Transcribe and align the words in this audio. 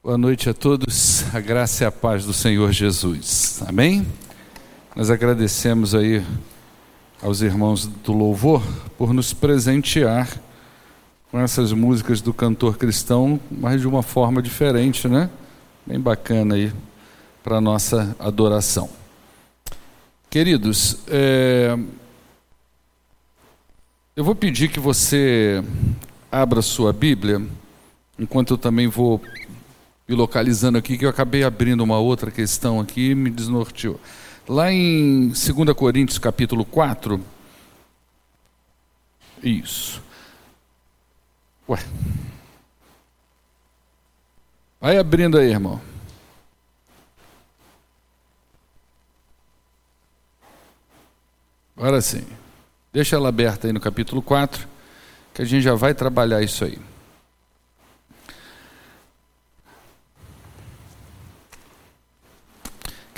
Boa 0.00 0.16
noite 0.16 0.48
a 0.48 0.54
todos, 0.54 1.24
a 1.34 1.40
graça 1.40 1.82
e 1.82 1.86
a 1.86 1.90
paz 1.90 2.24
do 2.24 2.32
Senhor 2.32 2.70
Jesus. 2.70 3.60
Amém? 3.66 4.06
Nós 4.94 5.10
agradecemos 5.10 5.92
aí 5.92 6.24
aos 7.20 7.42
irmãos 7.42 7.84
do 7.84 8.12
louvor 8.12 8.62
por 8.96 9.12
nos 9.12 9.32
presentear 9.32 10.40
com 11.32 11.40
essas 11.40 11.72
músicas 11.72 12.20
do 12.20 12.32
cantor 12.32 12.78
cristão, 12.78 13.40
mas 13.50 13.80
de 13.80 13.88
uma 13.88 14.00
forma 14.00 14.40
diferente, 14.40 15.08
né? 15.08 15.28
Bem 15.84 15.98
bacana 15.98 16.54
aí 16.54 16.72
para 17.42 17.60
nossa 17.60 18.16
adoração. 18.20 18.88
Queridos, 20.30 21.00
é... 21.08 21.76
eu 24.14 24.22
vou 24.22 24.36
pedir 24.36 24.68
que 24.68 24.78
você 24.78 25.60
abra 26.30 26.62
sua 26.62 26.92
Bíblia, 26.92 27.44
enquanto 28.16 28.54
eu 28.54 28.58
também 28.58 28.86
vou 28.86 29.20
me 30.08 30.14
localizando 30.14 30.78
aqui, 30.78 30.96
que 30.96 31.04
eu 31.04 31.10
acabei 31.10 31.44
abrindo 31.44 31.84
uma 31.84 31.98
outra 31.98 32.30
questão 32.30 32.80
aqui 32.80 33.10
e 33.10 33.14
me 33.14 33.28
desnorteou. 33.28 34.00
Lá 34.48 34.72
em 34.72 35.28
2 35.28 35.44
Coríntios 35.76 36.18
capítulo 36.18 36.64
4, 36.64 37.22
isso. 39.42 40.02
Ué. 41.68 41.78
Vai 44.80 44.96
abrindo 44.96 45.36
aí, 45.36 45.50
irmão. 45.50 45.78
Agora 51.76 52.00
sim. 52.00 52.26
Deixa 52.92 53.16
ela 53.16 53.28
aberta 53.28 53.66
aí 53.66 53.72
no 53.72 53.80
capítulo 53.80 54.22
4, 54.22 54.66
que 55.34 55.42
a 55.42 55.44
gente 55.44 55.62
já 55.62 55.74
vai 55.74 55.92
trabalhar 55.92 56.42
isso 56.42 56.64
aí. 56.64 56.78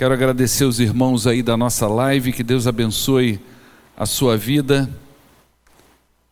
Quero 0.00 0.14
agradecer 0.14 0.64
os 0.64 0.80
irmãos 0.80 1.26
aí 1.26 1.42
da 1.42 1.58
nossa 1.58 1.86
live, 1.86 2.32
que 2.32 2.42
Deus 2.42 2.66
abençoe 2.66 3.38
a 3.94 4.06
sua 4.06 4.34
vida, 4.34 4.88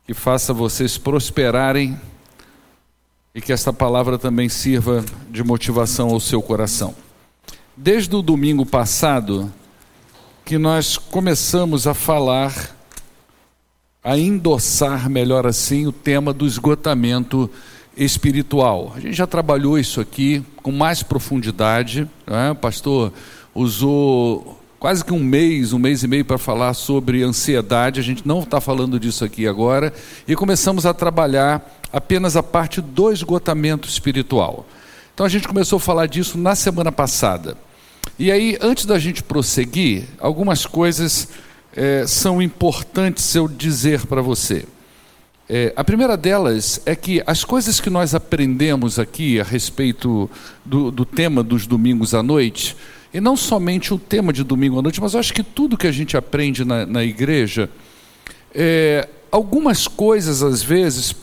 que 0.06 0.14
faça 0.14 0.54
vocês 0.54 0.96
prosperarem 0.96 2.00
e 3.34 3.42
que 3.42 3.52
esta 3.52 3.70
palavra 3.70 4.16
também 4.18 4.48
sirva 4.48 5.04
de 5.30 5.44
motivação 5.44 6.08
ao 6.08 6.18
seu 6.18 6.40
coração. 6.40 6.94
Desde 7.76 8.16
o 8.16 8.22
domingo 8.22 8.64
passado, 8.64 9.52
que 10.46 10.56
nós 10.56 10.96
começamos 10.96 11.86
a 11.86 11.92
falar, 11.92 12.74
a 14.02 14.16
endossar, 14.16 15.10
melhor 15.10 15.46
assim, 15.46 15.86
o 15.86 15.92
tema 15.92 16.32
do 16.32 16.46
esgotamento 16.46 17.50
espiritual. 17.94 18.94
A 18.96 19.00
gente 19.00 19.14
já 19.14 19.26
trabalhou 19.26 19.78
isso 19.78 20.00
aqui 20.00 20.42
com 20.62 20.72
mais 20.72 21.02
profundidade, 21.02 22.08
né? 22.26 22.54
pastor 22.54 23.12
usou 23.58 24.56
quase 24.78 25.04
que 25.04 25.12
um 25.12 25.18
mês, 25.18 25.72
um 25.72 25.78
mês 25.78 26.02
e 26.04 26.08
meio 26.08 26.24
para 26.24 26.38
falar 26.38 26.74
sobre 26.74 27.22
ansiedade. 27.22 27.98
A 27.98 28.02
gente 28.02 28.26
não 28.26 28.40
está 28.40 28.60
falando 28.60 28.98
disso 29.00 29.24
aqui 29.24 29.46
agora. 29.46 29.92
E 30.26 30.36
começamos 30.36 30.86
a 30.86 30.94
trabalhar 30.94 31.80
apenas 31.92 32.36
a 32.36 32.42
parte 32.42 32.80
do 32.80 33.10
esgotamento 33.10 33.88
espiritual. 33.88 34.66
Então 35.12 35.26
a 35.26 35.28
gente 35.28 35.48
começou 35.48 35.78
a 35.78 35.80
falar 35.80 36.06
disso 36.06 36.38
na 36.38 36.54
semana 36.54 36.92
passada. 36.92 37.56
E 38.18 38.30
aí, 38.30 38.56
antes 38.60 38.86
da 38.86 38.98
gente 38.98 39.22
prosseguir, 39.22 40.04
algumas 40.18 40.64
coisas 40.64 41.28
é, 41.74 42.06
são 42.06 42.40
importantes 42.40 43.34
eu 43.34 43.48
dizer 43.48 44.06
para 44.06 44.22
você. 44.22 44.64
É, 45.48 45.72
a 45.74 45.82
primeira 45.82 46.16
delas 46.16 46.80
é 46.84 46.94
que 46.94 47.22
as 47.26 47.42
coisas 47.42 47.80
que 47.80 47.88
nós 47.88 48.14
aprendemos 48.14 48.98
aqui 48.98 49.40
a 49.40 49.44
respeito 49.44 50.30
do, 50.64 50.90
do 50.90 51.04
tema 51.04 51.42
dos 51.42 51.66
domingos 51.66 52.14
à 52.14 52.22
noite, 52.22 52.76
e 53.12 53.20
não 53.20 53.36
somente 53.36 53.92
o 53.94 53.98
tema 53.98 54.32
de 54.32 54.44
domingo 54.44 54.78
à 54.78 54.82
noite, 54.82 55.00
mas 55.00 55.14
eu 55.14 55.20
acho 55.20 55.32
que 55.32 55.42
tudo 55.42 55.76
que 55.76 55.86
a 55.86 55.92
gente 55.92 56.16
aprende 56.16 56.64
na, 56.64 56.84
na 56.84 57.04
igreja, 57.04 57.70
é, 58.54 59.08
algumas 59.30 59.88
coisas, 59.88 60.42
às 60.42 60.62
vezes, 60.62 61.14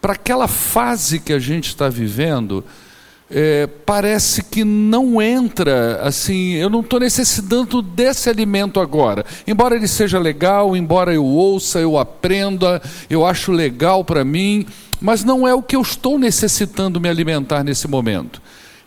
para 0.00 0.12
aquela 0.14 0.48
fase 0.48 1.18
que 1.18 1.32
a 1.32 1.38
gente 1.38 1.68
está 1.68 1.88
vivendo, 1.88 2.64
é, 3.34 3.66
parece 3.86 4.42
que 4.42 4.62
não 4.62 5.22
entra 5.22 6.00
assim. 6.02 6.52
Eu 6.52 6.68
não 6.68 6.80
estou 6.80 7.00
necessitando 7.00 7.80
desse 7.80 8.28
alimento 8.28 8.78
agora. 8.78 9.24
Embora 9.46 9.74
ele 9.74 9.88
seja 9.88 10.18
legal, 10.18 10.76
embora 10.76 11.14
eu 11.14 11.24
ouça, 11.24 11.78
eu 11.78 11.98
aprenda, 11.98 12.82
eu 13.08 13.24
acho 13.24 13.50
legal 13.50 14.04
para 14.04 14.24
mim, 14.24 14.66
mas 15.00 15.24
não 15.24 15.48
é 15.48 15.54
o 15.54 15.62
que 15.62 15.74
eu 15.74 15.80
estou 15.80 16.18
necessitando 16.18 17.00
me 17.00 17.08
alimentar 17.08 17.64
nesse 17.64 17.88
momento. 17.88 18.42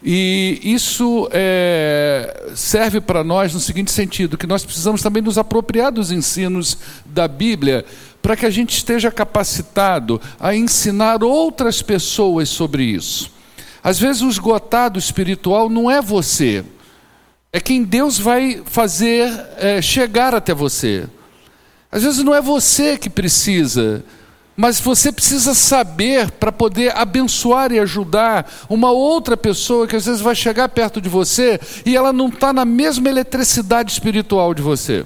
E 0.08 0.60
isso 0.62 1.28
é, 1.32 2.52
serve 2.54 3.02
para 3.02 3.24
nós 3.24 3.56
no 3.56 3.60
seguinte 3.60 3.92
sentido: 3.92 4.38
que 4.38 4.46
nós 4.46 4.64
precisamos 4.64 5.02
também 5.02 5.24
nos 5.24 5.40
apropriar 5.40 5.92
dos 5.92 6.12
ensinos 6.12 6.78
da 7.04 7.28
Bíblia 7.28 7.84
para 8.22 8.36
que 8.36 8.46
a 8.46 8.52
gente 8.52 8.78
esteja 8.78 9.10
capacitado 9.10 10.22
a 10.40 10.56
ensinar 10.56 11.24
outras 11.24 11.82
pessoas 11.82 12.50
sobre 12.50 12.84
isso. 12.84 13.32
Às 13.84 13.98
vezes, 14.00 14.22
o 14.22 14.30
esgotado 14.30 15.00
espiritual 15.00 15.70
não 15.70 15.90
é 15.90 16.00
você, 16.04 16.64
é 17.52 17.60
quem 17.60 17.84
Deus 17.84 18.20
vai 18.20 18.62
fazer 18.64 19.28
é, 19.58 19.82
chegar 19.82 20.36
até 20.36 20.54
você. 20.54 21.08
Às 21.92 22.04
vezes, 22.04 22.24
não 22.24 22.36
é 22.36 22.42
você 22.42 22.96
que 22.96 23.10
precisa 23.10 24.04
mas 24.56 24.80
você 24.80 25.12
precisa 25.12 25.54
saber 25.54 26.32
para 26.32 26.52
poder 26.52 26.96
abençoar 26.96 27.72
e 27.72 27.80
ajudar 27.80 28.50
uma 28.70 28.92
outra 28.92 29.36
pessoa 29.36 29.86
que 29.86 29.96
às 29.96 30.06
vezes 30.06 30.22
vai 30.22 30.34
chegar 30.34 30.70
perto 30.70 31.02
de 31.02 31.10
você 31.10 31.60
e 31.86 31.96
ela 31.96 32.14
não 32.14 32.30
está 32.30 32.54
na 32.54 32.64
mesma 32.64 33.10
eletricidade 33.10 33.92
espiritual 33.92 34.54
de 34.54 34.62
você. 34.62 35.06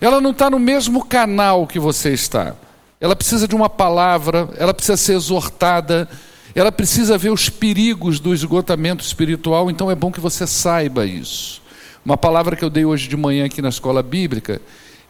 Ela 0.00 0.20
não 0.20 0.30
está 0.30 0.48
no 0.48 0.58
mesmo 0.58 1.04
canal 1.04 1.66
que 1.66 1.78
você 1.78 2.12
está. 2.12 2.54
Ela 3.00 3.16
precisa 3.16 3.48
de 3.48 3.56
uma 3.56 3.68
palavra, 3.68 4.48
ela 4.56 4.72
precisa 4.72 4.96
ser 4.96 5.14
exortada, 5.14 6.08
ela 6.54 6.70
precisa 6.70 7.18
ver 7.18 7.30
os 7.30 7.48
perigos 7.48 8.20
do 8.20 8.32
esgotamento 8.32 9.04
espiritual, 9.04 9.70
então 9.70 9.90
é 9.90 9.94
bom 9.94 10.12
que 10.12 10.20
você 10.20 10.46
saiba 10.46 11.06
isso. 11.06 11.60
Uma 12.04 12.16
palavra 12.16 12.56
que 12.56 12.64
eu 12.64 12.70
dei 12.70 12.84
hoje 12.84 13.08
de 13.08 13.16
manhã 13.16 13.46
aqui 13.46 13.60
na 13.60 13.68
escola 13.68 14.02
bíblica 14.02 14.60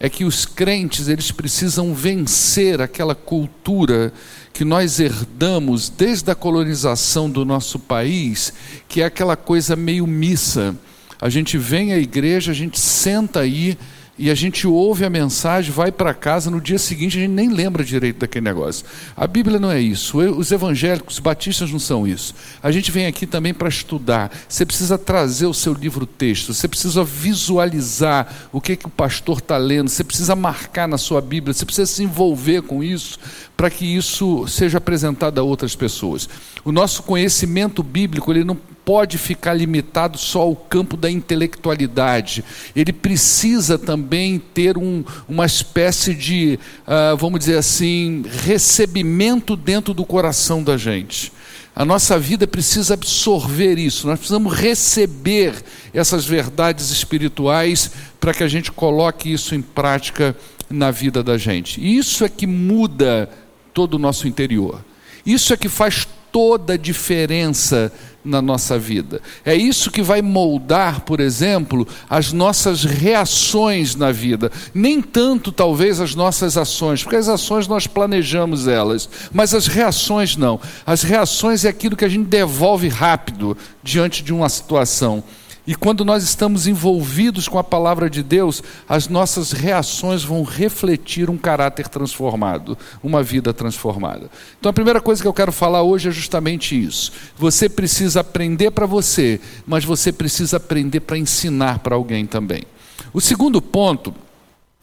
é 0.03 0.09
que 0.09 0.25
os 0.25 0.47
crentes 0.47 1.09
eles 1.09 1.31
precisam 1.31 1.94
vencer 1.94 2.81
aquela 2.81 3.15
cultura 3.15 4.11
que 4.50 4.65
nós 4.65 4.99
herdamos 4.99 5.91
desde 5.91 6.31
a 6.31 6.34
colonização 6.34 7.28
do 7.28 7.44
nosso 7.44 7.78
país, 7.78 8.50
que 8.89 9.03
é 9.03 9.05
aquela 9.05 9.37
coisa 9.37 9.77
meio 9.77 10.06
missa. 10.06 10.75
A 11.21 11.28
gente 11.28 11.59
vem 11.59 11.93
à 11.93 11.99
igreja, 11.99 12.50
a 12.50 12.55
gente 12.55 12.81
senta 12.81 13.41
aí 13.41 13.77
e 14.21 14.31
a 14.31 14.35
gente 14.35 14.67
ouve 14.67 15.03
a 15.03 15.09
mensagem, 15.09 15.73
vai 15.73 15.91
para 15.91 16.13
casa, 16.13 16.51
no 16.51 16.61
dia 16.61 16.79
seguinte 16.79 17.17
a 17.17 17.23
gente 17.23 17.31
nem 17.31 17.49
lembra 17.49 17.83
direito 17.83 18.19
daquele 18.19 18.45
negócio. 18.45 18.85
A 19.17 19.27
Bíblia 19.27 19.59
não 19.59 19.71
é 19.71 19.81
isso, 19.81 20.19
os 20.19 20.53
evangélicos, 20.53 21.15
os 21.15 21.21
batistas 21.21 21.71
não 21.71 21.79
são 21.79 22.07
isso. 22.07 22.35
A 22.63 22.71
gente 22.71 22.91
vem 22.91 23.07
aqui 23.07 23.27
também 23.27 23.55
para 23.55 23.67
estudar. 23.67 24.31
Você 24.47 24.67
precisa 24.67 24.99
trazer 24.99 25.47
o 25.47 25.55
seu 25.55 25.73
livro-texto, 25.73 26.53
você 26.53 26.69
precisa 26.69 27.03
visualizar 27.03 28.51
o 28.53 28.61
que, 28.61 28.77
que 28.77 28.85
o 28.85 28.91
pastor 28.91 29.39
está 29.39 29.57
lendo, 29.57 29.89
você 29.89 30.05
precisa 30.05 30.37
marcar 30.37 30.87
na 30.87 30.99
sua 30.99 31.23
Bíblia, 31.23 31.55
você 31.55 31.65
precisa 31.65 31.91
se 31.91 32.03
envolver 32.03 32.61
com 32.61 32.85
isso 32.85 33.19
para 33.57 33.71
que 33.71 33.87
isso 33.87 34.47
seja 34.47 34.77
apresentado 34.77 35.39
a 35.39 35.43
outras 35.43 35.75
pessoas. 35.75 36.29
O 36.63 36.71
nosso 36.71 37.03
conhecimento 37.05 37.83
bíblico 37.83 38.31
ele 38.31 38.45
não 38.45 38.59
pode 38.85 39.19
ficar 39.19 39.55
limitado 39.55 40.19
só 40.19 40.41
ao 40.41 40.57
campo 40.57 40.97
da 40.97 41.11
intelectualidade. 41.11 42.45
Ele 42.75 42.93
precisa 42.93 43.79
também 43.79 44.39
ter 44.39 44.77
um, 44.77 45.05
uma 45.29 45.47
espécie 45.47 46.15
de, 46.15 46.59
uh, 46.87 47.17
vamos 47.17 47.41
dizer 47.41 47.59
assim, 47.59 48.25
recebimento 48.45 49.57
dentro 49.57 49.95
do 49.95 50.05
coração 50.05 50.63
da 50.63 50.77
gente. 50.77 51.33
A 51.75 51.85
nossa 51.85 52.19
vida 52.19 52.47
precisa 52.47 52.95
absorver 52.95 53.79
isso, 53.79 54.07
nós 54.07 54.19
precisamos 54.19 54.53
receber 54.53 55.54
essas 55.95 56.27
verdades 56.27 56.91
espirituais 56.91 57.91
para 58.19 58.34
que 58.34 58.43
a 58.43 58.49
gente 58.49 58.72
coloque 58.72 59.33
isso 59.33 59.54
em 59.54 59.63
prática 59.63 60.37
na 60.69 60.91
vida 60.91 61.22
da 61.22 61.39
gente. 61.39 61.81
E 61.81 61.97
isso 61.97 62.25
é 62.25 62.28
que 62.28 62.47
muda 62.47 63.31
todo 63.72 63.95
o 63.95 63.99
nosso 63.99 64.27
interior. 64.27 64.84
Isso 65.25 65.53
é 65.53 65.57
que 65.57 65.69
faz 65.69 66.07
toda 66.33 66.75
a 66.75 66.77
diferença 66.77 67.93
na 68.25 68.43
nossa 68.43 68.78
vida. 68.78 69.21
É 69.45 69.55
isso 69.55 69.91
que 69.91 70.03
vai 70.03 70.21
moldar, 70.21 71.01
por 71.01 71.21
exemplo, 71.21 71.87
as 72.09 72.33
nossas 72.33 72.84
reações 72.84 73.95
na 73.95 74.13
vida. 74.13 74.53
Nem 74.75 75.01
tanto, 75.01 75.51
talvez, 75.51 76.01
as 76.01 76.15
nossas 76.15 76.57
ações, 76.57 77.03
porque 77.03 77.17
as 77.17 77.28
ações 77.28 77.67
nós 77.67 77.87
planejamos 77.87 78.69
elas, 78.69 79.09
mas 79.33 79.55
as 79.55 79.67
reações 79.67 80.37
não. 80.37 80.61
As 80.87 81.03
reações 81.03 81.65
é 81.65 81.69
aquilo 81.69 81.97
que 81.97 82.05
a 82.05 82.09
gente 82.09 82.27
devolve 82.27 82.89
rápido 82.89 83.57
diante 83.83 84.23
de 84.23 84.33
uma 84.33 84.49
situação. 84.49 85.23
E 85.71 85.75
quando 85.77 86.05
nós 86.05 86.25
estamos 86.25 86.67
envolvidos 86.67 87.47
com 87.47 87.57
a 87.57 87.63
palavra 87.63 88.11
de 88.11 88.25
Deus, 88.25 88.61
as 88.89 89.07
nossas 89.07 89.53
reações 89.53 90.25
vão 90.25 90.43
refletir 90.43 91.31
um 91.31 91.39
caráter 91.39 91.87
transformado, 91.87 92.77
uma 93.01 93.22
vida 93.22 93.55
transformada. 93.55 94.28
Então 94.59 94.69
a 94.69 94.72
primeira 94.72 95.01
coisa 95.01 95.22
que 95.22 95.28
eu 95.28 95.33
quero 95.33 95.53
falar 95.53 95.84
hoje 95.84 96.09
é 96.09 96.11
justamente 96.11 96.75
isso. 96.75 97.13
Você 97.37 97.69
precisa 97.69 98.19
aprender 98.19 98.72
para 98.72 98.84
você, 98.84 99.41
mas 99.65 99.84
você 99.84 100.13
precisa 100.13 100.57
aprender 100.57 100.99
para 100.99 101.17
ensinar 101.17 101.78
para 101.78 101.95
alguém 101.95 102.27
também. 102.27 102.65
O 103.13 103.21
segundo 103.21 103.63
ponto 103.63 104.13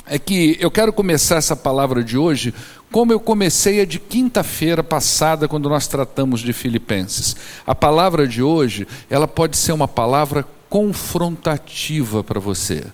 é 0.06 0.18
que 0.18 0.56
eu 0.58 0.72
quero 0.72 0.94
começar 0.94 1.36
essa 1.36 1.54
palavra 1.54 2.02
de 2.02 2.18
hoje 2.18 2.54
como 2.90 3.12
eu 3.12 3.20
comecei 3.20 3.82
a 3.82 3.86
de 3.86 4.00
quinta-feira 4.00 4.82
passada 4.82 5.50
quando 5.50 5.68
nós 5.68 5.86
tratamos 5.86 6.40
de 6.40 6.54
Filipenses. 6.54 7.36
A 7.66 7.76
palavra 7.76 8.26
de 8.26 8.42
hoje, 8.42 8.88
ela 9.10 9.28
pode 9.28 9.58
ser 9.58 9.74
uma 9.74 9.90
palavra 9.90 10.46
confrontativa 10.70 12.24
para 12.24 12.40
você. 12.40 12.86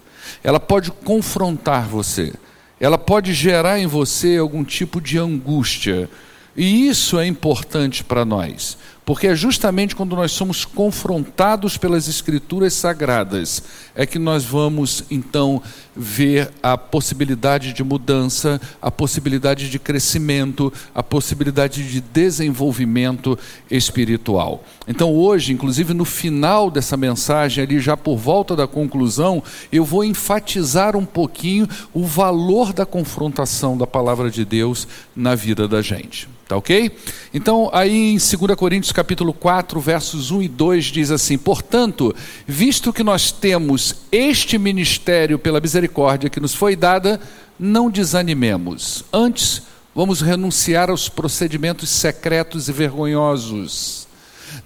Ela 0.44 0.60
pode 0.60 0.92
confrontar 0.92 1.88
você. 1.88 2.34
Ela 2.80 2.98
pode 2.98 3.34
gerar 3.34 3.80
em 3.80 3.88
você 3.88 4.38
algum 4.38 4.64
tipo 4.64 5.00
de 5.00 5.18
angústia. 5.18 6.10
E 6.56 6.88
isso 6.88 7.20
é 7.20 7.25
importante 7.25 8.04
para 8.04 8.24
nós, 8.25 8.78
porque 9.05 9.27
é 9.27 9.35
justamente 9.35 9.95
quando 9.95 10.15
nós 10.15 10.31
somos 10.31 10.63
confrontados 10.63 11.77
pelas 11.77 12.07
Escrituras 12.07 12.73
Sagradas 12.73 13.61
é 13.95 14.05
que 14.05 14.17
nós 14.17 14.44
vamos 14.45 15.03
então 15.11 15.61
ver 15.95 16.51
a 16.61 16.77
possibilidade 16.77 17.73
de 17.73 17.83
mudança, 17.83 18.59
a 18.81 18.89
possibilidade 18.89 19.69
de 19.69 19.77
crescimento, 19.77 20.71
a 20.95 21.03
possibilidade 21.03 21.88
de 21.88 22.01
desenvolvimento 22.01 23.38
espiritual. 23.69 24.63
Então, 24.88 25.13
hoje, 25.13 25.53
inclusive 25.53 25.94
no 25.94 26.05
final 26.05 26.71
dessa 26.71 26.97
mensagem, 26.97 27.63
ali 27.63 27.79
já 27.79 27.95
por 27.95 28.17
volta 28.17 28.55
da 28.55 28.67
conclusão, 28.67 29.44
eu 29.71 29.85
vou 29.85 30.03
enfatizar 30.03 30.95
um 30.95 31.05
pouquinho 31.05 31.67
o 31.94 32.05
valor 32.05 32.73
da 32.73 32.85
confrontação 32.85 33.77
da 33.77 33.85
palavra 33.85 34.31
de 34.31 34.45
Deus 34.45 34.88
na 35.15 35.35
vida 35.35 35.67
da 35.67 35.81
gente. 35.81 36.27
Tá 36.47 36.57
ok? 36.57 36.91
Então, 37.33 37.69
aí 37.73 38.13
em 38.13 38.17
2 38.17 38.55
Coríntios 38.57 38.91
capítulo 38.94 39.34
4, 39.34 39.80
versos 39.80 40.31
1 40.31 40.44
e 40.44 40.48
2 40.48 40.86
diz 40.86 41.12
assim: 41.12 41.38
"Portanto, 41.38 42.16
visto 42.48 42.94
que 42.94 43.04
nós 43.04 43.31
temos 43.31 43.95
este 44.12 44.57
ministério 44.57 45.40
pela 45.40 45.60
misericórdia 45.60 46.30
que 46.30 46.40
nos 46.40 46.54
foi 46.54 46.75
dada, 46.75 47.19
não 47.60 47.90
desanimemos. 47.90 49.04
Antes, 49.12 49.63
vamos 49.94 50.22
renunciar 50.22 50.90
aos 50.90 51.10
procedimentos 51.10 51.90
secretos 51.90 52.68
e 52.68 52.72
vergonhosos. 52.72 54.07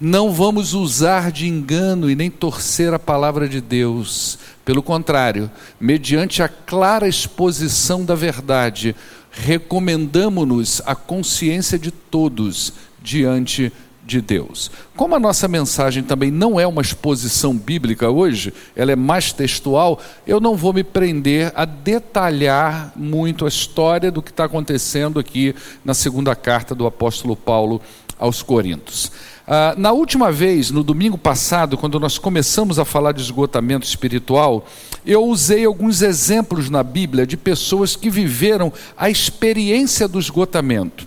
Não 0.00 0.32
vamos 0.32 0.74
usar 0.74 1.32
de 1.32 1.46
engano 1.46 2.10
e 2.10 2.14
nem 2.14 2.30
torcer 2.30 2.92
a 2.92 2.98
palavra 2.98 3.48
de 3.48 3.60
Deus. 3.60 4.38
Pelo 4.64 4.82
contrário, 4.82 5.50
mediante 5.80 6.42
a 6.42 6.48
clara 6.48 7.08
exposição 7.08 8.04
da 8.04 8.14
verdade, 8.14 8.94
recomendamos-nos 9.30 10.82
a 10.84 10.94
consciência 10.94 11.78
de 11.78 11.90
todos 11.90 12.72
diante 13.02 13.64
de 13.68 13.72
Deus. 14.20 14.70
Como 14.96 15.14
a 15.14 15.20
nossa 15.20 15.46
mensagem 15.46 16.02
também 16.02 16.30
não 16.30 16.58
é 16.58 16.66
uma 16.66 16.80
exposição 16.80 17.54
bíblica 17.54 18.08
hoje, 18.10 18.52
ela 18.74 18.90
é 18.90 18.96
mais 18.96 19.32
textual, 19.32 20.00
eu 20.26 20.40
não 20.40 20.56
vou 20.56 20.72
me 20.72 20.82
prender 20.82 21.52
a 21.54 21.64
detalhar 21.64 22.92
muito 22.96 23.44
a 23.44 23.48
história 23.48 24.10
do 24.10 24.22
que 24.22 24.30
está 24.30 24.44
acontecendo 24.44 25.20
aqui 25.20 25.54
na 25.84 25.92
segunda 25.92 26.34
carta 26.34 26.74
do 26.74 26.86
apóstolo 26.86 27.36
Paulo 27.36 27.82
aos 28.18 28.42
Coríntios. 28.42 29.12
Ah, 29.50 29.74
na 29.78 29.92
última 29.92 30.30
vez, 30.30 30.70
no 30.70 30.82
domingo 30.82 31.16
passado, 31.16 31.78
quando 31.78 31.98
nós 31.98 32.18
começamos 32.18 32.78
a 32.78 32.84
falar 32.84 33.12
de 33.12 33.22
esgotamento 33.22 33.86
espiritual, 33.86 34.66
eu 35.06 35.24
usei 35.24 35.64
alguns 35.64 36.02
exemplos 36.02 36.68
na 36.68 36.82
Bíblia 36.82 37.26
de 37.26 37.34
pessoas 37.34 37.96
que 37.96 38.10
viveram 38.10 38.70
a 38.94 39.08
experiência 39.08 40.06
do 40.06 40.18
esgotamento. 40.18 41.06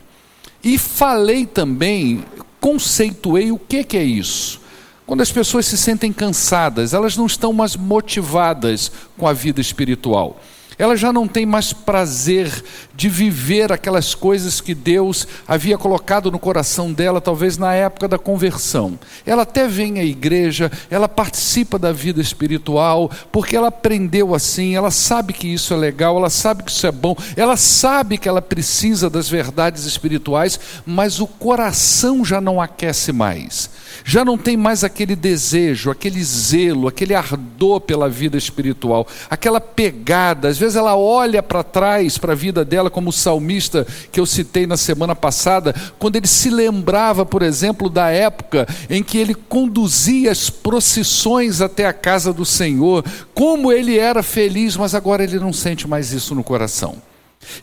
E 0.63 0.77
falei 0.80 1.45
também, 1.45 2.25
conceituei 2.61 3.51
o 3.51 3.59
que, 3.59 3.83
que 3.83 3.97
é 3.97 4.03
isso. 4.03 4.61
Quando 5.05 5.19
as 5.19 5.31
pessoas 5.31 5.65
se 5.65 5.77
sentem 5.77 6.13
cansadas, 6.13 6.93
elas 6.93 7.17
não 7.17 7.25
estão 7.25 7.51
mais 7.51 7.75
motivadas 7.75 8.89
com 9.17 9.27
a 9.27 9.33
vida 9.33 9.59
espiritual. 9.59 10.39
Ela 10.81 10.95
já 10.95 11.13
não 11.13 11.27
tem 11.27 11.45
mais 11.45 11.71
prazer 11.73 12.51
de 12.95 13.07
viver 13.07 13.71
aquelas 13.71 14.15
coisas 14.15 14.59
que 14.59 14.73
Deus 14.73 15.27
havia 15.47 15.77
colocado 15.77 16.31
no 16.31 16.39
coração 16.39 16.91
dela, 16.91 17.21
talvez 17.21 17.55
na 17.55 17.71
época 17.71 18.07
da 18.07 18.17
conversão. 18.17 18.97
Ela 19.23 19.43
até 19.43 19.67
vem 19.67 19.99
à 19.99 20.03
igreja, 20.03 20.71
ela 20.89 21.07
participa 21.07 21.77
da 21.77 21.91
vida 21.91 22.19
espiritual, 22.19 23.11
porque 23.31 23.55
ela 23.55 23.67
aprendeu 23.67 24.33
assim, 24.33 24.75
ela 24.75 24.89
sabe 24.89 25.33
que 25.33 25.47
isso 25.47 25.71
é 25.71 25.77
legal, 25.77 26.17
ela 26.17 26.31
sabe 26.31 26.63
que 26.63 26.71
isso 26.71 26.87
é 26.87 26.91
bom, 26.91 27.15
ela 27.35 27.55
sabe 27.57 28.17
que 28.17 28.27
ela 28.27 28.41
precisa 28.41 29.07
das 29.07 29.29
verdades 29.29 29.85
espirituais, 29.85 30.59
mas 30.83 31.19
o 31.19 31.27
coração 31.27 32.25
já 32.25 32.41
não 32.41 32.59
aquece 32.59 33.11
mais 33.11 33.69
já 34.03 34.25
não 34.25 34.38
tem 34.38 34.57
mais 34.57 34.83
aquele 34.83 35.15
desejo, 35.15 35.92
aquele 35.92 36.24
zelo, 36.24 36.88
aquele 36.88 37.13
ardor 37.13 37.81
pela 37.81 38.09
vida 38.09 38.38
espiritual, 38.38 39.07
aquela 39.30 39.59
pegada. 39.59 40.48
Às 40.48 40.57
vezes 40.57 40.75
ela 40.75 40.95
olha 40.95 41.42
para 41.44 41.63
trás, 41.63 42.18
para 42.18 42.33
a 42.33 42.36
vida 42.36 42.63
dela, 42.65 42.89
como 42.89 43.09
o 43.09 43.13
salmista 43.13 43.86
que 44.12 44.19
eu 44.19 44.25
citei 44.25 44.65
na 44.65 44.77
semana 44.77 45.15
passada, 45.15 45.75
quando 46.00 46.15
ele 46.15 46.27
se 46.27 46.50
lembrava, 46.50 47.25
por 47.25 47.42
exemplo, 47.42 47.89
da 47.89 48.09
época 48.09 48.68
em 48.89 49.03
que 49.03 49.18
ele 49.18 49.36
conduzia 49.36 50.31
as 50.31 50.50
procissões 50.50 51.62
até 51.62 51.86
a 51.86 51.94
casa 51.94 52.33
do 52.33 52.45
Senhor, 52.45 53.03
como 53.33 53.71
ele 53.71 53.98
era 53.98 54.24
feliz, 54.24 54.75
mas 54.77 54.95
agora 54.95 55.24
ele 55.24 55.39
não 55.39 55.53
sente 55.53 55.88
mais 55.88 56.12
isso 56.12 56.36
no 56.36 56.44
coração. 56.44 57.10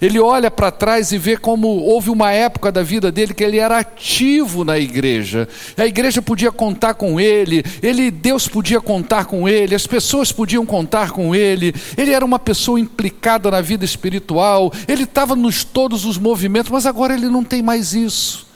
Ele 0.00 0.18
olha 0.18 0.50
para 0.50 0.70
trás 0.70 1.12
e 1.12 1.18
vê 1.18 1.36
como 1.36 1.68
houve 1.68 2.10
uma 2.10 2.30
época 2.30 2.70
da 2.70 2.82
vida 2.82 3.10
dele 3.10 3.34
que 3.34 3.42
ele 3.42 3.58
era 3.58 3.78
ativo 3.78 4.64
na 4.64 4.78
igreja. 4.78 5.48
A 5.76 5.86
igreja 5.86 6.20
podia 6.20 6.52
contar 6.52 6.94
com 6.94 7.18
ele, 7.20 7.64
ele 7.82 8.10
Deus 8.10 8.46
podia 8.46 8.80
contar 8.80 9.24
com 9.24 9.48
ele, 9.48 9.74
as 9.74 9.86
pessoas 9.86 10.30
podiam 10.30 10.64
contar 10.66 11.10
com 11.10 11.34
ele. 11.34 11.74
Ele 11.96 12.12
era 12.12 12.24
uma 12.24 12.38
pessoa 12.38 12.78
implicada 12.78 13.50
na 13.50 13.60
vida 13.60 13.84
espiritual, 13.84 14.72
ele 14.86 15.04
estava 15.04 15.34
nos 15.34 15.64
todos 15.64 16.04
os 16.04 16.18
movimentos, 16.18 16.70
mas 16.70 16.86
agora 16.86 17.14
ele 17.14 17.26
não 17.26 17.42
tem 17.42 17.62
mais 17.62 17.94
isso. 17.94 18.46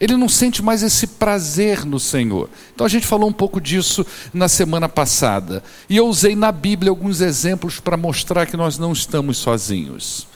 Ele 0.00 0.16
não 0.16 0.28
sente 0.28 0.60
mais 0.60 0.82
esse 0.82 1.06
prazer 1.06 1.84
no 1.86 2.00
Senhor. 2.00 2.50
Então 2.74 2.84
a 2.84 2.90
gente 2.90 3.06
falou 3.06 3.28
um 3.28 3.32
pouco 3.32 3.60
disso 3.60 4.04
na 4.34 4.48
semana 4.48 4.88
passada. 4.88 5.62
E 5.88 5.96
eu 5.96 6.06
usei 6.08 6.34
na 6.34 6.50
Bíblia 6.50 6.90
alguns 6.90 7.20
exemplos 7.20 7.78
para 7.78 7.96
mostrar 7.96 8.44
que 8.44 8.56
nós 8.56 8.76
não 8.76 8.92
estamos 8.92 9.38
sozinhos. 9.38 10.26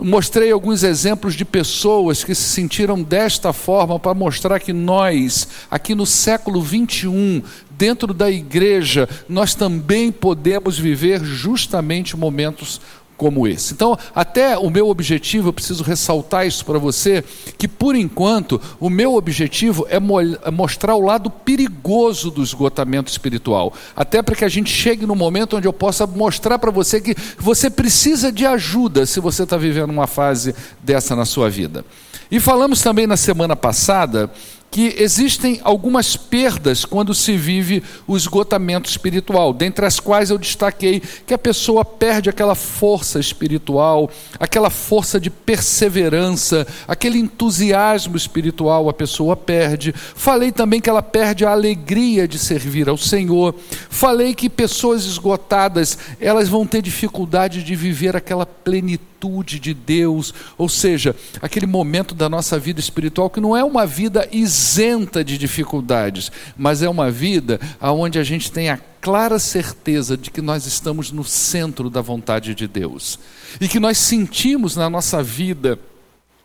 Mostrei 0.00 0.52
alguns 0.52 0.84
exemplos 0.84 1.34
de 1.34 1.44
pessoas 1.44 2.22
que 2.22 2.32
se 2.32 2.44
sentiram 2.44 3.02
desta 3.02 3.52
forma 3.52 3.98
para 3.98 4.14
mostrar 4.14 4.60
que 4.60 4.72
nós, 4.72 5.48
aqui 5.68 5.92
no 5.92 6.06
século 6.06 6.62
21, 6.62 7.42
dentro 7.70 8.14
da 8.14 8.30
igreja, 8.30 9.08
nós 9.28 9.56
também 9.56 10.12
podemos 10.12 10.78
viver 10.78 11.24
justamente 11.24 12.16
momentos 12.16 12.80
como 13.18 13.48
esse. 13.48 13.74
Então, 13.74 13.98
até 14.14 14.56
o 14.56 14.70
meu 14.70 14.88
objetivo, 14.88 15.48
eu 15.48 15.52
preciso 15.52 15.82
ressaltar 15.82 16.46
isso 16.46 16.64
para 16.64 16.78
você, 16.78 17.22
que 17.58 17.66
por 17.66 17.96
enquanto 17.96 18.60
o 18.78 18.88
meu 18.88 19.16
objetivo 19.16 19.86
é, 19.90 19.96
é 19.96 20.50
mostrar 20.50 20.94
o 20.94 21.00
lado 21.00 21.28
perigoso 21.28 22.30
do 22.30 22.42
esgotamento 22.42 23.10
espiritual, 23.10 23.74
até 23.94 24.22
para 24.22 24.36
que 24.36 24.44
a 24.44 24.48
gente 24.48 24.70
chegue 24.70 25.04
no 25.04 25.16
momento 25.16 25.56
onde 25.56 25.66
eu 25.66 25.72
possa 25.72 26.06
mostrar 26.06 26.58
para 26.60 26.70
você 26.70 27.00
que 27.00 27.16
você 27.36 27.68
precisa 27.68 28.30
de 28.30 28.46
ajuda 28.46 29.04
se 29.04 29.18
você 29.18 29.42
está 29.42 29.56
vivendo 29.56 29.90
uma 29.90 30.06
fase 30.06 30.54
dessa 30.80 31.16
na 31.16 31.24
sua 31.24 31.50
vida. 31.50 31.84
E 32.30 32.38
falamos 32.38 32.82
também 32.82 33.06
na 33.06 33.16
semana 33.16 33.56
passada 33.56 34.30
que 34.70 34.94
existem 34.98 35.60
algumas 35.64 36.16
perdas 36.16 36.84
quando 36.84 37.14
se 37.14 37.36
vive 37.36 37.82
o 38.06 38.16
esgotamento 38.16 38.88
espiritual, 38.88 39.52
dentre 39.52 39.86
as 39.86 39.98
quais 39.98 40.30
eu 40.30 40.38
destaquei 40.38 41.02
que 41.26 41.34
a 41.34 41.38
pessoa 41.38 41.84
perde 41.84 42.28
aquela 42.28 42.54
força 42.54 43.18
espiritual, 43.18 44.10
aquela 44.38 44.70
força 44.70 45.18
de 45.18 45.30
perseverança, 45.30 46.66
aquele 46.86 47.18
entusiasmo 47.18 48.16
espiritual, 48.16 48.88
a 48.88 48.92
pessoa 48.92 49.36
perde. 49.36 49.92
Falei 49.92 50.52
também 50.52 50.80
que 50.80 50.90
ela 50.90 51.02
perde 51.02 51.44
a 51.44 51.50
alegria 51.50 52.28
de 52.28 52.38
servir 52.38 52.88
ao 52.88 52.96
Senhor. 52.96 53.54
Falei 53.88 54.34
que 54.34 54.50
pessoas 54.50 55.04
esgotadas, 55.04 55.98
elas 56.20 56.48
vão 56.48 56.66
ter 56.66 56.82
dificuldade 56.82 57.62
de 57.62 57.74
viver 57.74 58.16
aquela 58.16 58.44
plenitude 58.44 59.17
de 59.60 59.74
Deus, 59.74 60.32
ou 60.56 60.68
seja, 60.68 61.14
aquele 61.42 61.66
momento 61.66 62.14
da 62.14 62.28
nossa 62.28 62.58
vida 62.58 62.78
espiritual 62.78 63.28
que 63.28 63.40
não 63.40 63.56
é 63.56 63.64
uma 63.64 63.84
vida 63.84 64.28
isenta 64.30 65.24
de 65.24 65.36
dificuldades, 65.36 66.30
mas 66.56 66.82
é 66.82 66.88
uma 66.88 67.10
vida 67.10 67.60
onde 67.80 68.18
a 68.18 68.22
gente 68.22 68.52
tem 68.52 68.70
a 68.70 68.78
clara 69.00 69.38
certeza 69.38 70.16
de 70.16 70.30
que 70.30 70.40
nós 70.40 70.66
estamos 70.66 71.10
no 71.10 71.24
centro 71.24 71.90
da 71.90 72.00
vontade 72.00 72.54
de 72.54 72.68
Deus. 72.68 73.18
E 73.60 73.66
que 73.66 73.80
nós 73.80 73.98
sentimos 73.98 74.76
na 74.76 74.88
nossa 74.88 75.22
vida 75.22 75.78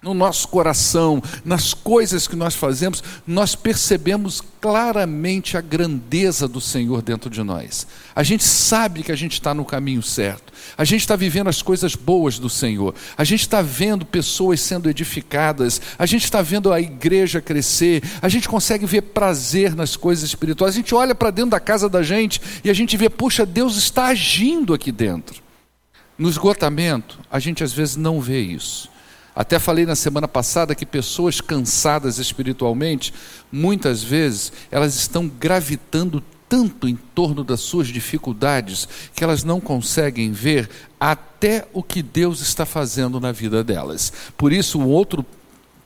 no 0.04 0.14
nosso 0.14 0.50
coração, 0.50 1.24
nas 1.46 1.74
coisas 1.74 2.28
que 2.28 2.36
nós 2.36 2.54
fazemos, 2.54 3.02
nós 3.26 3.56
percebemos 3.56 4.42
claramente 4.62 5.58
a 5.58 5.62
grandeza 5.62 6.48
do 6.48 6.60
Senhor 6.60 7.02
dentro 7.02 7.30
de 7.30 7.42
nós. 7.42 7.88
A 8.14 8.22
gente 8.22 8.44
sabe 8.44 9.02
que 9.02 9.12
a 9.12 9.16
gente 9.16 9.34
está 9.34 9.54
no 9.54 9.64
caminho 9.64 10.04
certo, 10.04 10.52
a 10.78 10.84
gente 10.84 11.02
está 11.02 11.16
vivendo 11.16 11.48
as 11.48 11.62
coisas 11.62 11.96
boas 11.96 12.38
do 12.38 12.50
Senhor, 12.50 12.94
a 13.18 13.24
gente 13.24 13.42
está 13.42 13.62
vendo 13.62 14.06
pessoas 14.06 14.60
sendo 14.60 14.90
edificadas, 14.90 15.82
a 15.98 16.06
gente 16.06 16.26
está 16.26 16.42
vendo 16.42 16.72
a 16.72 16.82
igreja 16.82 17.42
crescer, 17.42 18.04
a 18.22 18.28
gente 18.28 18.50
consegue 18.50 18.86
ver 18.86 19.02
prazer 19.02 19.74
nas 19.74 19.96
coisas 19.96 20.26
espirituais, 20.26 20.76
a 20.76 20.78
gente 20.78 20.94
olha 20.94 21.16
para 21.16 21.32
dentro 21.32 21.52
da 21.52 21.60
casa 21.60 21.88
da 21.88 22.04
gente 22.04 22.42
e 22.64 22.70
a 22.70 22.74
gente 22.74 22.98
vê, 22.98 23.10
puxa, 23.10 23.46
Deus 23.46 23.78
está 23.78 24.08
agindo 24.08 24.74
aqui 24.74 24.92
dentro. 24.92 25.42
No 26.18 26.30
esgotamento, 26.30 27.20
a 27.32 27.40
gente 27.40 27.64
às 27.64 27.74
vezes 27.74 27.96
não 27.96 28.22
vê 28.22 28.40
isso. 28.40 28.93
Até 29.36 29.58
falei 29.58 29.86
na 29.86 29.96
semana 29.96 30.28
passada 30.28 30.76
que 30.76 30.86
pessoas 30.86 31.42
cansadas 31.42 32.20
espiritualmente, 32.20 33.14
muitas 33.52 34.04
vezes, 34.04 34.54
elas 34.70 34.96
estão 34.96 35.28
gravitando 35.28 36.24
tanto 36.48 36.88
em 36.88 36.96
torno 36.96 37.44
das 37.44 37.62
suas 37.62 37.88
dificuldades 37.88 38.88
que 39.16 39.24
elas 39.24 39.44
não 39.44 39.60
conseguem 39.60 40.32
ver 40.32 40.70
até 41.00 41.68
o 41.74 41.82
que 41.82 42.04
Deus 42.04 42.42
está 42.42 42.64
fazendo 42.64 43.20
na 43.20 43.32
vida 43.32 43.64
delas. 43.64 44.14
Por 44.38 44.54
isso, 44.54 44.80
um 44.80 44.88
outro 44.88 45.26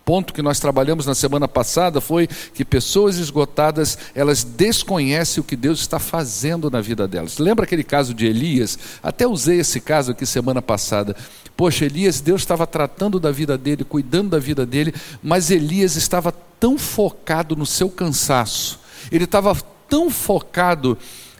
ponto 0.08 0.34
que 0.34 0.42
nós 0.42 0.58
trabalhamos 0.58 1.06
na 1.06 1.14
semana 1.14 1.50
passada 1.50 2.00
foi 2.00 2.28
que 2.28 2.64
pessoas 2.64 3.18
esgotadas, 3.18 3.98
elas 4.16 4.42
desconhecem 4.42 5.42
o 5.42 5.44
que 5.44 5.58
Deus 5.58 5.82
está 5.82 6.00
fazendo 6.00 6.72
na 6.72 6.80
vida 6.80 7.06
delas. 7.06 7.40
Lembra 7.40 7.66
aquele 7.66 7.84
caso 7.84 8.14
de 8.14 8.26
Elias? 8.26 8.80
Até 9.04 9.28
usei 9.28 9.60
esse 9.60 9.82
caso 9.82 10.12
aqui 10.12 10.26
semana 10.26 10.62
passada. 10.62 11.14
Poxa, 11.58 11.84
Elias, 11.84 12.22
Deus 12.22 12.44
estava 12.44 12.66
tratando 12.66 13.20
da 13.20 13.34
vida 13.34 13.58
dele, 13.58 13.84
cuidando 13.84 14.30
da 14.30 14.40
vida 14.40 14.66
dele, 14.66 14.94
mas 15.22 15.52
Elias 15.52 15.98
estava 15.98 16.32
tão 16.58 16.78
focado 16.78 17.54
no 17.54 17.66
seu 17.66 17.90
cansaço, 17.90 18.80
ele 19.12 19.26
estava 19.26 19.54
tão 19.90 20.10
focado 20.10 20.98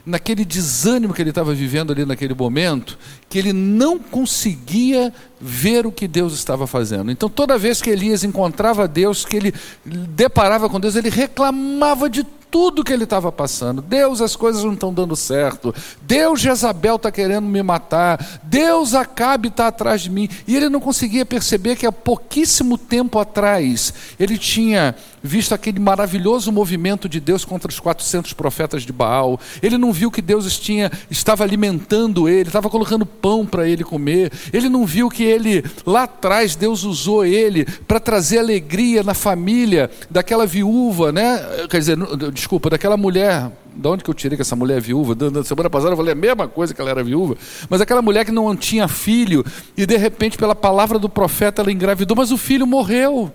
naquele 0.08 0.44
desânimo 0.44 1.12
que 1.12 1.20
ele 1.20 1.30
estava 1.30 1.52
vivendo 1.52 1.92
ali 1.92 2.04
naquele 2.06 2.34
momento, 2.34 2.98
que 3.28 3.38
ele 3.38 3.52
não 3.52 3.98
conseguia 3.98 5.12
ver 5.38 5.86
o 5.86 5.92
que 5.92 6.08
Deus 6.08 6.32
estava 6.32 6.66
fazendo. 6.66 7.10
Então, 7.10 7.28
toda 7.28 7.58
vez 7.58 7.82
que 7.82 7.90
Elias 7.90 8.24
encontrava 8.24 8.88
Deus, 8.88 9.24
que 9.24 9.36
ele 9.36 9.54
deparava 9.84 10.68
com 10.68 10.80
Deus, 10.80 10.96
ele 10.96 11.10
reclamava 11.10 12.08
de 12.08 12.26
tudo 12.50 12.84
que 12.84 12.92
ele 12.92 13.04
estava 13.04 13.30
passando. 13.30 13.82
Deus, 13.82 14.20
as 14.20 14.36
coisas 14.36 14.64
não 14.64 14.72
estão 14.74 14.92
dando 14.92 15.14
certo. 15.16 15.74
Deus, 16.02 16.40
Jezabel 16.40 16.96
está 16.96 17.10
querendo 17.10 17.46
me 17.46 17.62
matar. 17.62 18.40
Deus, 18.42 18.94
Acabe 18.94 19.48
está 19.48 19.68
atrás 19.68 20.02
de 20.02 20.10
mim. 20.10 20.28
E 20.46 20.56
ele 20.56 20.68
não 20.68 20.80
conseguia 20.80 21.24
perceber 21.24 21.76
que 21.76 21.86
há 21.86 21.92
pouquíssimo 21.92 22.76
tempo 22.76 23.18
atrás 23.18 23.92
ele 24.18 24.38
tinha 24.38 24.94
visto 25.22 25.52
aquele 25.52 25.78
maravilhoso 25.78 26.52
movimento 26.52 27.08
de 27.08 27.20
Deus 27.20 27.44
contra 27.44 27.68
os 27.68 27.80
400 27.80 28.32
profetas 28.32 28.82
de 28.82 28.92
Baal. 28.92 29.38
Ele 29.62 29.78
não 29.78 29.92
viu 29.92 30.10
que 30.10 30.22
Deus 30.22 30.58
tinha, 30.58 30.90
estava 31.10 31.44
alimentando 31.44 32.28
ele, 32.28 32.48
estava 32.48 32.70
colocando 32.70 33.04
pão 33.04 33.44
para 33.44 33.68
ele 33.68 33.84
comer. 33.84 34.32
Ele 34.52 34.68
não 34.68 34.86
viu 34.86 35.08
que 35.08 35.22
ele, 35.22 35.64
lá 35.84 36.04
atrás, 36.04 36.54
Deus 36.54 36.84
usou 36.84 37.24
ele 37.24 37.64
para 37.86 38.00
trazer 38.00 38.38
alegria 38.38 39.02
na 39.02 39.14
família 39.14 39.90
daquela 40.10 40.46
viúva, 40.46 41.12
né? 41.12 41.38
Quer 41.68 41.78
dizer, 41.78 41.98
desculpa, 42.38 42.70
daquela 42.70 42.96
mulher. 42.96 43.50
De 43.74 43.86
onde 43.86 44.02
que 44.02 44.10
eu 44.10 44.14
tirei 44.14 44.36
que 44.36 44.42
essa 44.42 44.56
mulher 44.56 44.78
é 44.78 44.80
viúva? 44.80 45.14
Na 45.30 45.44
semana 45.44 45.68
passada 45.68 45.92
eu 45.92 45.96
falei 45.96 46.12
a 46.12 46.16
mesma 46.16 46.48
coisa 46.48 46.72
que 46.72 46.80
ela 46.80 46.90
era 46.90 47.04
viúva. 47.04 47.36
Mas 47.68 47.80
aquela 47.80 48.02
mulher 48.02 48.24
que 48.24 48.32
não 48.32 48.56
tinha 48.56 48.88
filho 48.88 49.44
e 49.76 49.86
de 49.86 49.96
repente, 49.96 50.36
pela 50.36 50.54
palavra 50.54 50.98
do 50.98 51.08
profeta, 51.08 51.62
ela 51.62 51.70
engravidou, 51.70 52.16
mas 52.16 52.32
o 52.32 52.36
filho 52.36 52.66
morreu. 52.66 53.32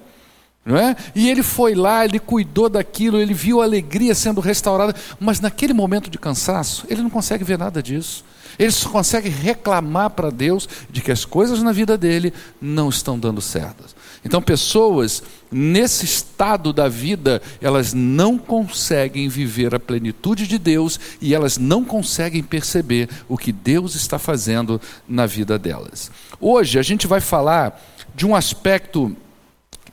Não 0.65 0.77
é? 0.77 0.95
E 1.13 1.29
ele 1.29 1.43
foi 1.43 1.75
lá, 1.75 2.05
ele 2.05 2.19
cuidou 2.19 2.69
daquilo, 2.69 3.19
ele 3.19 3.33
viu 3.33 3.62
a 3.62 3.65
alegria 3.65 4.15
sendo 4.15 4.39
restaurada, 4.39 4.95
mas 5.19 5.41
naquele 5.41 5.74
momento 5.74 6.10
de 6.10 6.17
cansaço, 6.17 6.86
ele 6.89 7.01
não 7.01 7.10
consegue 7.10 7.43
ver 7.43 7.57
nada 7.57 7.83
disso. 7.83 8.24
Ele 8.57 8.72
só 8.72 8.89
consegue 8.89 9.29
reclamar 9.29 10.12
para 10.12 10.29
Deus 10.29 10.69
de 10.89 11.01
que 11.01 11.12
as 11.12 11.25
coisas 11.25 11.62
na 11.62 11.72
vida 11.72 11.98
dele 11.98 12.33
não 12.62 12.88
estão 12.89 13.19
dando 13.19 13.41
certas. 13.41 13.95
Então, 14.25 14.42
pessoas 14.42 15.22
nesse 15.51 16.06
estado 16.06 16.74
da 16.74 16.88
vida, 16.88 17.42
elas 17.62 17.94
não 17.94 18.38
conseguem 18.38 19.27
viver 19.27 19.75
a 19.75 19.80
plenitude 19.80 20.48
de 20.48 20.58
Deus 20.58 21.00
e 21.22 21.34
elas 21.34 21.58
não 21.58 21.84
conseguem 21.84 22.42
perceber 22.42 23.10
o 23.27 23.38
que 23.38 23.51
Deus 23.51 23.96
está 23.96 24.18
fazendo 24.18 24.82
na 25.08 25.25
vida 25.25 25.60
delas. 25.60 26.10
Hoje 26.39 26.80
a 26.80 26.82
gente 26.82 27.06
vai 27.06 27.22
falar 27.22 27.80
de 28.15 28.25
um 28.25 28.36
aspecto 28.36 29.15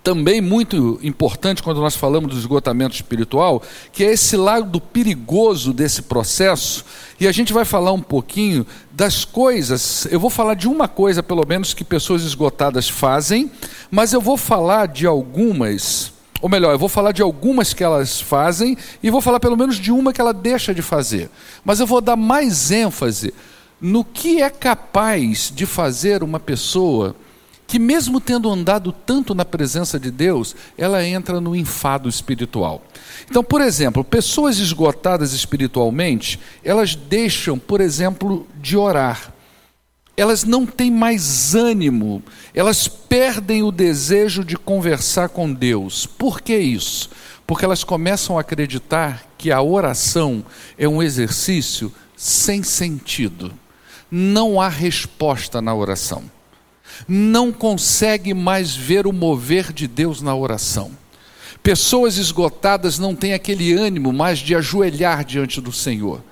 também 0.02 0.40
muito 0.40 0.98
importante 1.02 1.62
quando 1.62 1.80
nós 1.80 1.94
falamos 1.94 2.30
do 2.30 2.38
esgotamento 2.38 2.94
espiritual, 2.94 3.62
que 3.92 4.04
é 4.04 4.12
esse 4.12 4.36
lado 4.36 4.80
perigoso 4.80 5.72
desse 5.72 6.02
processo, 6.02 6.84
e 7.18 7.28
a 7.28 7.32
gente 7.32 7.52
vai 7.52 7.64
falar 7.64 7.92
um 7.92 8.00
pouquinho 8.00 8.66
das 8.92 9.24
coisas, 9.24 10.06
eu 10.10 10.18
vou 10.18 10.30
falar 10.30 10.54
de 10.54 10.66
uma 10.66 10.88
coisa 10.88 11.22
pelo 11.22 11.46
menos 11.46 11.74
que 11.74 11.84
pessoas 11.84 12.22
esgotadas 12.22 12.88
fazem, 12.88 13.50
mas 13.90 14.12
eu 14.12 14.20
vou 14.20 14.36
falar 14.36 14.88
de 14.88 15.06
algumas, 15.06 16.12
ou 16.40 16.48
melhor, 16.48 16.72
eu 16.72 16.78
vou 16.78 16.88
falar 16.88 17.12
de 17.12 17.20
algumas 17.20 17.74
que 17.74 17.84
elas 17.84 18.20
fazem 18.20 18.76
e 19.02 19.10
vou 19.10 19.20
falar 19.20 19.38
pelo 19.38 19.56
menos 19.56 19.76
de 19.76 19.92
uma 19.92 20.12
que 20.12 20.20
ela 20.20 20.32
deixa 20.32 20.74
de 20.74 20.80
fazer. 20.80 21.28
Mas 21.62 21.78
eu 21.78 21.86
vou 21.86 22.00
dar 22.00 22.16
mais 22.16 22.70
ênfase 22.70 23.34
no 23.78 24.02
que 24.02 24.40
é 24.40 24.48
capaz 24.48 25.52
de 25.54 25.66
fazer 25.66 26.22
uma 26.22 26.40
pessoa 26.40 27.14
que, 27.70 27.78
mesmo 27.78 28.20
tendo 28.20 28.50
andado 28.50 28.90
tanto 28.90 29.32
na 29.32 29.44
presença 29.44 29.96
de 29.96 30.10
Deus, 30.10 30.56
ela 30.76 31.06
entra 31.06 31.40
no 31.40 31.54
enfado 31.54 32.08
espiritual. 32.08 32.82
Então, 33.30 33.44
por 33.44 33.60
exemplo, 33.60 34.02
pessoas 34.02 34.58
esgotadas 34.58 35.32
espiritualmente, 35.32 36.40
elas 36.64 36.96
deixam, 36.96 37.56
por 37.60 37.80
exemplo, 37.80 38.44
de 38.60 38.76
orar. 38.76 39.32
Elas 40.16 40.42
não 40.42 40.66
têm 40.66 40.90
mais 40.90 41.54
ânimo, 41.54 42.24
elas 42.52 42.88
perdem 42.88 43.62
o 43.62 43.70
desejo 43.70 44.44
de 44.44 44.56
conversar 44.56 45.28
com 45.28 45.52
Deus. 45.52 46.06
Por 46.06 46.40
que 46.40 46.58
isso? 46.58 47.08
Porque 47.46 47.64
elas 47.64 47.84
começam 47.84 48.36
a 48.36 48.40
acreditar 48.40 49.24
que 49.38 49.52
a 49.52 49.62
oração 49.62 50.44
é 50.76 50.88
um 50.88 51.00
exercício 51.00 51.94
sem 52.16 52.64
sentido. 52.64 53.52
Não 54.10 54.60
há 54.60 54.68
resposta 54.68 55.62
na 55.62 55.72
oração 55.72 56.24
não 57.08 57.52
consegue 57.52 58.34
mais 58.34 58.74
ver 58.74 59.06
o 59.06 59.12
mover 59.12 59.72
de 59.72 59.86
Deus 59.86 60.20
na 60.20 60.34
oração. 60.34 60.90
Pessoas 61.62 62.16
esgotadas 62.16 62.98
não 62.98 63.14
têm 63.14 63.34
aquele 63.34 63.72
ânimo 63.72 64.12
mais 64.12 64.38
de 64.38 64.54
ajoelhar 64.54 65.24
diante 65.24 65.60
do 65.60 65.72
Senhor, 65.72 66.22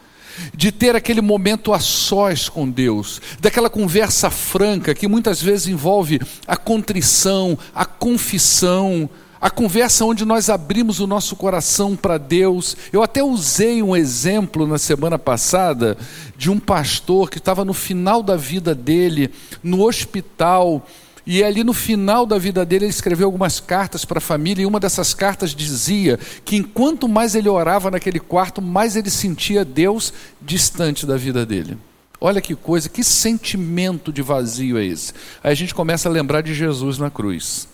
de 0.55 0.73
ter 0.73 0.97
aquele 0.97 1.21
momento 1.21 1.73
a 1.73 1.81
sós 1.81 2.49
com 2.49 2.69
Deus, 2.69 3.21
daquela 3.41 3.69
conversa 3.69 4.31
franca 4.31 4.95
que 4.95 5.09
muitas 5.09 5.43
vezes 5.43 5.67
envolve 5.67 6.21
a 6.47 6.57
contrição, 6.57 7.59
a 7.75 7.85
confissão, 7.85 9.11
a 9.41 9.51
conversa 9.51 10.05
onde 10.05 10.25
nós 10.25 10.51
abrimos 10.51 11.01
o 11.01 11.07
nosso 11.07 11.37
coração 11.37 11.95
para 11.95 12.19
Deus. 12.19 12.77
Eu 12.93 13.03
até 13.03 13.23
usei 13.23 13.83
um 13.83 13.97
exemplo 13.97 14.67
na 14.67 14.79
semana 14.79 15.19
passada 15.19 15.97
de 16.37 16.51
um 16.51 16.59
pastor 16.59 17.31
que 17.31 17.39
estava 17.39 17.65
no 17.65 17.73
final 17.73 18.23
da 18.23 18.37
vida 18.37 18.75
dele, 18.75 19.31
no 19.63 19.87
hospital, 19.87 20.85
e 21.27 21.45
ali 21.45 21.63
no 21.63 21.75
final 21.75 22.25
da 22.25 22.39
vida 22.39 22.65
dele 22.65 22.87
ele 22.87 22.91
escreveu 22.91 23.27
algumas 23.27 23.61
cartas 23.61 24.05
para 24.05 24.19
a 24.19 24.21
família, 24.21 24.63
e 24.63 24.67
uma 24.67 24.81
dessas 24.81 25.15
cartas 25.15 25.55
dizia 25.55 26.19
que 26.45 26.57
enquanto 26.57 27.07
mais 27.07 27.35
ele 27.35 27.49
orava 27.49 27.91
naquele 27.91 28.19
quarto, 28.19 28.61
mais 28.63 28.97
ele 28.97 29.11
sentia 29.11 29.65
Deus 29.65 30.13
distante 30.41 31.07
da 31.07 31.17
vida 31.17 31.45
dele. 31.45 31.77
Olha 32.21 32.41
que 32.41 32.57
coisa, 32.57 32.89
que 32.89 33.05
sentimento 33.05 34.13
de 34.13 34.23
vazio 34.23 34.77
é 34.77 34.85
esse. 34.85 35.13
Aí 35.45 35.53
a 35.53 35.55
gente 35.55 35.73
começa 35.73 36.09
a 36.09 36.13
lembrar 36.13 36.41
de 36.41 36.53
Jesus 36.53 36.99
na 36.99 37.11
cruz 37.11 37.69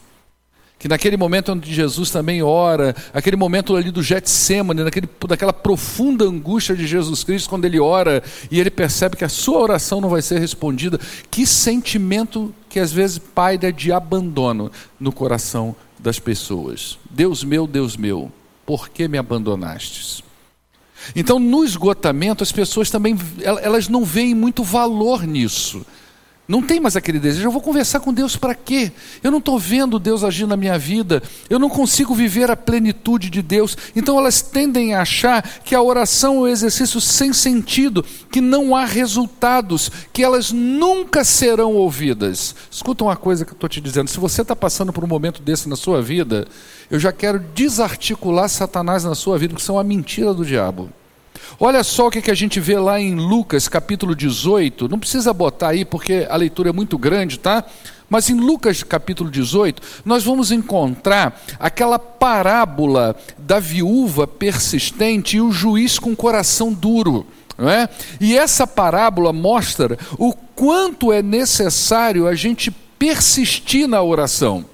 que 0.84 0.88
naquele 0.88 1.16
momento 1.16 1.50
onde 1.50 1.72
Jesus 1.72 2.10
também 2.10 2.42
ora, 2.42 2.94
aquele 3.14 3.36
momento 3.36 3.74
ali 3.74 3.90
do 3.90 4.02
Getsemane, 4.02 4.84
naquele, 4.84 5.08
daquela 5.26 5.50
profunda 5.50 6.26
angústia 6.26 6.76
de 6.76 6.86
Jesus 6.86 7.24
Cristo, 7.24 7.48
quando 7.48 7.64
ele 7.64 7.80
ora 7.80 8.22
e 8.50 8.60
ele 8.60 8.70
percebe 8.70 9.16
que 9.16 9.24
a 9.24 9.28
sua 9.30 9.60
oração 9.60 9.98
não 9.98 10.10
vai 10.10 10.20
ser 10.20 10.38
respondida, 10.38 11.00
que 11.30 11.46
sentimento 11.46 12.54
que 12.68 12.78
às 12.78 12.92
vezes 12.92 13.16
paira 13.16 13.72
de 13.72 13.92
abandono 13.92 14.70
no 15.00 15.10
coração 15.10 15.74
das 15.98 16.18
pessoas. 16.18 16.98
Deus 17.10 17.42
meu, 17.42 17.66
Deus 17.66 17.96
meu, 17.96 18.30
por 18.66 18.90
que 18.90 19.08
me 19.08 19.16
abandonastes? 19.16 20.22
Então, 21.16 21.38
no 21.38 21.64
esgotamento, 21.64 22.42
as 22.42 22.52
pessoas 22.52 22.90
também 22.90 23.16
elas 23.42 23.88
não 23.88 24.04
veem 24.04 24.34
muito 24.34 24.62
valor 24.62 25.26
nisso. 25.26 25.84
Não 26.46 26.60
tem 26.60 26.78
mais 26.78 26.94
aquele 26.94 27.18
desejo. 27.18 27.46
Eu 27.46 27.50
vou 27.50 27.62
conversar 27.62 28.00
com 28.00 28.12
Deus 28.12 28.36
para 28.36 28.54
quê? 28.54 28.92
Eu 29.22 29.30
não 29.30 29.38
estou 29.38 29.58
vendo 29.58 29.98
Deus 29.98 30.22
agir 30.22 30.46
na 30.46 30.58
minha 30.58 30.78
vida. 30.78 31.22
Eu 31.48 31.58
não 31.58 31.70
consigo 31.70 32.14
viver 32.14 32.50
a 32.50 32.56
plenitude 32.56 33.30
de 33.30 33.40
Deus. 33.40 33.76
Então 33.96 34.18
elas 34.18 34.42
tendem 34.42 34.94
a 34.94 35.00
achar 35.00 35.42
que 35.64 35.74
a 35.74 35.80
oração 35.80 36.36
é 36.36 36.40
um 36.40 36.48
exercício 36.48 37.00
sem 37.00 37.32
sentido, 37.32 38.04
que 38.30 38.42
não 38.42 38.76
há 38.76 38.84
resultados, 38.84 39.90
que 40.12 40.22
elas 40.22 40.52
nunca 40.52 41.24
serão 41.24 41.72
ouvidas. 41.72 42.54
Escuta 42.70 43.04
uma 43.04 43.16
coisa 43.16 43.46
que 43.46 43.52
eu 43.52 43.56
estou 43.56 43.68
te 43.68 43.80
dizendo. 43.80 44.10
Se 44.10 44.20
você 44.20 44.42
está 44.42 44.54
passando 44.54 44.92
por 44.92 45.02
um 45.02 45.08
momento 45.08 45.40
desse 45.40 45.66
na 45.66 45.76
sua 45.76 46.02
vida, 46.02 46.46
eu 46.90 47.00
já 47.00 47.10
quero 47.10 47.38
desarticular 47.54 48.50
Satanás 48.50 49.02
na 49.02 49.14
sua 49.14 49.38
vida, 49.38 49.54
que 49.54 49.62
são 49.62 49.78
a 49.78 49.84
mentira 49.84 50.34
do 50.34 50.44
diabo. 50.44 50.90
Olha 51.58 51.82
só 51.84 52.08
o 52.08 52.10
que 52.10 52.30
a 52.30 52.34
gente 52.34 52.60
vê 52.60 52.78
lá 52.78 53.00
em 53.00 53.14
Lucas 53.14 53.68
capítulo 53.68 54.14
18. 54.14 54.88
Não 54.88 54.98
precisa 54.98 55.32
botar 55.32 55.68
aí 55.68 55.84
porque 55.84 56.26
a 56.28 56.36
leitura 56.36 56.70
é 56.70 56.72
muito 56.72 56.98
grande, 56.98 57.38
tá? 57.38 57.64
Mas 58.08 58.28
em 58.28 58.34
Lucas 58.34 58.82
capítulo 58.82 59.30
18, 59.30 59.82
nós 60.04 60.24
vamos 60.24 60.50
encontrar 60.50 61.42
aquela 61.58 61.98
parábola 61.98 63.16
da 63.38 63.58
viúva 63.58 64.26
persistente 64.26 65.36
e 65.36 65.40
o 65.40 65.50
juiz 65.50 65.98
com 65.98 66.14
coração 66.14 66.72
duro. 66.72 67.26
Não 67.56 67.68
é? 67.68 67.88
E 68.20 68.36
essa 68.36 68.66
parábola 68.66 69.32
mostra 69.32 69.98
o 70.18 70.32
quanto 70.32 71.12
é 71.12 71.22
necessário 71.22 72.26
a 72.26 72.34
gente 72.34 72.70
persistir 72.98 73.88
na 73.88 74.02
oração. 74.02 74.64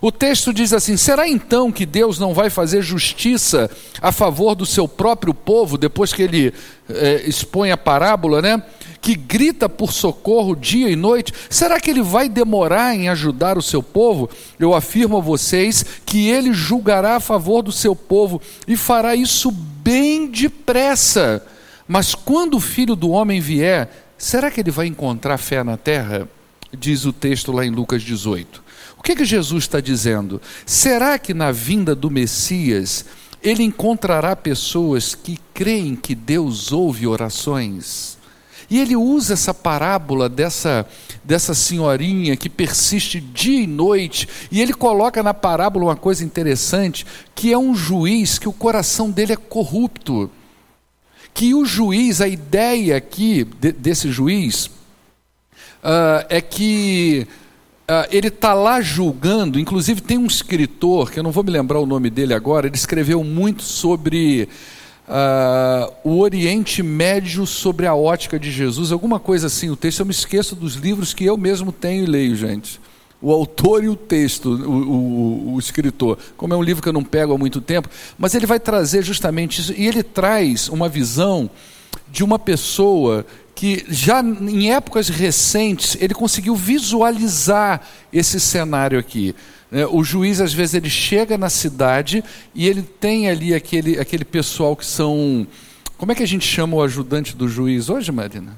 O 0.00 0.12
texto 0.12 0.52
diz 0.52 0.72
assim: 0.72 0.96
será 0.96 1.28
então 1.28 1.72
que 1.72 1.84
Deus 1.84 2.18
não 2.18 2.32
vai 2.32 2.50
fazer 2.50 2.82
justiça 2.82 3.70
a 4.00 4.12
favor 4.12 4.54
do 4.54 4.64
seu 4.64 4.86
próprio 4.86 5.34
povo, 5.34 5.76
depois 5.76 6.12
que 6.12 6.22
ele 6.22 6.54
é, 6.88 7.22
expõe 7.26 7.70
a 7.70 7.76
parábola, 7.76 8.40
né? 8.40 8.62
Que 9.00 9.14
grita 9.14 9.68
por 9.68 9.92
socorro 9.92 10.54
dia 10.54 10.88
e 10.88 10.96
noite? 10.96 11.32
Será 11.48 11.80
que 11.80 11.90
ele 11.90 12.02
vai 12.02 12.28
demorar 12.28 12.94
em 12.94 13.08
ajudar 13.08 13.56
o 13.56 13.62
seu 13.62 13.82
povo? 13.82 14.28
Eu 14.58 14.74
afirmo 14.74 15.16
a 15.16 15.20
vocês 15.20 15.84
que 16.04 16.28
ele 16.28 16.52
julgará 16.52 17.16
a 17.16 17.20
favor 17.20 17.62
do 17.62 17.72
seu 17.72 17.94
povo 17.94 18.40
e 18.66 18.76
fará 18.76 19.14
isso 19.14 19.50
bem 19.50 20.26
depressa. 20.26 21.44
Mas 21.86 22.14
quando 22.14 22.54
o 22.54 22.60
filho 22.60 22.94
do 22.94 23.10
homem 23.10 23.40
vier, 23.40 23.88
será 24.18 24.50
que 24.50 24.60
ele 24.60 24.70
vai 24.70 24.86
encontrar 24.86 25.38
fé 25.38 25.64
na 25.64 25.76
terra? 25.76 26.28
Diz 26.76 27.06
o 27.06 27.12
texto 27.12 27.50
lá 27.50 27.64
em 27.64 27.70
Lucas 27.70 28.02
18. 28.02 28.67
O 28.98 29.02
que, 29.02 29.14
que 29.14 29.24
Jesus 29.24 29.64
está 29.64 29.80
dizendo? 29.80 30.40
Será 30.66 31.18
que 31.18 31.32
na 31.32 31.50
vinda 31.50 31.94
do 31.94 32.10
Messias 32.10 33.04
ele 33.42 33.62
encontrará 33.62 34.34
pessoas 34.34 35.14
que 35.14 35.38
creem 35.54 35.94
que 35.94 36.14
Deus 36.14 36.72
ouve 36.72 37.06
orações? 37.06 38.18
E 38.70 38.78
ele 38.78 38.94
usa 38.96 39.32
essa 39.32 39.54
parábola 39.54 40.28
dessa, 40.28 40.86
dessa 41.24 41.54
senhorinha 41.54 42.36
que 42.36 42.50
persiste 42.50 43.18
dia 43.18 43.60
e 43.62 43.66
noite, 43.66 44.28
e 44.50 44.60
ele 44.60 44.74
coloca 44.74 45.22
na 45.22 45.32
parábola 45.32 45.86
uma 45.86 45.96
coisa 45.96 46.22
interessante, 46.22 47.06
que 47.34 47.50
é 47.50 47.56
um 47.56 47.74
juiz 47.74 48.38
que 48.38 48.48
o 48.48 48.52
coração 48.52 49.10
dele 49.10 49.32
é 49.32 49.36
corrupto. 49.36 50.30
Que 51.32 51.54
o 51.54 51.64
juiz, 51.64 52.20
a 52.20 52.28
ideia 52.28 52.96
aqui 52.96 53.44
de, 53.58 53.72
desse 53.72 54.10
juiz, 54.10 54.66
uh, 54.66 56.26
é 56.28 56.40
que 56.40 57.26
Uh, 57.90 58.04
ele 58.10 58.28
está 58.28 58.52
lá 58.52 58.82
julgando, 58.82 59.58
inclusive 59.58 60.02
tem 60.02 60.18
um 60.18 60.26
escritor, 60.26 61.10
que 61.10 61.18
eu 61.18 61.22
não 61.22 61.32
vou 61.32 61.42
me 61.42 61.50
lembrar 61.50 61.80
o 61.80 61.86
nome 61.86 62.10
dele 62.10 62.34
agora, 62.34 62.66
ele 62.66 62.76
escreveu 62.76 63.24
muito 63.24 63.62
sobre 63.62 64.46
uh, 65.08 65.90
o 66.04 66.18
Oriente 66.18 66.82
Médio, 66.82 67.46
sobre 67.46 67.86
a 67.86 67.94
ótica 67.94 68.38
de 68.38 68.50
Jesus, 68.50 68.92
alguma 68.92 69.18
coisa 69.18 69.46
assim, 69.46 69.70
o 69.70 69.76
texto, 69.76 70.00
eu 70.00 70.04
me 70.04 70.12
esqueço 70.12 70.54
dos 70.54 70.74
livros 70.74 71.14
que 71.14 71.24
eu 71.24 71.38
mesmo 71.38 71.72
tenho 71.72 72.04
e 72.04 72.06
leio, 72.06 72.36
gente. 72.36 72.78
O 73.22 73.32
autor 73.32 73.82
e 73.82 73.88
o 73.88 73.96
texto, 73.96 74.50
o, 74.50 75.50
o, 75.50 75.54
o 75.54 75.58
escritor. 75.58 76.18
Como 76.36 76.52
é 76.52 76.56
um 76.58 76.62
livro 76.62 76.82
que 76.82 76.90
eu 76.90 76.92
não 76.92 77.02
pego 77.02 77.32
há 77.32 77.38
muito 77.38 77.58
tempo, 77.58 77.88
mas 78.18 78.34
ele 78.34 78.44
vai 78.44 78.60
trazer 78.60 79.02
justamente 79.02 79.62
isso, 79.62 79.72
e 79.74 79.86
ele 79.86 80.02
traz 80.02 80.68
uma 80.68 80.90
visão 80.90 81.48
de 82.10 82.22
uma 82.22 82.38
pessoa 82.38 83.24
que 83.58 83.84
já 83.88 84.20
em 84.22 84.72
épocas 84.72 85.08
recentes 85.08 85.96
ele 86.00 86.14
conseguiu 86.14 86.54
visualizar 86.54 87.80
esse 88.12 88.38
cenário 88.38 88.96
aqui. 88.96 89.34
Né? 89.68 89.84
O 89.84 90.04
juiz 90.04 90.40
às 90.40 90.52
vezes 90.52 90.74
ele 90.74 90.88
chega 90.88 91.36
na 91.36 91.50
cidade 91.50 92.22
e 92.54 92.68
ele 92.68 92.82
tem 92.82 93.28
ali 93.28 93.52
aquele, 93.52 93.98
aquele 93.98 94.24
pessoal 94.24 94.76
que 94.76 94.86
são 94.86 95.44
como 95.96 96.12
é 96.12 96.14
que 96.14 96.22
a 96.22 96.26
gente 96.26 96.46
chama 96.46 96.76
o 96.76 96.82
ajudante 96.82 97.34
do 97.34 97.48
juiz 97.48 97.88
hoje, 97.88 98.12
Marina? 98.12 98.56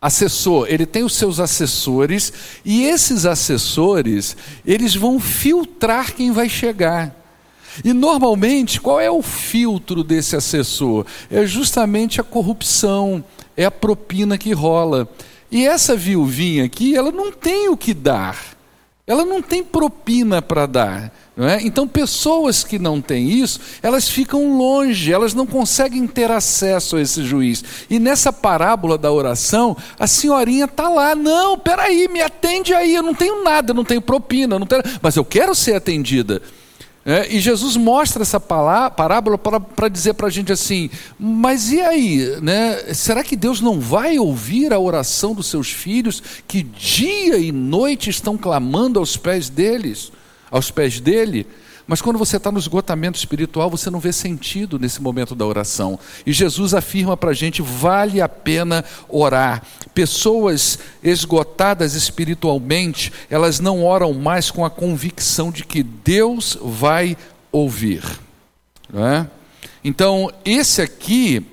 Assessor, 0.00 0.66
ele 0.68 0.84
tem 0.84 1.04
os 1.04 1.14
seus 1.14 1.38
assessores 1.38 2.32
e 2.64 2.82
esses 2.86 3.24
assessores, 3.24 4.36
eles 4.66 4.96
vão 4.96 5.20
filtrar 5.20 6.12
quem 6.12 6.32
vai 6.32 6.48
chegar. 6.48 7.21
E 7.84 7.92
normalmente, 7.92 8.80
qual 8.80 9.00
é 9.00 9.10
o 9.10 9.22
filtro 9.22 10.04
desse 10.04 10.36
assessor? 10.36 11.06
É 11.30 11.46
justamente 11.46 12.20
a 12.20 12.24
corrupção, 12.24 13.24
é 13.56 13.64
a 13.64 13.70
propina 13.70 14.36
que 14.36 14.52
rola. 14.52 15.08
E 15.50 15.66
essa 15.66 15.96
viuvinha 15.96 16.64
aqui, 16.64 16.96
ela 16.96 17.12
não 17.12 17.30
tem 17.30 17.68
o 17.68 17.76
que 17.76 17.92
dar, 17.92 18.38
ela 19.06 19.24
não 19.24 19.42
tem 19.42 19.62
propina 19.62 20.40
para 20.40 20.66
dar. 20.66 21.12
É? 21.34 21.62
Então, 21.62 21.88
pessoas 21.88 22.62
que 22.62 22.78
não 22.78 23.00
têm 23.00 23.30
isso, 23.30 23.58
elas 23.82 24.06
ficam 24.06 24.58
longe, 24.58 25.10
elas 25.10 25.32
não 25.32 25.46
conseguem 25.46 26.06
ter 26.06 26.30
acesso 26.30 26.96
a 26.96 27.00
esse 27.00 27.24
juiz. 27.24 27.64
E 27.88 27.98
nessa 27.98 28.30
parábola 28.30 28.98
da 28.98 29.10
oração, 29.10 29.74
a 29.98 30.06
senhorinha 30.06 30.66
está 30.66 30.90
lá, 30.90 31.14
não, 31.14 31.58
peraí, 31.58 32.06
me 32.06 32.20
atende 32.20 32.74
aí, 32.74 32.94
eu 32.94 33.02
não 33.02 33.14
tenho 33.14 33.42
nada, 33.42 33.70
eu 33.70 33.74
não 33.74 33.84
tenho 33.84 34.02
propina, 34.02 34.58
não 34.58 34.66
tenho... 34.66 34.82
mas 35.00 35.16
eu 35.16 35.24
quero 35.24 35.54
ser 35.54 35.74
atendida. 35.74 36.42
É, 37.04 37.34
e 37.34 37.40
Jesus 37.40 37.76
mostra 37.76 38.22
essa 38.22 38.38
parábola 38.38 39.36
para 39.36 39.88
dizer 39.88 40.14
para 40.14 40.28
a 40.28 40.30
gente 40.30 40.52
assim: 40.52 40.88
mas 41.18 41.72
e 41.72 41.80
aí? 41.80 42.40
Né? 42.40 42.94
Será 42.94 43.24
que 43.24 43.34
Deus 43.34 43.60
não 43.60 43.80
vai 43.80 44.18
ouvir 44.18 44.72
a 44.72 44.78
oração 44.78 45.34
dos 45.34 45.46
seus 45.48 45.70
filhos 45.70 46.22
que 46.46 46.62
dia 46.62 47.38
e 47.38 47.50
noite 47.50 48.08
estão 48.08 48.36
clamando 48.36 49.00
aos 49.00 49.16
pés 49.16 49.48
deles, 49.48 50.12
aos 50.50 50.70
pés 50.70 51.00
dele? 51.00 51.46
Mas 51.86 52.00
quando 52.00 52.18
você 52.18 52.36
está 52.36 52.50
no 52.52 52.58
esgotamento 52.58 53.18
espiritual, 53.18 53.68
você 53.68 53.90
não 53.90 54.00
vê 54.00 54.12
sentido 54.12 54.78
nesse 54.78 55.02
momento 55.02 55.34
da 55.34 55.44
oração. 55.44 55.98
E 56.24 56.32
Jesus 56.32 56.74
afirma 56.74 57.16
para 57.16 57.30
a 57.30 57.34
gente: 57.34 57.60
vale 57.60 58.20
a 58.20 58.28
pena 58.28 58.84
orar. 59.08 59.62
Pessoas 59.94 60.78
esgotadas 61.02 61.94
espiritualmente, 61.94 63.12
elas 63.28 63.60
não 63.60 63.84
oram 63.84 64.12
mais 64.14 64.50
com 64.50 64.64
a 64.64 64.70
convicção 64.70 65.50
de 65.50 65.64
que 65.64 65.82
Deus 65.82 66.56
vai 66.62 67.16
ouvir. 67.50 68.02
É? 68.94 69.26
Então, 69.84 70.30
esse 70.44 70.80
aqui 70.80 71.44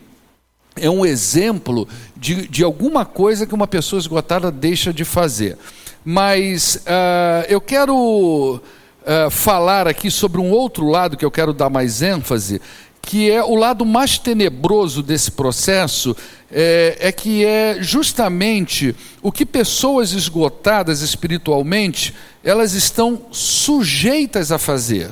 é 0.76 0.90
um 0.90 1.06
exemplo 1.06 1.88
de, 2.16 2.48
de 2.48 2.64
alguma 2.64 3.06
coisa 3.06 3.46
que 3.46 3.56
uma 3.56 3.68
pessoa 3.68 4.00
esgotada 4.00 4.52
deixa 4.52 4.94
de 4.94 5.04
fazer. 5.04 5.58
Mas 6.04 6.76
uh, 6.86 7.46
eu 7.50 7.60
quero 7.60 8.62
uh, 9.02 9.30
falar 9.30 9.88
aqui 9.88 10.10
sobre 10.10 10.40
um 10.40 10.52
outro 10.52 10.88
lado 10.88 11.18
que 11.18 11.26
eu 11.26 11.32
quero 11.32 11.54
dar 11.54 11.70
mais 11.70 12.02
ênfase, 12.02 12.62
que 13.02 13.32
é 13.32 13.44
o 13.44 13.56
lado 13.56 13.86
mais 13.86 14.18
tenebroso 14.18 15.02
desse 15.02 15.32
processo, 15.32 16.16
é, 16.52 16.98
é, 17.00 17.12
que 17.12 17.46
é 17.46 17.78
justamente 17.80 18.96
o 19.22 19.32
que 19.32 19.46
pessoas 19.46 20.14
esgotadas 20.14 21.02
espiritualmente 21.02 22.14
elas 22.44 22.74
estão 22.74 23.24
sujeitas 23.32 24.52
a 24.52 24.58
fazer. 24.58 25.12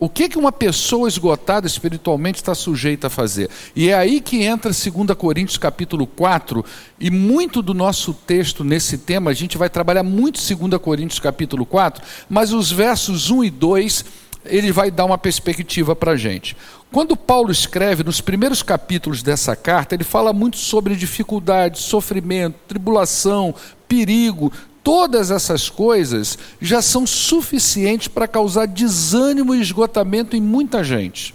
O 0.00 0.08
que, 0.08 0.38
uma 0.38 0.52
pessoa 0.52 1.08
esgotada 1.08 1.66
espiritualmente 1.66 2.36
está 2.36 2.54
sujeita 2.54 3.08
a 3.08 3.10
fazer? 3.10 3.50
E 3.74 3.88
é 3.88 3.94
aí 3.94 4.20
que 4.20 4.44
entra 4.44 4.70
2 4.70 5.18
Coríntios 5.18 5.58
capítulo 5.58 6.06
4, 6.06 6.64
e 7.00 7.10
muito 7.10 7.60
do 7.60 7.74
nosso 7.74 8.14
texto 8.14 8.62
nesse 8.62 8.98
tema, 8.98 9.32
a 9.32 9.34
gente 9.34 9.58
vai 9.58 9.68
trabalhar 9.68 10.04
muito 10.04 10.38
2 10.38 10.80
Coríntios 10.80 11.18
capítulo 11.18 11.66
4, 11.66 12.00
mas 12.30 12.52
os 12.52 12.70
versos 12.70 13.28
1 13.28 13.42
e 13.42 13.50
2, 13.50 14.04
ele 14.44 14.70
vai 14.70 14.88
dar 14.88 15.04
uma 15.04 15.18
perspectiva 15.18 15.96
para 15.96 16.12
a 16.12 16.16
gente. 16.16 16.56
Quando 16.92 17.16
Paulo 17.16 17.50
escreve 17.50 18.04
nos 18.04 18.20
primeiros 18.20 18.62
capítulos 18.62 19.20
dessa 19.20 19.56
carta, 19.56 19.96
ele 19.96 20.04
fala 20.04 20.32
muito 20.32 20.58
sobre 20.58 20.94
dificuldade, 20.94 21.80
sofrimento, 21.80 22.54
tribulação, 22.68 23.52
perigo, 23.88 24.52
todas 24.82 25.30
essas 25.30 25.68
coisas 25.68 26.38
já 26.60 26.80
são 26.80 27.06
suficientes 27.06 28.08
para 28.08 28.28
causar 28.28 28.66
desânimo 28.66 29.54
e 29.54 29.60
esgotamento 29.60 30.36
em 30.36 30.40
muita 30.40 30.82
gente. 30.82 31.34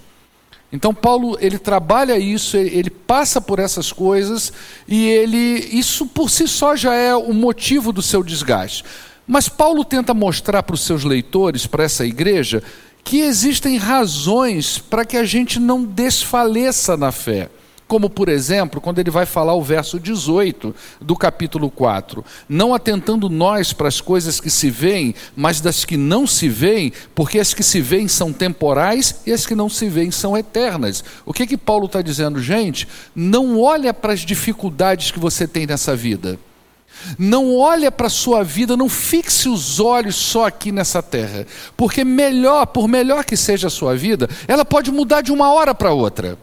Então 0.71 0.91
Paulo 0.91 1.37
ele 1.39 1.59
trabalha 1.59 2.17
isso, 2.17 2.57
ele 2.57 2.89
passa 2.89 3.39
por 3.39 3.59
essas 3.59 3.91
coisas 3.91 4.51
e 4.87 5.05
ele 5.05 5.69
isso 5.71 6.07
por 6.07 6.31
si 6.31 6.47
só 6.47 6.75
já 6.75 6.95
é 6.95 7.15
o 7.15 7.31
motivo 7.31 7.93
do 7.93 8.01
seu 8.01 8.23
desgaste. 8.23 8.83
Mas 9.27 9.47
Paulo 9.47 9.85
tenta 9.85 10.13
mostrar 10.13 10.63
para 10.63 10.73
os 10.73 10.81
seus 10.81 11.03
leitores, 11.03 11.67
para 11.67 11.83
essa 11.83 12.05
igreja, 12.05 12.61
que 13.03 13.19
existem 13.19 13.77
razões 13.77 14.79
para 14.79 15.05
que 15.05 15.15
a 15.15 15.23
gente 15.23 15.59
não 15.59 15.83
desfaleça 15.83 16.97
na 16.97 17.11
fé. 17.11 17.49
Como 17.93 18.09
por 18.09 18.27
exemplo, 18.27 18.81
quando 18.81 18.97
ele 18.97 19.11
vai 19.11 19.23
falar 19.23 19.53
o 19.53 19.61
verso 19.61 19.99
18 19.99 20.73
do 20.99 21.15
capítulo 21.15 21.69
4: 21.69 22.25
Não 22.49 22.73
atentando 22.73 23.29
nós 23.29 23.71
para 23.71 23.87
as 23.87 24.01
coisas 24.01 24.39
que 24.39 24.49
se 24.49 24.67
veem, 24.71 25.13
mas 25.35 25.61
das 25.61 25.85
que 25.85 25.95
não 25.95 26.25
se 26.25 26.49
veem, 26.49 26.91
porque 27.13 27.37
as 27.37 27.53
que 27.53 27.61
se 27.61 27.79
veem 27.81 28.07
são 28.07 28.33
temporais 28.33 29.17
e 29.27 29.31
as 29.31 29.45
que 29.45 29.53
não 29.53 29.69
se 29.69 29.87
veem 29.89 30.09
são 30.09 30.35
eternas. 30.35 31.03
O 31.23 31.31
que 31.31 31.45
que 31.45 31.55
Paulo 31.55 31.85
está 31.85 32.01
dizendo, 32.01 32.41
gente? 32.41 32.87
Não 33.15 33.61
olha 33.61 33.93
para 33.93 34.13
as 34.13 34.21
dificuldades 34.21 35.11
que 35.11 35.19
você 35.19 35.47
tem 35.47 35.67
nessa 35.67 35.95
vida. 35.95 36.39
Não 37.19 37.55
olha 37.55 37.91
para 37.91 38.07
a 38.07 38.09
sua 38.09 38.43
vida, 38.43 38.75
não 38.75 38.89
fixe 38.89 39.47
os 39.47 39.79
olhos 39.79 40.15
só 40.15 40.47
aqui 40.47 40.71
nessa 40.71 41.03
terra, 41.03 41.45
porque 41.77 42.03
melhor, 42.03 42.65
por 42.65 42.87
melhor 42.87 43.23
que 43.23 43.37
seja 43.37 43.67
a 43.67 43.69
sua 43.69 43.95
vida, 43.95 44.27
ela 44.47 44.65
pode 44.65 44.91
mudar 44.91 45.21
de 45.21 45.31
uma 45.31 45.53
hora 45.53 45.75
para 45.75 45.93
outra. 45.93 46.39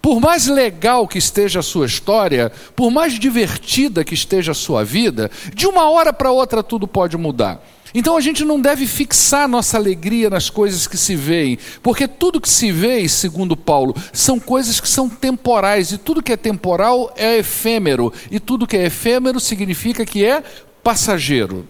Por 0.00 0.20
mais 0.20 0.46
legal 0.46 1.08
que 1.08 1.18
esteja 1.18 1.60
a 1.60 1.62
sua 1.62 1.86
história, 1.86 2.52
por 2.74 2.90
mais 2.90 3.18
divertida 3.18 4.04
que 4.04 4.14
esteja 4.14 4.52
a 4.52 4.54
sua 4.54 4.84
vida, 4.84 5.30
de 5.54 5.66
uma 5.66 5.90
hora 5.90 6.12
para 6.12 6.30
outra 6.30 6.62
tudo 6.62 6.86
pode 6.86 7.16
mudar. 7.16 7.60
Então 7.94 8.16
a 8.16 8.20
gente 8.20 8.44
não 8.44 8.60
deve 8.60 8.86
fixar 8.86 9.48
nossa 9.48 9.78
alegria 9.78 10.28
nas 10.28 10.50
coisas 10.50 10.86
que 10.86 10.98
se 10.98 11.16
veem, 11.16 11.58
porque 11.82 12.06
tudo 12.06 12.40
que 12.40 12.48
se 12.48 12.70
vê, 12.70 13.08
segundo 13.08 13.56
Paulo, 13.56 13.96
são 14.12 14.38
coisas 14.38 14.80
que 14.80 14.88
são 14.88 15.08
temporais, 15.08 15.92
e 15.92 15.98
tudo 15.98 16.22
que 16.22 16.32
é 16.32 16.36
temporal 16.36 17.12
é 17.16 17.38
efêmero, 17.38 18.12
e 18.30 18.38
tudo 18.38 18.66
que 18.66 18.76
é 18.76 18.84
efêmero 18.86 19.40
significa 19.40 20.04
que 20.04 20.24
é 20.24 20.42
passageiro. 20.82 21.66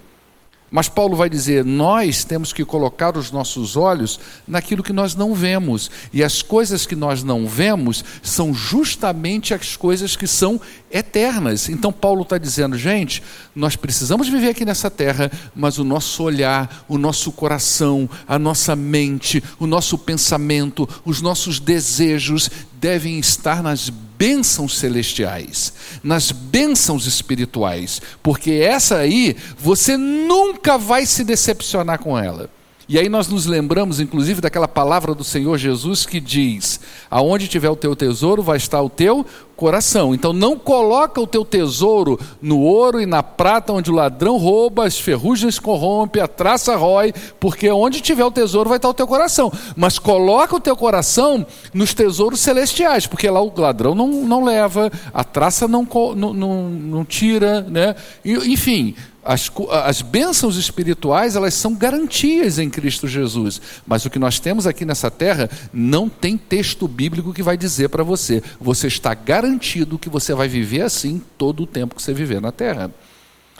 Mas 0.70 0.88
Paulo 0.88 1.16
vai 1.16 1.30
dizer: 1.30 1.64
nós 1.64 2.24
temos 2.24 2.52
que 2.52 2.64
colocar 2.64 3.16
os 3.16 3.30
nossos 3.30 3.76
olhos 3.76 4.18
naquilo 4.46 4.82
que 4.82 4.92
nós 4.92 5.14
não 5.14 5.34
vemos. 5.34 5.90
E 6.12 6.24
as 6.24 6.42
coisas 6.42 6.84
que 6.84 6.96
nós 6.96 7.22
não 7.22 7.46
vemos 7.46 8.04
são 8.22 8.52
justamente 8.52 9.54
as 9.54 9.76
coisas 9.76 10.16
que 10.16 10.26
são 10.26 10.60
eternas. 10.90 11.68
Então, 11.68 11.92
Paulo 11.92 12.22
está 12.22 12.36
dizendo: 12.36 12.76
gente, 12.76 13.22
nós 13.54 13.76
precisamos 13.76 14.28
viver 14.28 14.50
aqui 14.50 14.64
nessa 14.64 14.90
terra, 14.90 15.30
mas 15.54 15.78
o 15.78 15.84
nosso 15.84 16.24
olhar, 16.24 16.84
o 16.88 16.98
nosso 16.98 17.30
coração, 17.30 18.08
a 18.26 18.38
nossa 18.38 18.74
mente, 18.74 19.42
o 19.60 19.66
nosso 19.66 19.96
pensamento, 19.96 20.88
os 21.04 21.22
nossos 21.22 21.60
desejos 21.60 22.50
devem 22.80 23.18
estar 23.18 23.62
nas 23.62 23.90
bênçãos 24.16 24.78
celestiais, 24.78 25.72
nas 26.02 26.32
bênçãos 26.32 27.06
espirituais, 27.06 28.00
porque 28.22 28.52
essa 28.52 28.96
aí 28.96 29.36
você 29.58 29.96
nunca 29.96 30.78
vai 30.78 31.06
se 31.06 31.24
decepcionar 31.24 31.98
com 31.98 32.18
ela. 32.18 32.50
E 32.88 33.00
aí 33.00 33.08
nós 33.08 33.26
nos 33.26 33.46
lembramos, 33.46 33.98
inclusive, 33.98 34.40
daquela 34.40 34.68
palavra 34.68 35.12
do 35.12 35.24
Senhor 35.24 35.58
Jesus 35.58 36.06
que 36.06 36.20
diz: 36.20 36.78
Aonde 37.10 37.48
tiver 37.48 37.68
o 37.68 37.74
teu 37.74 37.96
tesouro, 37.96 38.44
vai 38.44 38.58
estar 38.58 38.80
o 38.80 38.88
teu 38.88 39.26
coração. 39.56 40.14
Então 40.14 40.32
não 40.32 40.56
coloca 40.56 41.20
o 41.20 41.26
teu 41.26 41.44
tesouro 41.44 42.20
no 42.40 42.60
ouro 42.60 43.00
e 43.00 43.06
na 43.06 43.24
prata, 43.24 43.72
onde 43.72 43.90
o 43.90 43.94
ladrão 43.94 44.36
rouba, 44.36 44.86
as 44.86 45.00
ferrugens 45.00 45.58
corrompe, 45.58 46.20
a 46.20 46.28
traça 46.28 46.76
rói, 46.76 47.12
porque 47.40 47.68
onde 47.70 48.00
tiver 48.00 48.24
o 48.24 48.30
tesouro 48.30 48.68
vai 48.68 48.78
estar 48.78 48.88
o 48.88 48.94
teu 48.94 49.06
coração. 49.06 49.50
Mas 49.74 49.98
coloca 49.98 50.54
o 50.54 50.60
teu 50.60 50.76
coração 50.76 51.44
nos 51.74 51.92
tesouros 51.92 52.38
celestiais, 52.38 53.06
porque 53.06 53.28
lá 53.28 53.42
o 53.42 53.52
ladrão 53.56 53.96
não, 53.96 54.08
não 54.08 54.44
leva, 54.44 54.92
a 55.12 55.24
traça 55.24 55.66
não, 55.66 55.88
não, 56.14 56.32
não, 56.32 56.68
não 56.68 57.04
tira, 57.04 57.62
né? 57.62 57.96
enfim 58.24 58.94
as, 59.26 59.50
as 59.84 60.02
bênçãos 60.02 60.56
espirituais, 60.56 61.34
elas 61.34 61.52
são 61.54 61.74
garantias 61.74 62.58
em 62.58 62.70
Cristo 62.70 63.08
Jesus. 63.08 63.60
Mas 63.86 64.04
o 64.04 64.10
que 64.10 64.18
nós 64.18 64.38
temos 64.38 64.66
aqui 64.66 64.84
nessa 64.84 65.10
terra 65.10 65.50
não 65.72 66.08
tem 66.08 66.38
texto 66.38 66.86
bíblico 66.86 67.34
que 67.34 67.42
vai 67.42 67.56
dizer 67.56 67.88
para 67.88 68.04
você. 68.04 68.42
Você 68.60 68.86
está 68.86 69.12
garantido 69.14 69.98
que 69.98 70.08
você 70.08 70.32
vai 70.32 70.46
viver 70.46 70.82
assim 70.82 71.20
todo 71.36 71.64
o 71.64 71.66
tempo 71.66 71.96
que 71.96 72.02
você 72.02 72.14
viver 72.14 72.40
na 72.40 72.52
terra. 72.52 72.90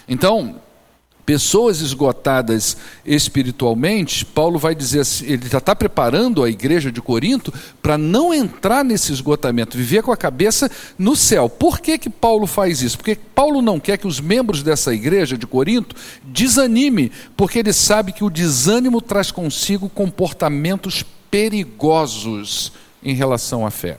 Então, 0.09 0.61
pessoas 1.27 1.81
esgotadas 1.81 2.77
espiritualmente, 3.05 4.25
Paulo 4.25 4.61
vai 4.61 4.77
dizer 4.77 5.01
assim, 5.01 5.27
ele 5.27 5.49
já 5.49 5.59
está 5.59 5.75
preparando 5.75 6.45
a 6.45 6.49
igreja 6.49 6.93
de 6.93 7.03
Corinto 7.03 7.53
para 7.83 7.99
não 7.99 8.33
entrar 8.33 8.85
nesse 8.85 9.13
esgotamento, 9.13 9.77
viver 9.77 10.05
com 10.05 10.13
a 10.13 10.17
cabeça 10.17 10.71
no 10.97 11.17
céu. 11.17 11.49
Por 11.49 11.81
que, 11.81 11.99
que 11.99 12.09
Paulo 12.09 12.47
faz 12.47 12.81
isso? 12.81 12.97
Porque 12.97 13.17
Paulo 13.17 13.61
não 13.61 13.81
quer 13.81 13.99
que 13.99 14.07
os 14.07 14.21
membros 14.21 14.63
dessa 14.63 14.95
igreja 14.95 15.37
de 15.37 15.49
Corinto 15.49 15.97
desanime, 16.23 17.11
porque 17.37 17.59
ele 17.59 17.73
sabe 17.73 18.13
que 18.13 18.23
o 18.23 18.31
desânimo 18.31 19.03
traz 19.03 19.33
consigo 19.33 19.89
comportamentos 19.89 21.05
perigosos 21.29 22.73
em 23.03 23.15
relação 23.15 23.67
à 23.67 23.71
fé. 23.71 23.99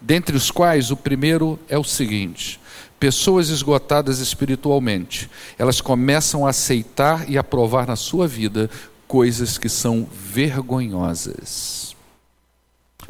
Dentre 0.00 0.34
os 0.34 0.50
quais 0.50 0.90
o 0.90 0.96
primeiro 0.96 1.58
é 1.68 1.78
o 1.78 1.84
seguinte: 1.84 2.58
pessoas 3.04 3.50
esgotadas 3.50 4.18
espiritualmente, 4.18 5.28
elas 5.58 5.78
começam 5.78 6.46
a 6.46 6.48
aceitar 6.48 7.28
e 7.28 7.36
aprovar 7.36 7.86
na 7.86 7.96
sua 7.96 8.26
vida 8.26 8.70
coisas 9.06 9.58
que 9.58 9.68
são 9.68 10.08
vergonhosas. 10.10 11.94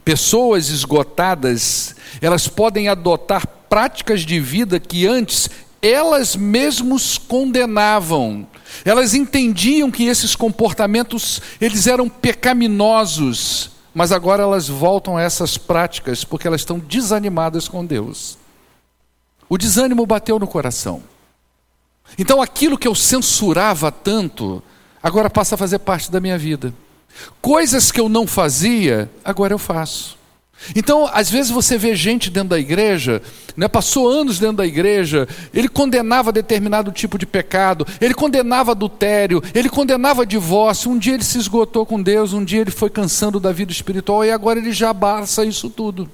Pessoas 0.05 0.69
esgotadas, 0.69 1.95
elas 2.21 2.49
podem 2.49 2.89
adotar 2.89 3.47
práticas 3.47 4.23
de 4.23 4.41
vida 4.41 4.81
que 4.81 5.07
antes 5.07 5.49
elas 5.81 6.35
mesmas 6.35 7.17
condenavam. 7.17 8.49
Elas 8.85 9.15
entendiam 9.15 9.93
que 9.93 10.07
esses 10.07 10.35
comportamentos 10.35 11.41
eles 11.61 11.87
eram 11.87 12.09
pecaminosos, 12.09 13.71
mas 13.95 14.11
agora 14.11 14.43
elas 14.43 14.69
voltam 14.69 15.17
a 15.17 15.23
essas 15.23 15.57
práticas 15.57 16.25
porque 16.25 16.49
elas 16.49 16.63
estão 16.63 16.81
desanimadas 16.81 17.69
com 17.69 17.87
Deus. 17.87 18.43
O 19.49 19.59
desânimo 19.59 20.07
bateu 20.07 20.39
no 20.39 20.47
coração. 20.47 21.03
Então 22.19 22.41
aquilo 22.41 22.79
que 22.79 22.89
eu 22.89 22.95
censurava 22.95 23.91
tanto, 23.91 24.63
agora 25.03 25.31
passa 25.31 25.55
a 25.55 25.59
fazer 25.59 25.79
parte 25.81 26.11
da 26.11 26.21
minha 26.21 26.39
vida. 26.39 26.73
Coisas 27.41 27.93
que 27.93 28.01
eu 28.01 28.09
não 28.09 28.27
fazia, 28.27 29.11
agora 29.25 29.55
eu 29.55 29.59
faço. 29.59 30.19
Então, 30.75 31.09
às 31.13 31.29
vezes 31.31 31.51
você 31.51 31.77
vê 31.77 31.95
gente 31.95 32.31
dentro 32.31 32.51
da 32.51 32.59
igreja, 32.59 33.21
né, 33.57 33.69
passou 33.69 34.09
anos 34.09 34.39
dentro 34.39 34.59
da 34.59 34.67
igreja, 34.67 35.29
ele 35.53 35.69
condenava 35.69 36.33
determinado 36.33 36.91
tipo 36.93 37.19
de 37.19 37.27
pecado, 37.27 37.87
ele 38.01 38.15
condenava 38.15 38.71
adultério, 38.71 39.43
ele 39.55 39.69
condenava 39.69 40.25
divórcio. 40.25 40.91
Um 40.91 40.99
dia 40.99 41.15
ele 41.15 41.25
se 41.25 41.39
esgotou 41.39 41.85
com 41.85 42.01
Deus, 42.01 42.33
um 42.33 42.45
dia 42.45 42.61
ele 42.61 42.71
foi 42.71 42.89
cansando 42.89 43.39
da 43.39 43.53
vida 43.53 43.73
espiritual 43.73 44.25
e 44.25 44.31
agora 44.31 44.59
ele 44.59 44.73
já 44.73 44.91
abraça 44.91 45.45
isso 45.45 45.69
tudo. 45.69 46.09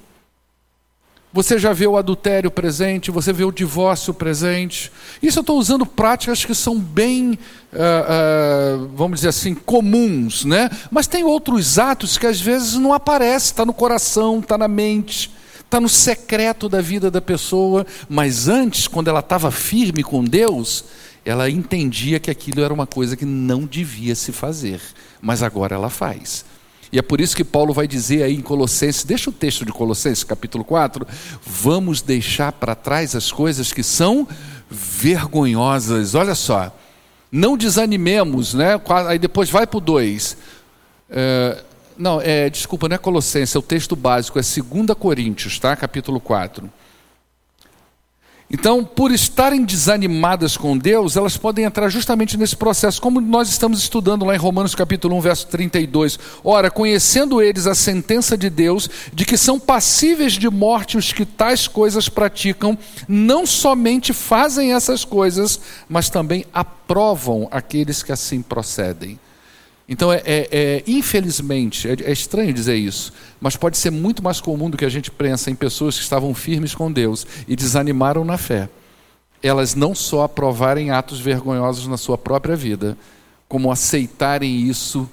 Você 1.32 1.60
já 1.60 1.72
vê 1.72 1.86
o 1.86 1.96
adultério 1.96 2.50
presente, 2.50 3.10
você 3.12 3.32
vê 3.32 3.44
o 3.44 3.52
divórcio 3.52 4.12
presente. 4.12 4.90
Isso 5.22 5.38
eu 5.38 5.42
estou 5.42 5.58
usando 5.58 5.86
práticas 5.86 6.44
que 6.44 6.54
são 6.56 6.76
bem, 6.76 7.38
uh, 7.72 8.82
uh, 8.84 8.90
vamos 8.96 9.20
dizer 9.20 9.28
assim, 9.28 9.54
comuns, 9.54 10.44
né? 10.44 10.68
Mas 10.90 11.06
tem 11.06 11.22
outros 11.22 11.78
atos 11.78 12.18
que 12.18 12.26
às 12.26 12.40
vezes 12.40 12.74
não 12.74 12.92
aparecem, 12.92 13.52
está 13.52 13.64
no 13.64 13.72
coração, 13.72 14.40
está 14.40 14.58
na 14.58 14.66
mente, 14.66 15.30
está 15.60 15.80
no 15.80 15.88
secreto 15.88 16.68
da 16.68 16.80
vida 16.80 17.12
da 17.12 17.20
pessoa. 17.20 17.86
Mas 18.08 18.48
antes, 18.48 18.88
quando 18.88 19.06
ela 19.06 19.20
estava 19.20 19.52
firme 19.52 20.02
com 20.02 20.24
Deus, 20.24 20.84
ela 21.24 21.48
entendia 21.48 22.18
que 22.18 22.30
aquilo 22.30 22.60
era 22.60 22.74
uma 22.74 22.88
coisa 22.88 23.16
que 23.16 23.24
não 23.24 23.66
devia 23.66 24.16
se 24.16 24.32
fazer. 24.32 24.80
Mas 25.22 25.44
agora 25.44 25.76
ela 25.76 25.90
faz. 25.90 26.44
E 26.92 26.98
é 26.98 27.03
por 27.03 27.20
isso 27.20 27.37
que 27.37 27.44
Paulo 27.44 27.72
vai 27.72 27.87
dizer 27.87 28.22
aí 28.22 28.35
em 28.35 28.40
Colossenses, 28.40 29.05
deixa 29.05 29.31
o 29.31 29.33
texto 29.33 29.64
de 29.64 29.72
Colossenses, 29.72 30.24
capítulo 30.24 30.64
4, 30.64 31.07
vamos 31.44 32.03
deixar 32.03 32.50
para 32.53 32.74
trás 32.74 33.14
as 33.14 33.31
coisas 33.31 33.72
que 33.72 33.83
são 33.83 34.26
vergonhosas. 34.68 36.14
Olha 36.16 36.35
só, 36.35 36.74
não 37.31 37.57
desanimemos, 37.57 38.55
né? 38.55 38.81
Aí 39.07 39.18
depois 39.18 39.48
vai 39.50 39.66
para 39.66 39.79
o 39.79 39.81
2. 39.81 40.37
É, 41.11 41.62
não, 41.96 42.20
é, 42.20 42.50
desculpa, 42.50 42.88
não 42.88 42.96
é 42.96 42.98
Colossenses, 42.98 43.55
é 43.55 43.59
o 43.59 43.62
texto 43.62 43.94
básico, 43.94 44.38
é 44.38 44.42
2 44.42 44.98
Coríntios, 44.98 45.59
tá? 45.59 45.76
Capítulo 45.76 46.18
4. 46.18 46.68
Então, 48.52 48.84
por 48.84 49.12
estarem 49.12 49.64
desanimadas 49.64 50.56
com 50.56 50.76
Deus, 50.76 51.16
elas 51.16 51.36
podem 51.36 51.64
entrar 51.64 51.88
justamente 51.88 52.36
nesse 52.36 52.56
processo, 52.56 53.00
como 53.00 53.20
nós 53.20 53.48
estamos 53.48 53.78
estudando 53.78 54.24
lá 54.24 54.34
em 54.34 54.38
Romanos 54.38 54.74
capítulo 54.74 55.16
1, 55.18 55.20
verso 55.20 55.46
32. 55.46 56.18
Ora, 56.42 56.68
conhecendo 56.68 57.40
eles 57.40 57.68
a 57.68 57.76
sentença 57.76 58.36
de 58.36 58.50
Deus, 58.50 58.90
de 59.12 59.24
que 59.24 59.36
são 59.36 59.60
passíveis 59.60 60.32
de 60.32 60.50
morte 60.50 60.98
os 60.98 61.12
que 61.12 61.24
tais 61.24 61.68
coisas 61.68 62.08
praticam, 62.08 62.76
não 63.06 63.46
somente 63.46 64.12
fazem 64.12 64.72
essas 64.72 65.04
coisas, 65.04 65.60
mas 65.88 66.10
também 66.10 66.44
aprovam 66.52 67.46
aqueles 67.52 68.02
que 68.02 68.10
assim 68.10 68.42
procedem. 68.42 69.16
Então, 69.92 70.12
é, 70.12 70.22
é, 70.24 70.48
é 70.53 70.85
infelizmente, 70.87 71.88
é, 71.88 71.96
é, 72.05 72.12
estranho 72.12 72.55
dizer 72.55 72.76
isso, 72.76 73.12
mas 73.40 73.57
pode 73.57 73.76
ser 73.76 73.90
muito 73.90 74.22
mais 74.22 74.40
comum 74.40 74.70
do 74.70 74.76
que 74.76 74.85
a 74.85 74.88
gente 74.88 75.11
pensa 75.11 75.50
em 75.50 75.55
pessoas 75.57 75.96
que 75.96 76.03
estavam 76.03 76.33
firmes 76.33 76.76
com 76.76 76.92
Deus 76.92 77.26
e 77.48 77.57
desanimaram 77.57 78.24
na 78.24 78.38
fé. 78.38 78.68
Elas 79.42 79.74
não 79.74 79.92
só 79.92 80.22
aprovarem 80.22 80.92
atos 80.92 81.18
vergonhosos 81.18 81.88
na 81.88 81.96
sua 81.96 82.16
própria 82.16 82.55
vida, 82.55 82.96
como 83.48 83.72
aceitarem 83.72 84.68
isso 84.68 85.11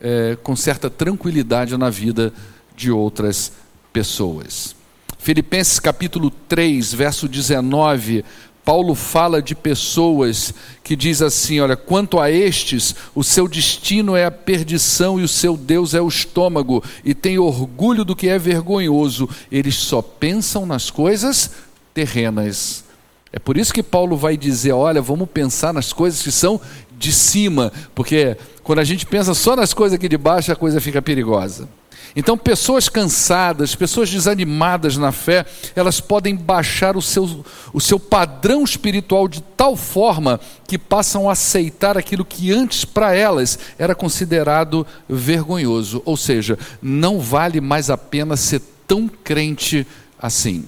é, 0.00 0.38
com 0.40 0.54
certa 0.54 0.88
tranquilidade 0.88 1.76
na 1.76 1.90
vida 1.90 2.32
de 2.76 2.88
outras 2.92 3.50
pessoas. 3.92 4.76
Filipenses 5.18 5.80
capítulo 5.80 6.30
3, 6.30 6.94
verso 6.94 7.28
19, 7.28 8.24
Paulo 8.70 8.94
fala 8.94 9.42
de 9.42 9.52
pessoas 9.52 10.54
que 10.84 10.94
diz 10.94 11.20
assim, 11.20 11.58
olha, 11.58 11.74
quanto 11.74 12.20
a 12.20 12.30
estes, 12.30 12.94
o 13.16 13.24
seu 13.24 13.48
destino 13.48 14.14
é 14.14 14.24
a 14.24 14.30
perdição 14.30 15.18
e 15.18 15.24
o 15.24 15.28
seu 15.28 15.56
Deus 15.56 15.92
é 15.92 16.00
o 16.00 16.06
estômago, 16.06 16.80
e 17.04 17.12
tem 17.12 17.36
orgulho 17.36 18.04
do 18.04 18.14
que 18.14 18.28
é 18.28 18.38
vergonhoso, 18.38 19.28
eles 19.50 19.74
só 19.74 20.00
pensam 20.00 20.64
nas 20.66 20.88
coisas 20.88 21.50
terrenas. 21.92 22.84
É 23.32 23.40
por 23.40 23.56
isso 23.56 23.74
que 23.74 23.82
Paulo 23.82 24.16
vai 24.16 24.36
dizer, 24.36 24.70
olha, 24.70 25.02
vamos 25.02 25.28
pensar 25.28 25.74
nas 25.74 25.92
coisas 25.92 26.22
que 26.22 26.30
são 26.30 26.60
de 26.96 27.10
cima, 27.10 27.72
porque 27.92 28.36
quando 28.62 28.78
a 28.78 28.84
gente 28.84 29.04
pensa 29.04 29.34
só 29.34 29.56
nas 29.56 29.74
coisas 29.74 29.96
aqui 29.96 30.08
de 30.08 30.16
baixo, 30.16 30.52
a 30.52 30.56
coisa 30.56 30.80
fica 30.80 31.02
perigosa. 31.02 31.68
Então, 32.14 32.36
pessoas 32.36 32.88
cansadas, 32.88 33.74
pessoas 33.74 34.10
desanimadas 34.10 34.96
na 34.96 35.12
fé, 35.12 35.46
elas 35.76 36.00
podem 36.00 36.34
baixar 36.34 36.96
o 36.96 37.02
seu, 37.02 37.44
o 37.72 37.80
seu 37.80 38.00
padrão 38.00 38.64
espiritual 38.64 39.28
de 39.28 39.40
tal 39.40 39.76
forma 39.76 40.40
que 40.66 40.76
passam 40.76 41.28
a 41.28 41.32
aceitar 41.32 41.96
aquilo 41.96 42.24
que 42.24 42.52
antes 42.52 42.84
para 42.84 43.14
elas 43.14 43.58
era 43.78 43.94
considerado 43.94 44.86
vergonhoso. 45.08 46.02
Ou 46.04 46.16
seja, 46.16 46.58
não 46.82 47.20
vale 47.20 47.60
mais 47.60 47.90
a 47.90 47.96
pena 47.96 48.36
ser 48.36 48.60
tão 48.86 49.08
crente 49.08 49.86
assim. 50.18 50.64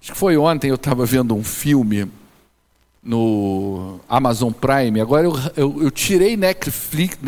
Acho 0.00 0.12
que 0.12 0.18
foi 0.18 0.36
ontem 0.36 0.68
eu 0.68 0.76
estava 0.76 1.04
vendo 1.04 1.34
um 1.34 1.44
filme 1.44 2.08
no 3.02 3.98
Amazon 4.08 4.52
Prime. 4.52 5.00
Agora 5.00 5.26
eu, 5.26 5.34
eu, 5.56 5.82
eu 5.82 5.90
tirei 5.90 6.36
Netflix, 6.36 7.18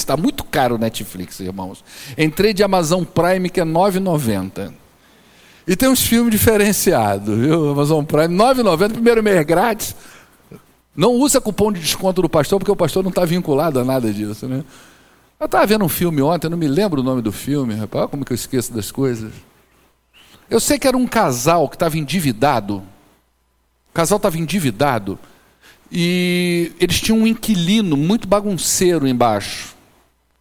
está 0.00 0.16
muito 0.16 0.42
caro 0.42 0.76
o 0.76 0.78
Netflix, 0.78 1.38
irmãos. 1.40 1.84
Entrei 2.16 2.54
de 2.54 2.62
Amazon 2.62 3.04
Prime, 3.04 3.50
que 3.50 3.60
é 3.60 3.64
R$ 3.64 3.70
9,90. 3.70 4.72
E 5.66 5.76
tem 5.76 5.88
uns 5.88 6.02
filmes 6.02 6.32
diferenciados, 6.32 7.38
viu? 7.38 7.70
Amazon 7.70 8.04
Prime, 8.04 8.36
R$ 8.36 8.54
9,90, 8.54 8.92
primeiro 8.92 9.22
mês 9.22 9.44
grátis. 9.44 9.94
Não 10.96 11.12
usa 11.12 11.40
cupom 11.40 11.72
de 11.72 11.80
desconto 11.80 12.22
do 12.22 12.28
pastor, 12.28 12.58
porque 12.58 12.72
o 12.72 12.76
pastor 12.76 13.02
não 13.02 13.10
está 13.10 13.24
vinculado 13.24 13.78
a 13.78 13.84
nada 13.84 14.12
disso, 14.12 14.46
né? 14.48 14.64
Eu 15.38 15.46
estava 15.46 15.66
vendo 15.66 15.84
um 15.84 15.88
filme 15.88 16.22
ontem, 16.22 16.48
não 16.48 16.56
me 16.56 16.68
lembro 16.68 17.00
o 17.00 17.04
nome 17.04 17.20
do 17.20 17.32
filme, 17.32 17.74
rapaz, 17.74 18.08
como 18.10 18.24
que 18.24 18.32
eu 18.32 18.34
esqueço 18.34 18.72
das 18.72 18.92
coisas. 18.92 19.32
Eu 20.48 20.60
sei 20.60 20.78
que 20.78 20.86
era 20.86 20.96
um 20.96 21.06
casal 21.06 21.68
que 21.68 21.76
estava 21.76 21.96
endividado, 21.98 22.82
o 23.92 23.94
casal 23.94 24.16
estava 24.16 24.38
endividado 24.38 25.18
e 25.90 26.72
eles 26.80 26.98
tinham 26.98 27.18
um 27.18 27.26
inquilino 27.26 27.94
muito 27.94 28.26
bagunceiro 28.26 29.06
embaixo. 29.06 29.76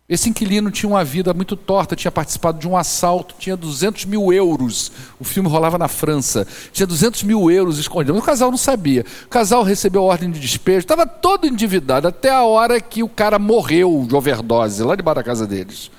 Esse 0.07 0.29
inquilino 0.29 0.71
tinha 0.71 0.89
uma 0.89 1.03
vida 1.03 1.33
muito 1.33 1.57
torta, 1.57 1.95
tinha 1.95 2.11
participado 2.11 2.59
de 2.59 2.67
um 2.67 2.77
assalto, 2.77 3.35
tinha 3.37 3.57
200 3.57 4.05
mil 4.05 4.31
euros. 4.31 4.91
O 5.19 5.25
filme 5.25 5.49
rolava 5.49 5.77
na 5.77 5.89
França. 5.89 6.47
Tinha 6.71 6.87
200 6.87 7.23
mil 7.23 7.51
euros 7.51 7.77
escondidos. 7.77 8.15
Mas 8.15 8.23
o 8.23 8.25
casal 8.25 8.51
não 8.51 8.57
sabia. 8.57 9.05
O 9.25 9.29
casal 9.29 9.63
recebeu 9.63 10.03
ordem 10.03 10.31
de 10.31 10.39
despejo, 10.39 10.79
estava 10.79 11.05
todo 11.05 11.47
endividado, 11.47 12.07
até 12.07 12.29
a 12.29 12.43
hora 12.43 12.79
que 12.79 13.03
o 13.03 13.09
cara 13.09 13.37
morreu 13.39 14.05
de 14.07 14.15
overdose, 14.15 14.83
lá 14.83 14.95
debaixo 14.95 15.15
da 15.15 15.23
casa 15.23 15.47
deles. 15.47 15.91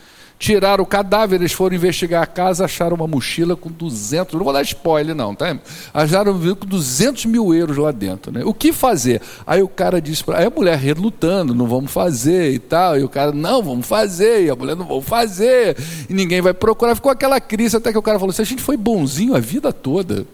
Tiraram 0.42 0.83
o 0.83 0.87
cadáver, 0.87 1.37
eles 1.37 1.52
foram 1.52 1.76
investigar 1.76 2.20
a 2.20 2.26
casa, 2.26 2.64
acharam 2.64 2.96
uma 2.96 3.07
mochila 3.07 3.55
com 3.55 3.70
200, 3.70 4.35
não 4.35 4.42
vou 4.42 4.52
dar 4.52 4.62
spoiler 4.62 5.14
não, 5.14 5.37
tá? 5.37 5.57
Acharam 5.94 6.37
com 6.57 6.66
200 6.66 7.26
mil 7.26 7.55
euros 7.55 7.76
lá 7.76 7.92
dentro, 7.92 8.33
né? 8.33 8.42
O 8.44 8.52
que 8.52 8.72
fazer? 8.72 9.22
Aí 9.46 9.62
o 9.62 9.68
cara 9.68 10.02
disse 10.02 10.24
para, 10.24 10.40
aí 10.40 10.46
a 10.46 10.50
mulher 10.50 10.76
relutando, 10.76 11.55
não 11.55 11.68
vamos 11.68 11.92
fazer 11.92 12.52
e 12.52 12.59
tal, 12.59 12.98
e 12.98 13.05
o 13.05 13.09
cara, 13.09 13.31
não, 13.31 13.62
vamos 13.62 13.87
fazer, 13.87 14.46
e 14.46 14.50
a 14.50 14.57
mulher, 14.57 14.74
não 14.74 14.85
vamos 14.85 15.05
fazer, 15.05 15.76
e 16.11 16.12
ninguém 16.12 16.40
vai 16.40 16.52
procurar, 16.52 16.96
ficou 16.96 17.12
aquela 17.12 17.40
crise 17.40 17.76
até 17.76 17.92
que 17.92 17.98
o 17.98 18.02
cara 18.02 18.18
falou 18.18 18.33
assim, 18.33 18.42
a 18.42 18.44
gente 18.44 18.62
foi 18.62 18.76
bonzinho 18.76 19.37
a 19.37 19.38
vida 19.38 19.72
toda, 19.72 20.26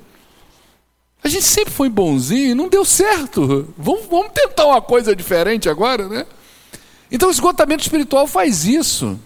a 1.23 1.29
gente 1.29 1.45
sempre 1.45 1.75
foi 1.75 1.91
bonzinho 1.91 2.53
e 2.53 2.55
não 2.55 2.71
deu 2.71 2.83
certo, 2.83 3.75
vamos, 3.77 4.07
vamos 4.07 4.33
tentar 4.33 4.69
uma 4.69 4.81
coisa 4.81 5.15
diferente 5.15 5.69
agora, 5.69 6.09
né? 6.09 6.25
Então 7.13 7.29
o 7.29 7.33
esgotamento 7.33 7.83
espiritual 7.83 8.27
faz 8.27 8.65
isso, 8.65 9.19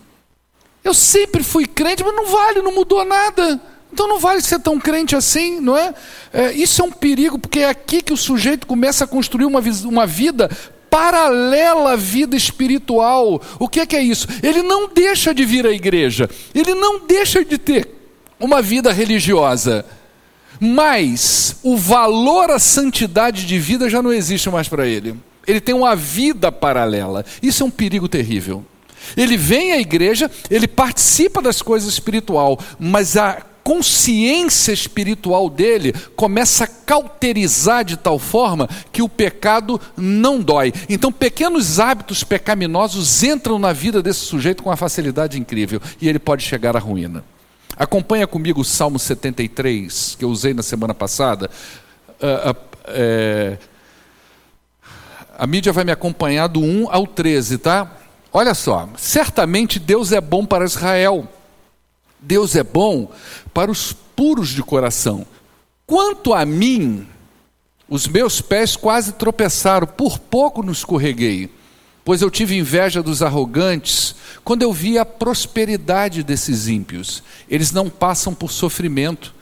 eu 0.85 0.93
sempre 0.93 1.43
fui 1.43 1.67
crente, 1.67 2.03
mas 2.03 2.15
não 2.15 2.27
vale, 2.27 2.63
não 2.63 2.75
mudou 2.75 3.05
nada. 3.05 3.61
Então 3.93 4.09
não 4.09 4.19
vale 4.19 4.41
ser 4.41 4.59
tão 4.59 4.81
crente 4.81 5.15
assim, 5.15 5.61
não 5.61 5.77
é? 5.77 5.95
é 6.33 6.53
isso 6.53 6.81
é 6.81 6.85
um 6.85 6.91
perigo, 6.91 7.39
porque 7.39 7.61
é 7.61 7.69
aqui 7.69 8.01
que 8.01 8.13
o 8.13 8.17
sujeito 8.17 8.67
começa 8.67 9.05
a 9.05 9.07
construir 9.07 9.45
uma, 9.45 9.61
uma 9.85 10.07
vida 10.07 10.51
paralela 10.89 11.93
à 11.93 11.97
vida 11.97 12.35
espiritual. 12.35 13.41
O 13.59 13.69
que 13.69 13.81
é, 13.81 13.87
que 13.87 13.97
é 13.97 14.03
isso? 14.03 14.27
Ele 14.43 14.63
não 14.63 14.89
deixa 14.89 15.35
de 15.35 15.45
vir 15.45 15.67
à 15.67 15.71
igreja, 15.71 16.29
ele 16.55 16.75
não 16.75 17.07
deixa 17.07 17.45
de 17.45 17.59
ter 17.59 17.89
uma 18.41 18.63
vida 18.63 18.91
religiosa, 18.93 19.85
mas 20.59 21.57
o 21.63 21.77
valor 21.77 22.51
à 22.51 22.59
santidade 22.59 23.47
de 23.47 23.59
vida 23.59 23.89
já 23.91 24.03
não 24.03 24.13
existe 24.13 24.49
mais 24.49 24.69
para 24.69 24.87
ele. 24.87 25.17
Ele 25.47 25.61
tem 25.61 25.75
uma 25.75 25.95
vida 25.95 26.51
paralela. 26.51 27.25
Isso 27.43 27.63
é 27.63 27.67
um 27.67 27.71
perigo 27.71 28.09
terrível. 28.09 28.65
Ele 29.17 29.37
vem 29.37 29.73
à 29.73 29.79
igreja, 29.79 30.31
ele 30.51 30.69
participa 30.69 31.41
das 31.41 31.63
coisas 31.63 31.93
espiritual, 31.93 32.59
mas 32.79 33.17
a 33.17 33.43
consciência 33.63 34.73
espiritual 34.73 35.49
dele 35.49 35.95
começa 36.17 36.65
a 36.65 36.67
cauterizar 36.67 37.85
de 37.85 37.97
tal 37.97 38.19
forma 38.19 38.69
que 38.91 39.03
o 39.03 39.09
pecado 39.09 39.81
não 39.97 40.41
dói. 40.41 40.73
Então, 40.89 41.13
pequenos 41.13 41.79
hábitos 41.79 42.25
pecaminosos 42.25 43.23
entram 43.23 43.59
na 43.59 43.73
vida 43.73 44.03
desse 44.03 44.21
sujeito 44.21 44.63
com 44.63 44.71
uma 44.71 44.77
facilidade 44.77 45.39
incrível 45.39 45.81
e 46.01 46.09
ele 46.09 46.19
pode 46.19 46.43
chegar 46.43 46.77
à 46.77 46.81
ruína. 46.81 47.25
Acompanha 47.77 48.27
comigo 48.27 48.61
o 48.61 48.65
Salmo 48.65 48.99
73, 48.99 50.17
que 50.19 50.25
eu 50.25 50.29
usei 50.29 50.53
na 50.53 50.63
semana 50.63 50.93
passada. 50.93 51.51
Uh, 52.21 52.51
uh, 52.51 52.57
é... 52.87 53.59
A 55.39 55.47
mídia 55.47 55.73
vai 55.73 55.83
me 55.83 55.91
acompanhar 55.91 56.47
do 56.47 56.61
1 56.61 56.89
ao 56.91 57.07
13, 57.07 57.59
tá? 57.59 57.91
Olha 58.33 58.55
só, 58.55 58.89
certamente 58.97 59.79
Deus 59.79 60.11
é 60.11 60.21
bom 60.21 60.47
para 60.47 60.65
Israel, 60.65 61.29
Deus 62.19 62.57
é 62.57 62.63
bom 62.63 63.11
para 63.53 63.71
os 63.71 63.93
puros 63.93 64.49
de 64.49 64.63
coração. 64.63 65.27
Quanto 65.87 66.33
a 66.33 66.47
mim, 66.47 67.07
os 67.89 68.09
meus 68.09 68.41
pés 68.41 68.75
quase 68.75 69.13
tropeçaram, 69.13 69.87
por 69.87 70.19
pouco 70.19 70.63
não 70.63 70.73
escorreguei, 70.73 71.51
pois 72.03 72.23
eu 72.23 72.31
tive 72.31 72.57
inveja 72.57 73.03
dos 73.03 73.23
arrogantes 73.23 74.15
quando 74.43 74.63
eu 74.63 74.73
vi 74.73 74.97
a 74.97 75.05
prosperidade 75.05 76.23
desses 76.23 76.69
ímpios. 76.69 77.23
Eles 77.51 77.71
não 77.71 77.91
passam 77.91 78.35
por 78.35 78.51
sofrimento 78.51 79.35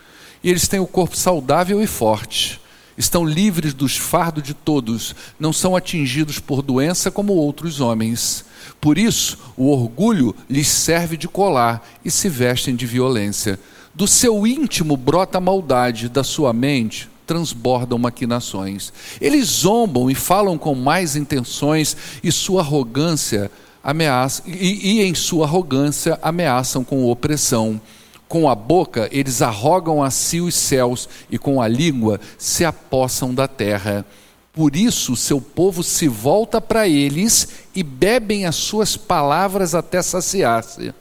e 0.43 0.51
eles 0.51 0.67
têm 0.67 0.81
o 0.81 0.87
corpo 0.87 1.17
saudável 1.17 1.81
e 1.81 1.87
forte. 1.87 2.61
Estão 3.01 3.25
livres 3.25 3.73
dos 3.73 3.97
fardos 3.97 4.43
de 4.43 4.53
todos, 4.53 5.17
não 5.39 5.55
são 5.55 5.75
atingidos 5.75 6.39
por 6.39 6.61
doença 6.61 7.11
como 7.11 7.33
outros 7.33 7.81
homens. 7.81 8.45
Por 8.79 8.99
isso, 8.99 9.39
o 9.57 9.71
orgulho 9.71 10.37
lhes 10.51 10.69
serve 10.69 11.17
de 11.17 11.27
colar 11.27 11.83
e 12.05 12.11
se 12.11 12.29
vestem 12.29 12.77
de 12.77 12.85
violência. 12.85 13.59
Do 13.95 14.07
seu 14.07 14.47
íntimo 14.47 14.99
brota 14.99 15.39
a 15.39 15.41
maldade, 15.41 16.11
da 16.11 16.23
sua 16.23 16.53
mente 16.53 17.09
transbordam 17.27 17.97
maquinações. 17.97 18.93
Eles 19.19 19.47
zombam 19.47 20.11
e 20.11 20.15
falam 20.15 20.59
com 20.59 20.75
mais 20.75 21.17
intenções 21.17 21.97
e 22.23 22.31
sua 22.31 22.61
arrogância 22.61 23.51
ameaça 23.83 24.43
e, 24.47 24.99
e 24.99 25.03
em 25.03 25.15
sua 25.15 25.47
arrogância 25.47 26.19
ameaçam 26.21 26.85
com 26.85 27.07
opressão. 27.07 27.81
Com 28.31 28.49
a 28.49 28.55
boca 28.55 29.09
eles 29.11 29.43
arrogam 29.43 30.01
a 30.01 30.09
si 30.09 30.41
os 30.41 30.55
céus 30.55 31.09
e 31.29 31.37
com 31.37 31.61
a 31.61 31.67
língua 31.67 32.21
se 32.39 32.65
apossam 32.65 33.35
da 33.35 33.49
terra. 33.49 34.07
Por 34.53 34.77
isso, 34.77 35.17
seu 35.17 35.41
povo 35.41 35.83
se 35.83 36.07
volta 36.07 36.61
para 36.61 36.87
eles 36.87 37.49
e 37.75 37.83
bebem 37.83 38.47
as 38.47 38.55
suas 38.55 38.97
palavras 38.97 39.75
até 39.75 40.01
saciar-se. 40.01 40.95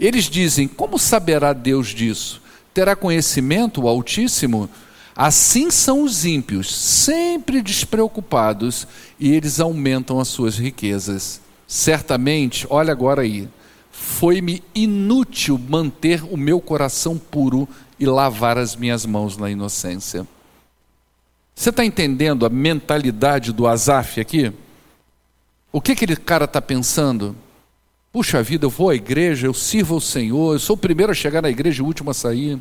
Eles 0.00 0.24
dizem: 0.24 0.66
Como 0.66 0.98
saberá 0.98 1.52
Deus 1.52 1.90
disso? 1.90 2.42
Terá 2.74 2.96
conhecimento 2.96 3.82
o 3.82 3.88
Altíssimo? 3.88 4.68
Assim 5.14 5.70
são 5.70 6.02
os 6.02 6.24
ímpios, 6.24 6.74
sempre 6.74 7.62
despreocupados, 7.62 8.84
e 9.20 9.32
eles 9.32 9.60
aumentam 9.60 10.18
as 10.18 10.26
suas 10.26 10.58
riquezas. 10.58 11.40
Certamente, 11.68 12.66
olha 12.68 12.90
agora 12.90 13.22
aí, 13.22 13.48
foi-me 13.96 14.60
inútil 14.74 15.56
manter 15.56 16.24
o 16.24 16.36
meu 16.36 16.60
coração 16.60 17.16
puro 17.16 17.68
e 17.98 18.04
lavar 18.04 18.58
as 18.58 18.74
minhas 18.74 19.06
mãos 19.06 19.36
na 19.36 19.48
inocência. 19.48 20.26
Você 21.54 21.70
está 21.70 21.84
entendendo 21.84 22.44
a 22.44 22.48
mentalidade 22.48 23.52
do 23.52 23.68
Azaf 23.68 24.20
aqui? 24.20 24.52
O 25.72 25.80
que 25.80 25.92
aquele 25.92 26.16
cara 26.16 26.44
está 26.44 26.60
pensando? 26.60 27.36
Puxa 28.12 28.42
vida, 28.42 28.66
eu 28.66 28.70
vou 28.70 28.90
à 28.90 28.96
igreja, 28.96 29.46
eu 29.46 29.54
sirvo 29.54 29.94
ao 29.94 30.00
Senhor, 30.00 30.54
eu 30.54 30.58
sou 30.58 30.74
o 30.74 30.78
primeiro 30.78 31.12
a 31.12 31.14
chegar 31.14 31.40
na 31.40 31.48
igreja 31.48 31.80
e 31.80 31.84
o 31.84 31.86
último 31.86 32.10
a 32.10 32.14
sair. 32.14 32.60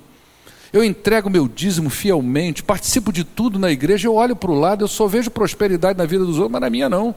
Eu 0.71 0.83
entrego 0.83 1.31
meu 1.31 1.47
dízimo 1.47 1.89
fielmente, 1.89 2.63
participo 2.63 3.11
de 3.11 3.23
tudo 3.23 3.57
na 3.57 3.71
igreja, 3.71 4.07
eu 4.07 4.13
olho 4.13 4.35
para 4.35 4.51
o 4.51 4.59
lado, 4.59 4.83
eu 4.83 4.87
só 4.87 5.07
vejo 5.07 5.31
prosperidade 5.31 5.97
na 5.97 6.05
vida 6.05 6.23
dos 6.23 6.37
outros, 6.37 6.51
mas 6.51 6.61
na 6.61 6.69
minha 6.69 6.87
não. 6.87 7.15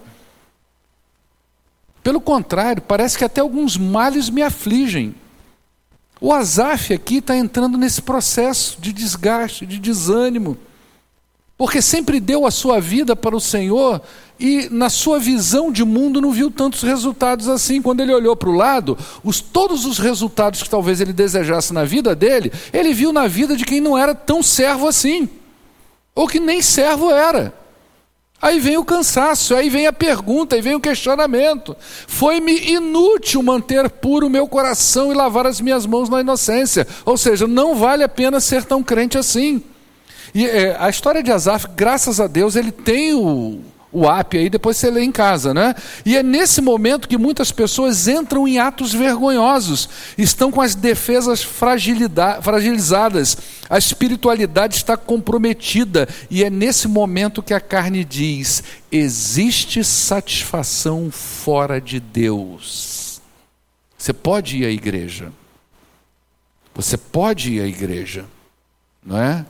Pelo 2.07 2.21
contrário, 2.21 2.81
parece 2.83 3.19
que 3.19 3.25
até 3.25 3.41
alguns 3.41 3.77
males 3.77 4.31
me 4.31 4.41
afligem. 4.41 5.13
O 6.21 6.33
Azaf 6.33 6.95
aqui 6.95 7.17
está 7.17 7.37
entrando 7.37 7.77
nesse 7.77 8.01
processo 8.01 8.81
de 8.81 8.93
desgaste, 8.93 9.67
de 9.67 9.81
desânimo, 9.81 10.57
porque 11.59 11.83
sempre 11.83 12.21
deu 12.21 12.47
a 12.47 12.53
sua 12.53 12.81
vida 12.81 13.17
para 13.17 13.35
o 13.35 13.41
Senhor 13.41 14.01
e, 14.39 14.69
na 14.71 14.89
sua 14.89 15.19
visão 15.19 15.73
de 15.73 15.85
mundo, 15.85 16.21
não 16.21 16.31
viu 16.31 16.49
tantos 16.49 16.83
resultados 16.83 17.49
assim. 17.49 17.83
Quando 17.83 18.03
ele 18.03 18.15
olhou 18.15 18.37
para 18.37 18.51
o 18.51 18.57
lado, 18.57 18.97
os, 19.25 19.41
todos 19.41 19.85
os 19.85 19.99
resultados 19.99 20.63
que 20.63 20.71
talvez 20.71 21.01
ele 21.01 21.13
desejasse 21.13 21.73
na 21.73 21.83
vida 21.83 22.15
dele, 22.15 22.53
ele 22.73 22.95
viu 22.95 23.13
na 23.13 23.27
vida 23.27 23.57
de 23.57 23.65
quem 23.65 23.81
não 23.81 23.99
era 23.99 24.15
tão 24.15 24.45
servo 24.45 24.87
assim, 24.87 25.29
ou 26.15 26.29
que 26.29 26.39
nem 26.39 26.63
servo 26.63 27.11
era. 27.11 27.66
Aí 28.41 28.61
vem 28.61 28.77
o 28.77 28.85
cansaço, 28.85 29.55
aí 29.55 29.71
vem 29.71 29.87
a 29.87 29.93
pergunta, 29.93 30.57
aí 30.57 30.63
vem 30.63 30.75
o 30.75 30.81
questionamento. 30.81 31.75
Foi-me 32.07 32.71
inútil 32.71 33.43
manter 33.43 33.89
puro 33.89 34.27
o 34.27 34.31
meu 34.31 34.47
coração 34.47 35.11
e 35.11 35.15
lavar 35.15 35.47
as 35.47 35.61
minhas 35.61 35.87
mãos 35.87 36.09
na 36.09 36.21
inocência. 36.21 36.87
Ou 37.05 37.17
seja, 37.17 37.47
não 37.47 37.75
vale 37.75 38.05
a 38.05 38.09
pena 38.09 38.39
ser 38.39 38.65
tão 38.65 38.83
crente 38.83 39.17
assim. 39.17 39.63
E 40.35 40.45
é, 40.45 40.77
a 40.79 40.91
história 40.91 41.23
de 41.23 41.33
Asaf, 41.33 41.67
graças 41.75 42.21
a 42.21 42.27
Deus, 42.27 42.57
ele 42.57 42.71
tem 42.71 43.15
o, 43.15 43.61
o 43.99 44.07
app 44.11 44.37
aí, 44.37 44.51
depois 44.51 44.77
você 44.77 44.91
lê 44.91 45.03
em 45.03 45.11
casa, 45.11 45.55
né? 45.55 45.75
E 46.05 46.19
é 46.19 46.23
nesse 46.23 46.61
momento 46.61 47.09
que 47.09 47.17
muitas 47.17 47.51
pessoas 47.51 48.07
entram 48.07 48.47
em 48.47 48.59
atos 48.59 48.93
vergonhosos, 48.93 49.89
estão 50.19 50.53
com 50.53 50.61
as 50.61 50.75
defesas 50.75 51.43
fragilizadas, 51.43 53.39
a 53.71 53.79
espiritualidade 53.79 54.77
está 54.77 54.99
comprometida, 54.99 56.07
e 56.31 56.45
é 56.45 56.51
nesse 56.51 56.87
momento 56.87 57.43
que 57.43 57.55
a 57.55 57.61
carne 57.61 58.05
diz: 58.05 58.63
existe 58.93 59.83
satisfação 59.83 61.11
fora 61.11 61.81
de 61.81 61.99
Deus. 61.99 63.23
Você 63.97 64.13
pode 64.13 64.59
ir 64.59 64.67
à 64.67 64.71
igreja, 64.71 65.33
você 66.75 66.99
pode 66.99 67.55
ir 67.55 67.63
à 67.63 67.67
igreja, 67.67 68.27
não 69.03 69.17
é? 69.17 69.47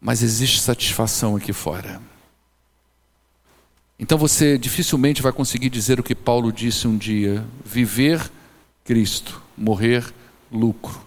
Mas 0.00 0.22
existe 0.22 0.60
satisfação 0.60 1.36
aqui 1.36 1.52
fora. 1.52 2.00
Então 4.04 4.18
você 4.18 4.58
dificilmente 4.58 5.22
vai 5.22 5.32
conseguir 5.32 5.70
dizer 5.70 5.98
o 5.98 6.02
que 6.02 6.14
Paulo 6.14 6.52
disse 6.52 6.86
um 6.86 6.94
dia: 6.94 7.42
viver 7.64 8.30
Cristo, 8.84 9.40
morrer 9.56 10.04
lucro. 10.52 11.00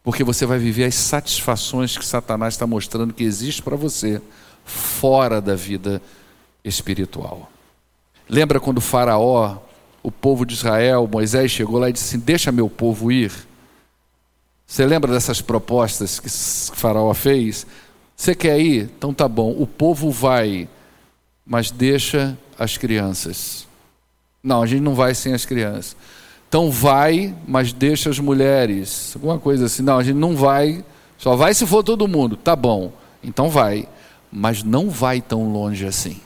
Porque 0.00 0.22
você 0.22 0.46
vai 0.46 0.56
viver 0.56 0.84
as 0.84 0.94
satisfações 0.94 1.98
que 1.98 2.06
Satanás 2.06 2.54
está 2.54 2.68
mostrando 2.68 3.12
que 3.12 3.24
existe 3.24 3.60
para 3.60 3.74
você 3.74 4.22
fora 4.64 5.40
da 5.40 5.56
vida 5.56 6.00
espiritual. 6.64 7.50
Lembra 8.28 8.60
quando 8.60 8.78
o 8.78 8.80
Faraó, 8.80 9.58
o 10.00 10.12
povo 10.12 10.46
de 10.46 10.54
Israel, 10.54 11.10
Moisés 11.10 11.50
chegou 11.50 11.80
lá 11.80 11.90
e 11.90 11.92
disse 11.92 12.14
assim: 12.14 12.24
Deixa 12.24 12.52
meu 12.52 12.70
povo 12.70 13.10
ir. 13.10 13.32
Você 14.64 14.86
lembra 14.86 15.12
dessas 15.12 15.40
propostas 15.40 16.20
que 16.20 16.30
Faraó 16.78 17.12
fez? 17.12 17.66
Você 18.14 18.36
quer 18.36 18.60
ir? 18.60 18.82
Então 18.96 19.12
tá 19.12 19.26
bom. 19.26 19.50
O 19.58 19.66
povo 19.66 20.12
vai 20.12 20.68
mas 21.44 21.70
deixa 21.70 22.36
as 22.58 22.76
crianças. 22.76 23.66
Não, 24.42 24.62
a 24.62 24.66
gente 24.66 24.82
não 24.82 24.94
vai 24.94 25.14
sem 25.14 25.34
as 25.34 25.44
crianças. 25.44 25.96
Então 26.48 26.70
vai, 26.70 27.34
mas 27.46 27.72
deixa 27.72 28.10
as 28.10 28.18
mulheres. 28.18 29.12
Alguma 29.14 29.38
coisa 29.38 29.66
assim. 29.66 29.82
Não, 29.82 29.98
a 29.98 30.02
gente 30.02 30.16
não 30.16 30.36
vai, 30.36 30.84
só 31.18 31.34
vai 31.34 31.52
se 31.54 31.66
for 31.66 31.82
todo 31.82 32.08
mundo. 32.08 32.36
Tá 32.36 32.54
bom, 32.54 32.92
então 33.22 33.48
vai. 33.48 33.88
Mas 34.30 34.62
não 34.62 34.90
vai 34.90 35.20
tão 35.20 35.52
longe 35.52 35.86
assim. 35.86 36.20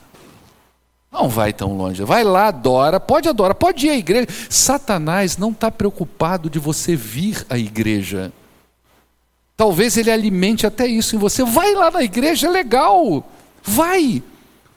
Não 1.11 1.27
vai 1.27 1.51
tão 1.51 1.75
longe. 1.75 2.03
Vai 2.03 2.23
lá, 2.23 2.47
adora, 2.47 2.99
pode 2.99 3.27
adorar, 3.27 3.55
pode 3.55 3.87
ir 3.87 3.89
à 3.89 3.97
igreja. 3.97 4.27
Satanás 4.49 5.37
não 5.37 5.51
está 5.51 5.71
preocupado 5.71 6.49
de 6.49 6.59
você 6.59 6.95
vir 6.95 7.45
à 7.49 7.57
igreja. 7.57 8.31
Talvez 9.57 9.97
ele 9.97 10.11
alimente 10.11 10.65
até 10.67 10.87
isso 10.87 11.15
em 11.15 11.19
você. 11.19 11.43
Vai 11.43 11.73
lá 11.73 11.89
na 11.91 12.03
igreja, 12.03 12.47
é 12.47 12.49
legal. 12.51 13.27
Vai 13.63 14.23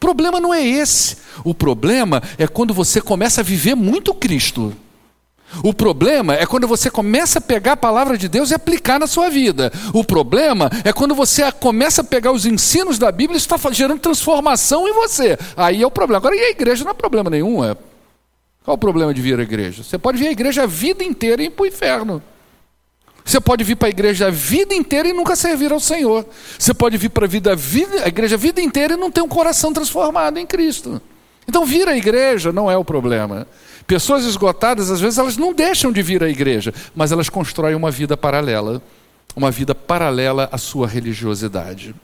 problema 0.02 0.40
não 0.40 0.52
é 0.52 0.66
esse. 0.66 1.16
O 1.44 1.54
problema 1.54 2.20
é 2.36 2.48
quando 2.48 2.74
você 2.74 3.00
começa 3.00 3.40
a 3.40 3.44
viver 3.44 3.76
muito 3.76 4.12
Cristo. 4.12 4.74
O 5.62 5.72
problema 5.72 6.34
é 6.34 6.44
quando 6.44 6.66
você 6.66 6.90
começa 6.90 7.38
a 7.38 7.42
pegar 7.42 7.72
a 7.72 7.76
palavra 7.76 8.18
de 8.18 8.26
Deus 8.26 8.50
e 8.50 8.54
aplicar 8.54 8.98
na 8.98 9.06
sua 9.06 9.30
vida. 9.30 9.70
O 9.94 10.02
problema 10.02 10.68
é 10.82 10.92
quando 10.92 11.14
você 11.14 11.52
começa 11.52 12.00
a 12.00 12.04
pegar 12.04 12.32
os 12.32 12.44
ensinos 12.44 12.98
da 12.98 13.12
Bíblia 13.12 13.36
e 13.36 13.38
está 13.38 13.56
gerando 13.70 14.00
transformação 14.00 14.88
em 14.88 14.92
você. 14.92 15.38
Aí 15.56 15.82
é 15.82 15.86
o 15.86 15.90
problema. 15.90 16.18
Agora, 16.18 16.34
e 16.34 16.40
a 16.40 16.50
igreja 16.50 16.82
não 16.82 16.90
é 16.90 16.94
problema 16.94 17.30
nenhum. 17.30 17.64
É. 17.64 17.76
Qual 18.64 18.74
o 18.74 18.78
problema 18.78 19.14
de 19.14 19.22
vir 19.22 19.38
à 19.38 19.42
igreja? 19.42 19.84
Você 19.84 19.98
pode 19.98 20.18
vir 20.18 20.28
à 20.28 20.32
igreja 20.32 20.64
a 20.64 20.66
vida 20.66 21.04
inteira 21.04 21.42
e 21.42 21.46
ir 21.46 21.50
para 21.50 21.62
o 21.62 21.66
inferno. 21.66 22.22
Você 23.24 23.40
pode 23.40 23.64
vir 23.64 23.76
para 23.76 23.88
a 23.88 23.90
igreja 23.90 24.26
a 24.26 24.30
vida 24.30 24.74
inteira 24.74 25.08
e 25.08 25.12
nunca 25.12 25.36
servir 25.36 25.72
ao 25.72 25.80
Senhor. 25.80 26.26
Você 26.58 26.74
pode 26.74 26.96
vir 26.96 27.08
para 27.08 27.24
a, 27.24 27.28
vida, 27.28 27.52
a 28.04 28.08
igreja 28.08 28.34
a 28.34 28.38
vida 28.38 28.60
inteira 28.60 28.94
e 28.94 28.96
não 28.96 29.10
ter 29.10 29.22
um 29.22 29.28
coração 29.28 29.72
transformado 29.72 30.38
em 30.38 30.46
Cristo. 30.46 31.00
Então, 31.48 31.64
vir 31.64 31.88
à 31.88 31.96
igreja 31.96 32.52
não 32.52 32.70
é 32.70 32.76
o 32.76 32.84
problema. 32.84 33.46
Pessoas 33.86 34.24
esgotadas, 34.24 34.90
às 34.90 35.00
vezes, 35.00 35.18
elas 35.18 35.36
não 35.36 35.52
deixam 35.52 35.90
de 35.90 36.02
vir 36.02 36.22
à 36.22 36.28
igreja, 36.28 36.72
mas 36.94 37.10
elas 37.10 37.28
constroem 37.28 37.74
uma 37.74 37.90
vida 37.90 38.16
paralela 38.16 38.82
uma 39.34 39.50
vida 39.50 39.74
paralela 39.74 40.48
à 40.52 40.58
sua 40.58 40.86
religiosidade. 40.86 41.94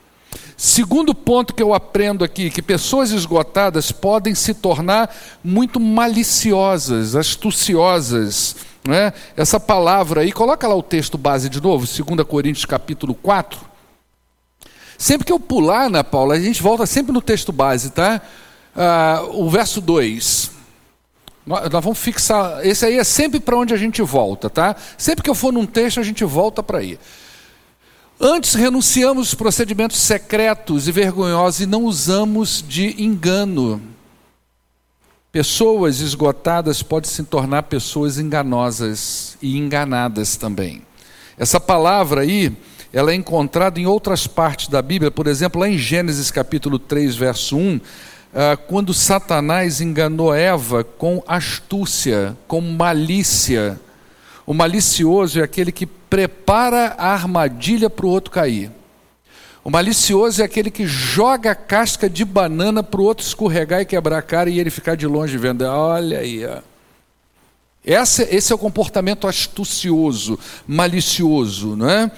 Segundo 0.56 1.14
ponto 1.14 1.54
que 1.54 1.62
eu 1.62 1.72
aprendo 1.72 2.24
aqui, 2.24 2.50
que 2.50 2.60
pessoas 2.60 3.10
esgotadas 3.12 3.92
podem 3.92 4.34
se 4.34 4.54
tornar 4.54 5.14
muito 5.42 5.78
maliciosas, 5.78 7.14
astuciosas 7.14 8.56
é? 8.94 9.12
Essa 9.36 9.60
palavra 9.60 10.22
aí, 10.22 10.32
coloca 10.32 10.66
lá 10.66 10.74
o 10.74 10.82
texto 10.82 11.18
base 11.18 11.48
de 11.48 11.60
novo, 11.60 11.86
2 11.86 12.26
Coríntios 12.26 12.64
capítulo 12.64 13.14
4. 13.14 13.60
Sempre 14.96 15.26
que 15.26 15.32
eu 15.32 15.38
pular, 15.38 15.86
Ana 15.86 16.02
Paula, 16.02 16.34
a 16.34 16.40
gente 16.40 16.62
volta 16.62 16.84
sempre 16.84 17.12
no 17.12 17.20
texto 17.22 17.52
base, 17.52 17.90
tá? 17.90 18.20
Ah, 18.74 19.24
o 19.30 19.48
verso 19.48 19.80
2. 19.80 20.50
Nós, 21.46 21.70
nós 21.70 21.84
vamos 21.84 21.98
fixar. 21.98 22.66
Esse 22.66 22.86
aí 22.86 22.98
é 22.98 23.04
sempre 23.04 23.38
para 23.38 23.56
onde 23.56 23.72
a 23.72 23.76
gente 23.76 24.02
volta, 24.02 24.50
tá? 24.50 24.74
Sempre 24.96 25.22
que 25.22 25.30
eu 25.30 25.34
for 25.34 25.52
num 25.52 25.66
texto, 25.66 26.00
a 26.00 26.02
gente 26.02 26.24
volta 26.24 26.62
para 26.62 26.78
aí. 26.78 26.98
Antes 28.20 28.54
renunciamos 28.54 29.28
os 29.28 29.34
procedimentos 29.34 29.98
secretos 29.98 30.88
e 30.88 30.92
vergonhosos 30.92 31.60
e 31.60 31.66
não 31.66 31.84
usamos 31.84 32.64
de 32.66 33.00
engano 33.00 33.80
Pessoas 35.30 36.00
esgotadas 36.00 36.82
podem 36.82 37.10
se 37.10 37.22
tornar 37.22 37.64
pessoas 37.64 38.18
enganosas 38.18 39.36
e 39.42 39.58
enganadas 39.58 40.36
também. 40.36 40.80
Essa 41.36 41.60
palavra 41.60 42.22
aí, 42.22 42.50
ela 42.94 43.12
é 43.12 43.14
encontrada 43.14 43.78
em 43.78 43.84
outras 43.84 44.26
partes 44.26 44.68
da 44.68 44.80
Bíblia, 44.80 45.10
por 45.10 45.26
exemplo, 45.26 45.60
lá 45.60 45.68
em 45.68 45.76
Gênesis 45.76 46.30
capítulo 46.30 46.78
3, 46.78 47.14
verso 47.14 47.58
1, 47.58 47.78
ah, 48.34 48.56
quando 48.56 48.94
Satanás 48.94 49.82
enganou 49.82 50.34
Eva 50.34 50.82
com 50.82 51.22
astúcia, 51.28 52.34
com 52.46 52.62
malícia. 52.62 53.78
O 54.46 54.54
malicioso 54.54 55.40
é 55.40 55.42
aquele 55.42 55.70
que 55.70 55.84
prepara 55.84 56.94
a 56.96 57.12
armadilha 57.12 57.90
para 57.90 58.06
o 58.06 58.10
outro 58.10 58.30
cair. 58.30 58.70
O 59.68 59.70
malicioso 59.70 60.40
é 60.40 60.46
aquele 60.46 60.70
que 60.70 60.86
joga 60.86 61.50
a 61.50 61.54
casca 61.54 62.08
de 62.08 62.24
banana 62.24 62.82
para 62.82 63.02
o 63.02 63.04
outro 63.04 63.22
escorregar 63.22 63.82
e 63.82 63.84
quebrar 63.84 64.16
a 64.16 64.22
cara 64.22 64.48
e 64.48 64.58
ele 64.58 64.70
ficar 64.70 64.94
de 64.94 65.06
longe 65.06 65.36
vendo. 65.36 65.60
Olha 65.60 66.20
aí, 66.20 66.42
ó. 66.46 66.62
Esse, 67.84 68.22
esse 68.34 68.50
é 68.50 68.54
o 68.54 68.58
comportamento 68.58 69.28
astucioso, 69.28 70.38
malicioso, 70.66 71.76
não 71.76 71.90
é? 71.90 72.10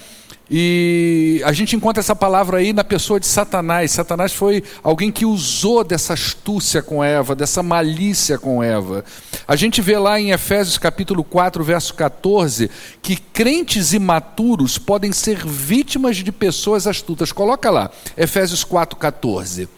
E 0.53 1.41
a 1.45 1.53
gente 1.53 1.77
encontra 1.77 2.01
essa 2.01 2.13
palavra 2.13 2.57
aí 2.57 2.73
na 2.73 2.83
pessoa 2.83 3.21
de 3.21 3.25
Satanás. 3.25 3.91
Satanás 3.91 4.33
foi 4.33 4.61
alguém 4.83 5.09
que 5.09 5.25
usou 5.25 5.81
dessa 5.81 6.11
astúcia 6.11 6.81
com 6.81 7.01
Eva, 7.01 7.33
dessa 7.33 7.63
malícia 7.63 8.37
com 8.37 8.61
Eva. 8.61 9.05
A 9.47 9.55
gente 9.55 9.81
vê 9.81 9.97
lá 9.97 10.19
em 10.19 10.31
Efésios 10.31 10.77
capítulo 10.77 11.23
4, 11.23 11.63
verso 11.63 11.93
14, 11.93 12.69
que 13.01 13.15
crentes 13.15 13.93
imaturos 13.93 14.77
podem 14.77 15.13
ser 15.13 15.37
vítimas 15.47 16.17
de 16.17 16.33
pessoas 16.33 16.85
astutas. 16.85 17.31
Coloca 17.31 17.69
lá, 17.69 17.89
Efésios 18.17 18.65
4, 18.65 18.99
14. 18.99 19.69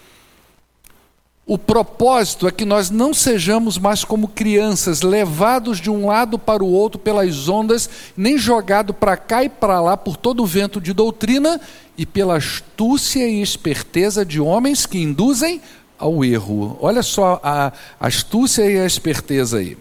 O 1.45 1.57
propósito 1.57 2.47
é 2.47 2.51
que 2.51 2.63
nós 2.63 2.89
não 2.89 3.13
sejamos 3.13 3.77
mais 3.77 4.05
como 4.05 4.29
crianças, 4.29 5.01
levados 5.01 5.81
de 5.81 5.89
um 5.89 6.07
lado 6.07 6.39
para 6.39 6.63
o 6.63 6.71
outro 6.71 6.97
pelas 6.97 7.49
ondas, 7.49 7.89
nem 8.15 8.37
jogados 8.37 8.95
para 8.97 9.17
cá 9.17 9.43
e 9.43 9.49
para 9.49 9.81
lá 9.81 9.97
por 9.97 10.15
todo 10.15 10.41
o 10.41 10.45
vento 10.45 10.79
de 10.79 10.93
doutrina 10.93 11.59
e 11.97 12.05
pela 12.05 12.37
astúcia 12.37 13.27
e 13.27 13.41
esperteza 13.41 14.25
de 14.25 14.39
homens 14.39 14.85
que 14.85 14.97
induzem 14.97 15.61
ao 15.99 16.23
erro. 16.23 16.77
Olha 16.79 17.03
só 17.03 17.41
a 17.43 17.73
astúcia 17.99 18.65
e 18.65 18.79
a 18.79 18.85
esperteza 18.85 19.57
aí. 19.57 19.73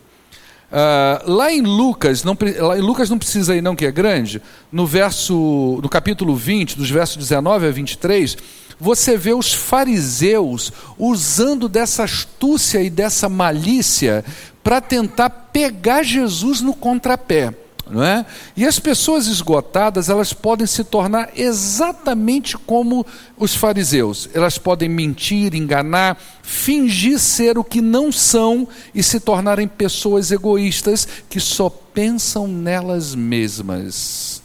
Uh, 0.73 1.31
lá 1.31 1.53
em 1.53 1.61
Lucas, 1.61 2.25
não, 2.25 2.37
lá 2.59 2.79
em 2.79 2.81
Lucas 2.81 3.09
não 3.09 3.19
precisa 3.19 3.55
ir 3.55 3.61
não 3.61 3.77
que 3.77 3.85
é 3.85 3.93
grande, 3.93 4.43
no 4.73 4.87
verso, 4.87 5.79
no 5.83 5.89
capítulo 5.89 6.35
20, 6.35 6.77
dos 6.77 6.91
versos 6.91 7.19
19 7.19 7.69
a 7.69 7.71
23, 7.71 8.37
você 8.83 9.17
vê 9.17 9.33
os 9.33 9.53
fariseus 9.55 10.73
usando 10.99 11.69
dessa 11.69 12.03
astúcia 12.03 12.83
e 12.83 12.91
dessa 12.91 13.29
malícia 13.29 14.25
para 14.61 14.81
tentar 14.81 15.31
pegar 15.31 16.03
Jesus 16.03 16.61
no 16.61 16.75
contrapé. 16.75 17.55
não 17.89 18.03
é? 18.03 18.27
E 18.57 18.67
as 18.67 18.81
pessoas 18.81 19.29
esgotadas, 19.29 20.09
elas 20.09 20.33
podem 20.33 20.67
se 20.67 20.83
tornar 20.83 21.31
exatamente 21.37 22.59
como 22.59 23.07
os 23.37 23.55
fariseus. 23.55 24.29
Elas 24.35 24.59
podem 24.59 24.89
mentir, 24.89 25.55
enganar, 25.55 26.21
fingir 26.43 27.21
ser 27.21 27.57
o 27.57 27.63
que 27.63 27.81
não 27.81 28.11
são 28.11 28.67
e 28.93 29.01
se 29.01 29.21
tornarem 29.21 29.69
pessoas 29.69 30.33
egoístas 30.33 31.07
que 31.31 31.39
só 31.39 31.71
pensam 31.71 32.49
nelas 32.49 33.15
mesmas. 33.15 34.43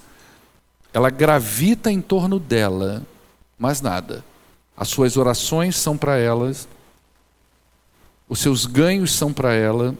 Ela 0.93 1.09
gravita 1.09 1.91
em 1.91 2.01
torno 2.01 2.37
dela, 2.37 3.03
mas 3.57 3.81
nada. 3.81 4.23
As 4.75 4.89
suas 4.89 5.17
orações 5.17 5.75
são 5.75 5.97
para 5.97 6.17
elas, 6.17 6.67
os 8.29 8.39
seus 8.39 8.65
ganhos 8.65 9.11
são 9.13 9.33
para 9.33 9.53
ela, 9.53 9.95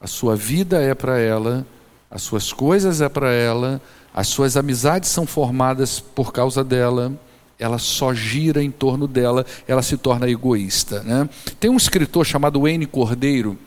a 0.00 0.06
sua 0.06 0.36
vida 0.36 0.82
é 0.82 0.94
para 0.94 1.18
ela 1.18 1.66
as 2.10 2.22
suas 2.22 2.52
coisas 2.52 3.00
é 3.00 3.08
para 3.08 3.32
ela, 3.32 3.80
as 4.14 4.28
suas 4.28 4.56
amizades 4.56 5.10
são 5.10 5.26
formadas 5.26 6.00
por 6.00 6.32
causa 6.32 6.62
dela, 6.62 7.12
ela 7.58 7.78
só 7.78 8.14
gira 8.14 8.62
em 8.62 8.70
torno 8.70 9.06
dela, 9.08 9.44
ela 9.66 9.82
se 9.82 9.96
torna 9.96 10.28
egoísta. 10.28 11.02
Né? 11.02 11.28
Tem 11.58 11.70
um 11.70 11.76
escritor 11.76 12.24
chamado 12.24 12.62
Wayne 12.62 12.86
Cordeiro, 12.86 13.58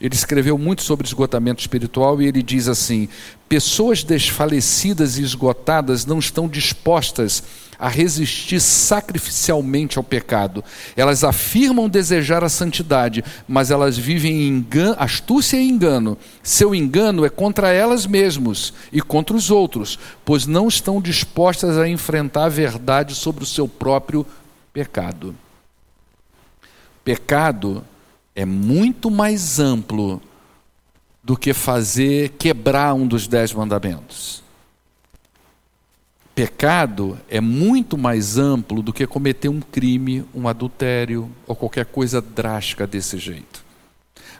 ele 0.00 0.14
escreveu 0.14 0.56
muito 0.56 0.82
sobre 0.82 1.06
esgotamento 1.06 1.60
espiritual 1.60 2.22
e 2.22 2.26
ele 2.26 2.40
diz 2.40 2.68
assim: 2.68 3.08
pessoas 3.48 4.04
desfalecidas 4.04 5.18
e 5.18 5.22
esgotadas 5.22 6.06
não 6.06 6.20
estão 6.20 6.48
dispostas 6.48 7.42
a 7.78 7.88
resistir 7.88 8.60
sacrificialmente 8.60 9.98
ao 9.98 10.04
pecado. 10.04 10.64
Elas 10.96 11.22
afirmam 11.22 11.88
desejar 11.88 12.42
a 12.42 12.48
santidade, 12.48 13.24
mas 13.46 13.70
elas 13.70 13.96
vivem 13.96 14.48
em 14.48 14.66
astúcia 14.98 15.56
e 15.56 15.68
engano. 15.68 16.18
Seu 16.42 16.74
engano 16.74 17.24
é 17.24 17.28
contra 17.28 17.72
elas 17.72 18.06
mesmas 18.06 18.72
e 18.92 19.00
contra 19.00 19.36
os 19.36 19.50
outros, 19.50 19.98
pois 20.24 20.46
não 20.46 20.66
estão 20.66 21.00
dispostas 21.00 21.78
a 21.78 21.88
enfrentar 21.88 22.46
a 22.46 22.48
verdade 22.48 23.14
sobre 23.14 23.44
o 23.44 23.46
seu 23.46 23.68
próprio 23.68 24.26
pecado. 24.72 25.34
Pecado 27.04 27.84
é 28.34 28.44
muito 28.44 29.10
mais 29.10 29.58
amplo 29.58 30.20
do 31.22 31.36
que 31.36 31.52
fazer 31.52 32.30
quebrar 32.38 32.94
um 32.94 33.06
dos 33.06 33.26
dez 33.26 33.52
mandamentos. 33.52 34.42
Pecado 36.38 37.18
é 37.28 37.40
muito 37.40 37.98
mais 37.98 38.38
amplo 38.38 38.80
do 38.80 38.92
que 38.92 39.04
cometer 39.08 39.48
um 39.48 39.60
crime, 39.60 40.24
um 40.32 40.46
adultério 40.46 41.28
ou 41.48 41.56
qualquer 41.56 41.84
coisa 41.84 42.22
drástica 42.22 42.86
desse 42.86 43.18
jeito. 43.18 43.64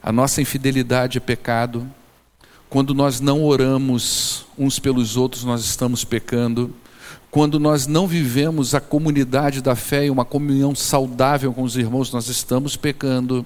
A 0.01 0.13
nossa 0.13 0.41
infidelidade 0.41 1.19
é 1.19 1.21
pecado. 1.21 1.91
Quando 2.71 2.95
nós 2.95 3.21
não 3.21 3.43
oramos 3.43 4.47
uns 4.57 4.79
pelos 4.79 5.17
outros, 5.17 5.43
nós 5.43 5.65
estamos 5.65 6.05
pecando. 6.05 6.73
Quando 7.33 7.59
nós 7.59 7.89
não 7.89 8.07
vivemos 8.07 8.77
a 8.77 8.81
comunidade 8.81 9.61
da 9.61 9.75
fé 9.75 10.07
e 10.07 10.11
uma 10.11 10.25
comunhão 10.25 10.77
saudável 10.77 11.53
com 11.53 11.65
os 11.65 11.77
irmãos, 11.77 12.13
nós 12.13 12.29
estamos 12.29 12.77
pecando. 12.77 13.45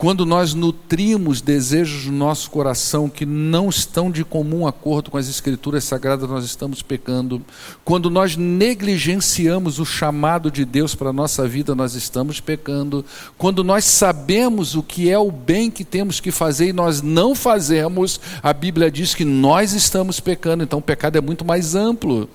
Quando 0.00 0.24
nós 0.24 0.54
nutrimos 0.54 1.42
desejos 1.42 2.06
no 2.06 2.12
nosso 2.12 2.50
coração 2.50 3.06
que 3.06 3.26
não 3.26 3.68
estão 3.68 4.10
de 4.10 4.24
comum 4.24 4.66
acordo 4.66 5.10
com 5.10 5.18
as 5.18 5.28
Escrituras 5.28 5.84
Sagradas, 5.84 6.26
nós 6.26 6.42
estamos 6.42 6.80
pecando. 6.80 7.44
Quando 7.84 8.08
nós 8.08 8.34
negligenciamos 8.34 9.78
o 9.78 9.84
chamado 9.84 10.50
de 10.50 10.64
Deus 10.64 10.94
para 10.94 11.10
a 11.10 11.12
nossa 11.12 11.46
vida, 11.46 11.74
nós 11.74 11.94
estamos 11.94 12.40
pecando. 12.40 13.04
Quando 13.36 13.62
nós 13.62 13.84
sabemos 13.84 14.74
o 14.74 14.82
que 14.82 15.10
é 15.10 15.18
o 15.18 15.30
bem 15.30 15.70
que 15.70 15.84
temos 15.84 16.18
que 16.18 16.30
fazer 16.30 16.68
e 16.68 16.72
nós 16.72 17.02
não 17.02 17.34
fazemos, 17.34 18.18
a 18.42 18.54
Bíblia 18.54 18.90
diz 18.90 19.14
que 19.14 19.26
nós 19.26 19.74
estamos 19.74 20.18
pecando. 20.18 20.64
Então 20.64 20.78
o 20.78 20.82
pecado 20.82 21.18
é 21.18 21.20
muito 21.20 21.44
mais 21.44 21.74
amplo. 21.74 22.26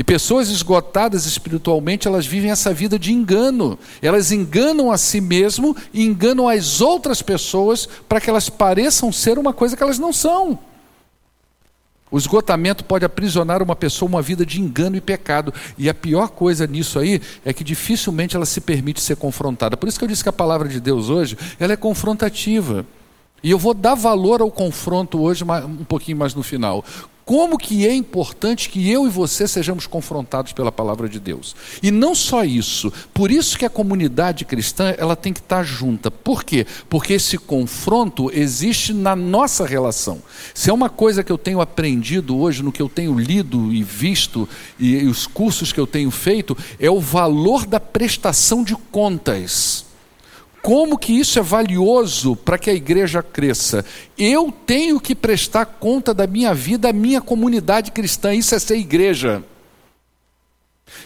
E 0.00 0.02
pessoas 0.02 0.48
esgotadas 0.48 1.26
espiritualmente, 1.26 2.08
elas 2.08 2.24
vivem 2.24 2.50
essa 2.50 2.72
vida 2.72 2.98
de 2.98 3.12
engano. 3.12 3.78
Elas 4.00 4.32
enganam 4.32 4.90
a 4.90 4.96
si 4.96 5.20
mesmo 5.20 5.76
e 5.92 6.02
enganam 6.02 6.48
as 6.48 6.80
outras 6.80 7.20
pessoas 7.20 7.86
para 8.08 8.18
que 8.18 8.30
elas 8.30 8.48
pareçam 8.48 9.12
ser 9.12 9.38
uma 9.38 9.52
coisa 9.52 9.76
que 9.76 9.82
elas 9.82 9.98
não 9.98 10.10
são. 10.10 10.58
O 12.10 12.16
esgotamento 12.16 12.82
pode 12.82 13.04
aprisionar 13.04 13.62
uma 13.62 13.76
pessoa 13.76 14.08
uma 14.08 14.22
vida 14.22 14.46
de 14.46 14.58
engano 14.58 14.96
e 14.96 15.02
pecado. 15.02 15.52
E 15.76 15.86
a 15.86 15.92
pior 15.92 16.28
coisa 16.30 16.66
nisso 16.66 16.98
aí 16.98 17.20
é 17.44 17.52
que 17.52 17.62
dificilmente 17.62 18.34
ela 18.34 18.46
se 18.46 18.62
permite 18.62 19.02
ser 19.02 19.16
confrontada. 19.16 19.76
Por 19.76 19.86
isso 19.86 19.98
que 19.98 20.04
eu 20.06 20.08
disse 20.08 20.22
que 20.22 20.30
a 20.30 20.32
palavra 20.32 20.66
de 20.66 20.80
Deus 20.80 21.10
hoje, 21.10 21.36
ela 21.58 21.74
é 21.74 21.76
confrontativa. 21.76 22.86
E 23.42 23.50
eu 23.50 23.58
vou 23.58 23.74
dar 23.74 23.94
valor 23.94 24.40
ao 24.40 24.50
confronto 24.50 25.20
hoje 25.20 25.44
um 25.44 25.84
pouquinho 25.84 26.16
mais 26.16 26.34
no 26.34 26.42
final 26.42 26.82
como 27.30 27.56
que 27.56 27.86
é 27.86 27.94
importante 27.94 28.68
que 28.68 28.90
eu 28.90 29.06
e 29.06 29.08
você 29.08 29.46
sejamos 29.46 29.86
confrontados 29.86 30.52
pela 30.52 30.72
palavra 30.72 31.08
de 31.08 31.20
Deus. 31.20 31.54
E 31.80 31.88
não 31.92 32.12
só 32.12 32.42
isso, 32.42 32.92
por 33.14 33.30
isso 33.30 33.56
que 33.56 33.64
a 33.64 33.70
comunidade 33.70 34.44
cristã, 34.44 34.92
ela 34.98 35.14
tem 35.14 35.32
que 35.32 35.38
estar 35.38 35.62
junta. 35.62 36.10
Por 36.10 36.42
quê? 36.42 36.66
Porque 36.88 37.12
esse 37.12 37.38
confronto 37.38 38.32
existe 38.34 38.92
na 38.92 39.14
nossa 39.14 39.64
relação. 39.64 40.20
Se 40.52 40.70
é 40.70 40.72
uma 40.72 40.90
coisa 40.90 41.22
que 41.22 41.30
eu 41.30 41.38
tenho 41.38 41.60
aprendido 41.60 42.36
hoje, 42.36 42.64
no 42.64 42.72
que 42.72 42.82
eu 42.82 42.88
tenho 42.88 43.16
lido 43.16 43.72
e 43.72 43.84
visto, 43.84 44.48
e, 44.76 44.96
e 44.96 45.06
os 45.06 45.28
cursos 45.28 45.72
que 45.72 45.78
eu 45.78 45.86
tenho 45.86 46.10
feito, 46.10 46.58
é 46.80 46.90
o 46.90 46.98
valor 46.98 47.64
da 47.64 47.78
prestação 47.78 48.64
de 48.64 48.74
contas. 48.74 49.88
Como 50.62 50.98
que 50.98 51.12
isso 51.12 51.38
é 51.38 51.42
valioso 51.42 52.36
para 52.36 52.58
que 52.58 52.68
a 52.68 52.74
igreja 52.74 53.22
cresça? 53.22 53.84
Eu 54.18 54.52
tenho 54.52 55.00
que 55.00 55.14
prestar 55.14 55.64
conta 55.64 56.12
da 56.12 56.26
minha 56.26 56.52
vida 56.52 56.90
à 56.90 56.92
minha 56.92 57.20
comunidade 57.20 57.90
cristã, 57.90 58.34
isso 58.34 58.54
é 58.54 58.58
ser 58.58 58.76
igreja. 58.76 59.42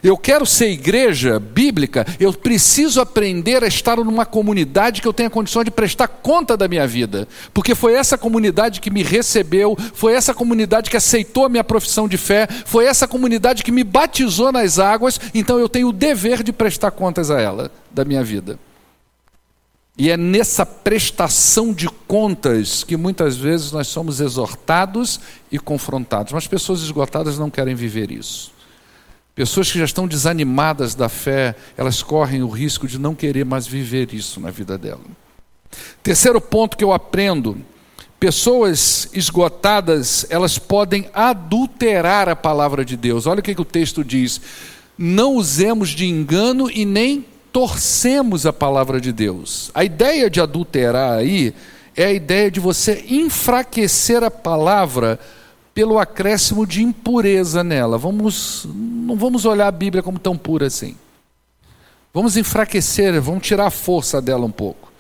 Eu 0.03 0.17
quero 0.17 0.45
ser 0.45 0.71
igreja 0.71 1.39
bíblica, 1.39 2.07
eu 2.19 2.33
preciso 2.33 3.01
aprender 3.01 3.63
a 3.63 3.67
estar 3.67 3.97
numa 3.99 4.27
comunidade 4.27 5.01
que 5.01 5.07
eu 5.07 5.13
tenha 5.13 5.31
condição 5.31 5.63
de 5.63 5.71
prestar 5.71 6.09
conta 6.09 6.57
da 6.57 6.67
minha 6.67 6.87
vida, 6.87 7.29
porque 7.53 7.75
foi 7.75 7.95
essa 7.95 8.19
comunidade 8.19 8.81
que 8.81 8.91
me 8.91 9.03
recebeu, 9.03 9.77
foi 9.95 10.15
essa 10.15 10.35
comunidade 10.35 10.91
que 10.91 10.97
aceitou 10.97 11.45
a 11.45 11.49
minha 11.49 11.65
profissão 11.65 12.09
de 12.09 12.17
fé, 12.17 12.49
foi 12.65 12.87
essa 12.87 13.07
comunidade 13.07 13.63
que 13.63 13.73
me 13.73 13.85
batizou 13.85 14.51
nas 14.51 14.79
águas, 14.79 15.21
então 15.35 15.59
eu 15.59 15.69
tenho 15.69 15.89
o 15.89 15.93
dever 15.93 16.43
de 16.43 16.53
prestar 16.53 16.91
contas 16.91 17.31
a 17.31 17.41
ela, 17.41 17.71
da 17.91 18.05
minha 18.05 18.25
vida. 18.25 18.59
E 19.97 20.11
é 20.11 20.17
nessa 20.17 20.67
prestação 20.67 21.73
de 21.73 21.89
contas 21.89 22.83
que 22.83 22.97
muitas 22.97 23.37
vezes 23.37 23.71
nós 23.71 23.87
somos 23.87 24.21
exortados 24.21 25.21
e 25.53 25.59
confrontados. 25.59 26.33
Mas 26.33 26.49
pessoas 26.49 26.83
esgotadas 26.83 27.39
não 27.39 27.49
querem 27.49 27.77
viver 27.77 28.11
isso. 28.11 28.53
Pessoas 29.35 29.71
que 29.71 29.79
já 29.79 29.85
estão 29.85 30.07
desanimadas 30.07 30.95
da 30.95 31.09
fé, 31.09 31.57
elas 31.77 32.03
correm 32.03 32.43
o 32.43 32.49
risco 32.49 32.87
de 32.87 32.99
não 32.99 33.15
querer 33.15 33.45
mais 33.45 33.67
viver 33.67 34.13
isso 34.13 34.41
na 34.41 34.51
vida 34.51 34.77
dela. 34.77 35.01
Terceiro 36.03 36.41
ponto 36.41 36.77
que 36.77 36.85
eu 36.85 36.93
aprendo: 36.93 37.57
pessoas 38.19 39.09
esgotadas, 39.13 40.27
elas 40.29 40.59
podem 40.59 41.09
adulterar 41.13 42.29
a 42.29 42.37
palavra 42.37 42.85
de 42.85 42.97
Deus. 42.97 43.27
Olha 43.27 43.41
o 43.41 43.43
que, 43.43 43.55
que 43.55 43.61
o 43.61 43.65
texto 43.65 44.05
diz: 44.05 44.41
não 44.97 45.35
usemos 45.35 45.91
de 45.91 46.07
engano 46.07 46.71
e 46.71 46.85
nem 46.85 47.27
torcemos 47.55 48.47
a 48.47 48.53
palavra 48.53 49.01
de 49.01 49.13
Deus. 49.13 49.71
A 49.73 49.85
ideia 49.85 50.29
de 50.29 50.41
adulterar 50.41 51.13
aí 51.13 51.55
é 51.95 52.07
a 52.07 52.13
ideia 52.13 52.51
de 52.51 52.59
você 52.59 53.05
enfraquecer 53.09 54.25
a 54.25 54.31
palavra 54.31 55.21
pelo 55.73 56.01
acréscimo 56.01 56.67
de 56.67 56.83
impureza 56.83 57.63
nela. 57.63 57.97
Vamos, 57.97 58.67
não 58.75 59.15
vamos 59.15 59.45
olhar 59.45 59.69
a 59.69 59.71
Bíblia 59.71 60.03
como 60.03 60.19
tão 60.19 60.37
pura 60.37 60.67
assim. 60.67 60.97
Vamos 62.13 62.37
enfraquecer, 62.37 63.21
vamos 63.21 63.47
tirar 63.47 63.67
a 63.67 63.71
força 63.71 64.21
dela 64.21 64.45
um 64.45 64.51
pouco. 64.51 64.93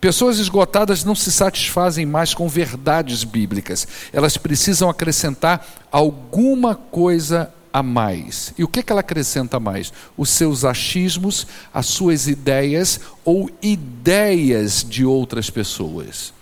Pessoas 0.00 0.38
esgotadas 0.38 1.02
não 1.02 1.16
se 1.16 1.32
satisfazem 1.32 2.06
mais 2.06 2.32
com 2.32 2.46
verdades 2.46 3.24
bíblicas, 3.24 3.84
elas 4.12 4.36
precisam 4.36 4.88
acrescentar 4.88 5.66
alguma 5.90 6.76
coisa 6.76 7.52
a 7.76 7.82
mais. 7.82 8.54
E 8.56 8.64
o 8.64 8.68
que, 8.68 8.82
que 8.82 8.90
ela 8.90 9.02
acrescenta 9.02 9.60
mais? 9.60 9.92
Os 10.16 10.30
seus 10.30 10.64
achismos, 10.64 11.46
as 11.74 11.84
suas 11.84 12.26
ideias 12.26 12.98
ou 13.22 13.50
ideias 13.60 14.82
de 14.82 15.04
outras 15.04 15.50
pessoas. 15.50 16.32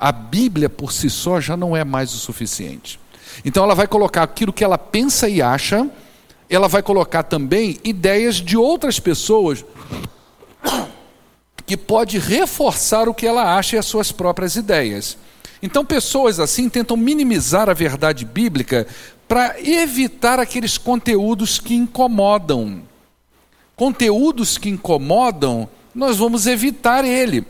A 0.00 0.10
Bíblia 0.10 0.68
por 0.68 0.90
si 0.90 1.08
só 1.08 1.40
já 1.40 1.56
não 1.56 1.76
é 1.76 1.84
mais 1.84 2.12
o 2.12 2.16
suficiente. 2.16 2.98
Então 3.44 3.62
ela 3.62 3.76
vai 3.76 3.86
colocar 3.86 4.24
aquilo 4.24 4.52
que 4.52 4.64
ela 4.64 4.76
pensa 4.76 5.28
e 5.28 5.40
acha, 5.40 5.88
ela 6.48 6.66
vai 6.66 6.82
colocar 6.82 7.22
também 7.22 7.78
ideias 7.84 8.34
de 8.34 8.56
outras 8.56 8.98
pessoas 8.98 9.64
que 11.64 11.76
pode 11.76 12.18
reforçar 12.18 13.08
o 13.08 13.14
que 13.14 13.28
ela 13.28 13.56
acha 13.56 13.76
e 13.76 13.78
as 13.78 13.86
suas 13.86 14.10
próprias 14.10 14.56
ideias. 14.56 15.16
Então, 15.62 15.84
pessoas 15.84 16.40
assim 16.40 16.68
tentam 16.68 16.96
minimizar 16.96 17.68
a 17.68 17.74
verdade 17.74 18.24
bíblica 18.24 18.88
para 19.30 19.54
evitar 19.60 20.40
aqueles 20.40 20.76
conteúdos 20.76 21.60
que 21.60 21.72
incomodam. 21.72 22.82
Conteúdos 23.76 24.58
que 24.58 24.68
incomodam, 24.68 25.68
nós 25.94 26.16
vamos 26.16 26.48
evitar 26.48 27.04
ele. 27.04 27.46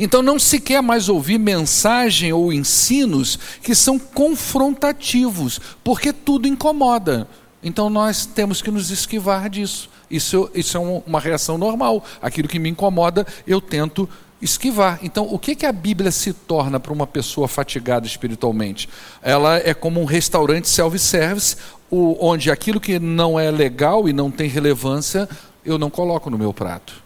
Então 0.00 0.20
não 0.20 0.36
se 0.36 0.58
quer 0.58 0.82
mais 0.82 1.08
ouvir 1.08 1.38
mensagem 1.38 2.32
ou 2.32 2.52
ensinos 2.52 3.38
que 3.62 3.72
são 3.72 4.00
confrontativos, 4.00 5.60
porque 5.84 6.12
tudo 6.12 6.48
incomoda. 6.48 7.28
Então 7.62 7.88
nós 7.88 8.26
temos 8.26 8.60
que 8.60 8.72
nos 8.72 8.90
esquivar 8.90 9.48
disso. 9.48 9.88
Isso, 10.10 10.50
isso 10.56 10.76
é 10.76 10.80
uma 11.06 11.20
reação 11.20 11.56
normal. 11.56 12.04
Aquilo 12.20 12.48
que 12.48 12.58
me 12.58 12.68
incomoda, 12.68 13.24
eu 13.46 13.60
tento 13.60 14.08
esquivar. 14.44 14.98
Então, 15.02 15.26
o 15.30 15.38
que, 15.38 15.54
que 15.56 15.64
a 15.64 15.72
Bíblia 15.72 16.10
se 16.10 16.32
torna 16.32 16.78
para 16.78 16.92
uma 16.92 17.06
pessoa 17.06 17.48
fatigada 17.48 18.06
espiritualmente? 18.06 18.88
Ela 19.22 19.56
é 19.56 19.72
como 19.72 20.00
um 20.00 20.04
restaurante 20.04 20.68
self-service, 20.68 21.56
onde 21.90 22.50
aquilo 22.50 22.80
que 22.80 22.98
não 22.98 23.40
é 23.40 23.50
legal 23.50 24.08
e 24.08 24.12
não 24.12 24.30
tem 24.30 24.48
relevância, 24.48 25.28
eu 25.64 25.78
não 25.78 25.88
coloco 25.88 26.28
no 26.28 26.38
meu 26.38 26.52
prato. 26.52 27.02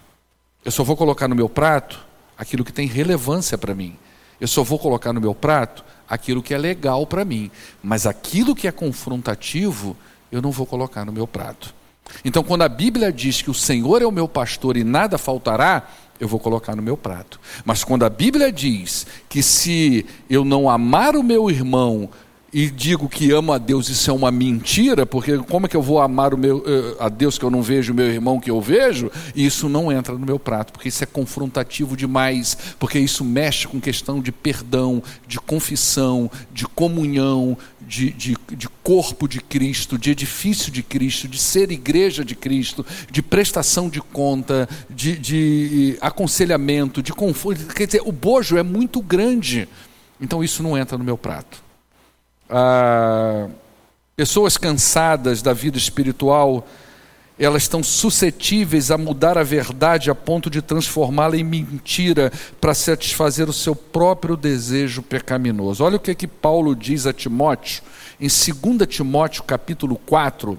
Eu 0.65 0.73
só 0.73 0.83
vou 0.83 0.97
colocar 0.97 1.29
no 1.29 1.37
meu 1.37 1.49
prato 1.49 2.05
aquilo 2.37 2.65
que 2.65 2.73
tem 2.73 2.87
relevância 2.87 3.57
para 3.57 3.75
mim. 3.75 3.97
Eu 4.41 4.49
só 4.49 4.63
vou 4.63 4.79
colocar 4.79 5.13
no 5.13 5.21
meu 5.21 5.35
prato 5.35 5.85
aquilo 6.09 6.43
que 6.43 6.55
é 6.55 6.59
legal 6.59 7.07
para 7.07 7.25
mim. 7.25 7.51
Mas 7.83 8.07
aquilo 8.07 8.55
que 8.55 8.67
é 8.67 8.73
confrontativo, 8.73 9.97
eu 10.33 10.43
não 10.43 10.51
vou 10.51 10.67
colocar 10.67 11.05
no 11.05 11.13
meu 11.13 11.27
prato. 11.27 11.75
Então, 12.25 12.43
quando 12.43 12.63
a 12.63 12.69
Bíblia 12.69 13.13
diz 13.13 13.43
que 13.43 13.51
o 13.51 13.55
Senhor 13.55 14.03
é 14.03 14.07
o 14.07 14.13
meu 14.13 14.29
pastor 14.29 14.77
e 14.77 14.85
nada 14.85 15.19
faltará, 15.19 15.89
eu 16.21 16.29
vou 16.29 16.41
colocar 16.41 16.75
no 16.75 16.83
meu 16.83 16.97
prato. 16.97 17.41
Mas 17.65 17.85
quando 17.85 18.05
a 18.05 18.11
Bíblia 18.11 18.51
diz 18.51 19.07
que 19.29 19.43
se 19.43 20.07
eu 20.29 20.45
não 20.45 20.69
amar 20.69 21.17
o 21.17 21.23
meu 21.23 21.51
irmão, 21.51 22.09
e 22.51 22.71
digo 22.71 23.09
que 23.09 23.31
amo 23.31 23.53
a 23.53 23.59
Deus, 23.59 23.91
isso 23.91 24.11
é 24.11 24.13
uma 24.13 24.31
mentira, 24.31 25.05
porque 25.05 25.37
como 25.37 25.67
é 25.67 25.69
que 25.69 25.77
eu 25.77 25.83
vou 25.83 26.01
amar 26.01 26.33
o 26.33 26.39
meu, 26.39 26.65
eh, 26.67 26.97
a 26.99 27.11
Deus 27.11 27.37
que 27.37 27.45
eu 27.45 27.51
não 27.51 27.61
vejo, 27.61 27.93
o 27.93 27.95
meu 27.95 28.07
irmão 28.07 28.41
que 28.41 28.51
eu 28.51 28.59
vejo? 28.59 29.13
E 29.35 29.45
isso 29.45 29.69
não 29.69 29.93
entra 29.93 30.15
no 30.15 30.25
meu 30.25 30.39
prato, 30.39 30.73
porque 30.73 30.89
isso 30.89 31.05
é 31.05 31.07
confrontativo 31.07 31.95
demais, 31.95 32.57
porque 32.79 32.99
isso 32.99 33.23
mexe 33.23 33.69
com 33.69 33.79
questão 33.79 34.23
de 34.23 34.33
perdão, 34.33 35.03
de 35.27 35.39
confissão, 35.39 36.31
de 36.51 36.67
comunhão, 36.67 37.57
de, 37.83 38.11
de, 38.13 38.35
de 38.57 38.69
corpo 38.83 39.29
de 39.29 39.41
Cristo, 39.41 39.99
de 39.99 40.11
edifício 40.11 40.73
de 40.73 40.83
Cristo, 40.83 41.29
de 41.29 41.39
ser 41.39 41.71
igreja 41.71 42.25
de 42.25 42.35
Cristo, 42.35 42.85
de 43.11 43.21
prestação 43.21 43.91
de 43.91 44.01
conta, 44.01 44.67
de, 44.89 45.19
de 45.19 45.99
aconselhamento, 46.01 47.03
de 47.03 47.13
conforto. 47.13 47.67
Quer 47.75 47.85
dizer, 47.85 48.03
o 48.07 48.13
bojo 48.13 48.57
é 48.57 48.63
muito 48.63 49.03
grande, 49.03 49.69
então 50.19 50.43
isso 50.43 50.63
não 50.63 50.79
entra 50.79 50.97
no 50.97 51.05
meu 51.05 51.19
prato 51.19 51.68
ah, 52.49 53.49
pessoas 54.17 54.57
cansadas 54.57 55.43
da 55.43 55.53
vida 55.53 55.79
espiritual, 55.79 56.67
elas 57.39 57.63
estão 57.63 57.85
suscetíveis 57.85 58.91
a 58.91 58.99
mudar 58.99 59.39
a 59.39 59.45
verdade 59.45 60.11
a 60.11 60.15
ponto 60.15 60.51
de 60.51 60.61
transformá-la 60.61 61.37
em 61.37 61.45
mentira 61.45 62.33
para 62.61 62.75
satisfazer 62.75 63.49
o 63.49 63.53
seu 63.53 63.77
próprio 63.77 64.37
desejo 64.37 65.03
pecaminoso. 65.03 65.85
Olha 65.85 65.97
o 65.97 66.01
que, 66.01 66.11
é 66.11 66.15
que 66.15 66.27
Paulo 66.27 66.75
diz 66.75 67.07
a 67.07 67.13
Timóteo, 67.13 67.83
em 68.21 68.27
2 68.27 68.89
Timóteo 68.89 69.45
capítulo 69.45 69.97
4, 70.05 70.59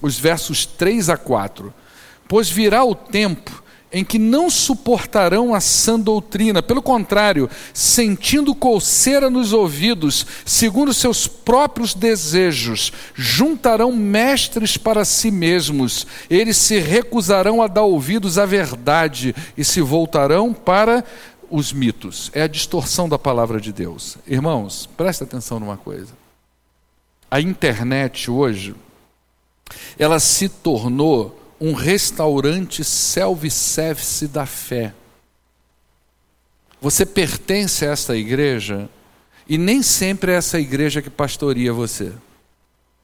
os 0.00 0.18
versos 0.18 0.64
3 0.64 1.10
a 1.10 1.16
4. 1.16 1.74
Pois 2.28 2.48
virá 2.48 2.84
o 2.84 2.94
tempo 2.94 3.60
em 3.92 4.04
que 4.04 4.18
não 4.18 4.48
suportarão 4.48 5.54
a 5.54 5.60
sã 5.60 5.98
doutrina, 5.98 6.62
pelo 6.62 6.80
contrário, 6.80 7.50
sentindo 7.74 8.54
colseira 8.54 9.28
nos 9.28 9.52
ouvidos, 9.52 10.26
segundo 10.44 10.94
seus 10.94 11.26
próprios 11.26 11.92
desejos, 11.92 12.92
juntarão 13.14 13.92
mestres 13.92 14.76
para 14.76 15.04
si 15.04 15.30
mesmos, 15.30 16.06
eles 16.28 16.56
se 16.56 16.78
recusarão 16.78 17.60
a 17.60 17.66
dar 17.66 17.82
ouvidos 17.82 18.38
à 18.38 18.46
verdade 18.46 19.34
e 19.56 19.64
se 19.64 19.80
voltarão 19.80 20.52
para 20.52 21.04
os 21.50 21.72
mitos. 21.72 22.30
É 22.32 22.42
a 22.42 22.48
distorção 22.48 23.08
da 23.08 23.18
palavra 23.18 23.60
de 23.60 23.72
Deus. 23.72 24.16
Irmãos, 24.26 24.88
presta 24.96 25.24
atenção 25.24 25.58
numa 25.58 25.76
coisa. 25.76 26.12
A 27.28 27.40
internet 27.40 28.30
hoje, 28.30 28.74
ela 29.98 30.20
se 30.20 30.48
tornou 30.48 31.39
um 31.60 31.74
restaurante 31.74 32.82
self-service 32.82 34.26
da 34.28 34.46
fé. 34.46 34.94
Você 36.80 37.04
pertence 37.04 37.84
a 37.84 37.90
esta 37.90 38.16
igreja 38.16 38.88
e 39.46 39.58
nem 39.58 39.82
sempre 39.82 40.32
é 40.32 40.36
essa 40.36 40.58
igreja 40.58 41.02
que 41.02 41.10
pastoreia 41.10 41.72
você. 41.72 42.12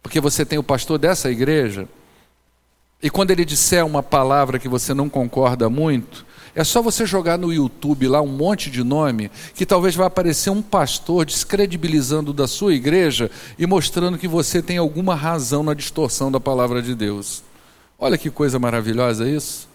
Porque 0.02 0.20
você 0.20 0.44
tem 0.44 0.58
o 0.58 0.62
pastor 0.62 0.98
dessa 0.98 1.30
igreja 1.30 1.86
e 3.02 3.10
quando 3.10 3.30
ele 3.30 3.44
disser 3.44 3.84
uma 3.84 4.02
palavra 4.02 4.58
que 4.58 4.68
você 4.68 4.94
não 4.94 5.08
concorda 5.08 5.68
muito, 5.68 6.24
é 6.54 6.64
só 6.64 6.80
você 6.80 7.04
jogar 7.04 7.36
no 7.36 7.52
YouTube 7.52 8.08
lá 8.08 8.22
um 8.22 8.26
monte 8.26 8.70
de 8.70 8.82
nome, 8.82 9.30
que 9.54 9.66
talvez 9.66 9.94
vai 9.94 10.06
aparecer 10.06 10.48
um 10.48 10.62
pastor 10.62 11.26
descredibilizando 11.26 12.32
da 12.32 12.48
sua 12.48 12.72
igreja 12.72 13.30
e 13.58 13.66
mostrando 13.66 14.16
que 14.16 14.26
você 14.26 14.62
tem 14.62 14.78
alguma 14.78 15.14
razão 15.14 15.62
na 15.62 15.74
distorção 15.74 16.32
da 16.32 16.40
palavra 16.40 16.80
de 16.80 16.94
Deus. 16.94 17.44
Olha 17.98 18.18
que 18.18 18.30
coisa 18.30 18.58
maravilhosa 18.58 19.28
isso. 19.28 19.68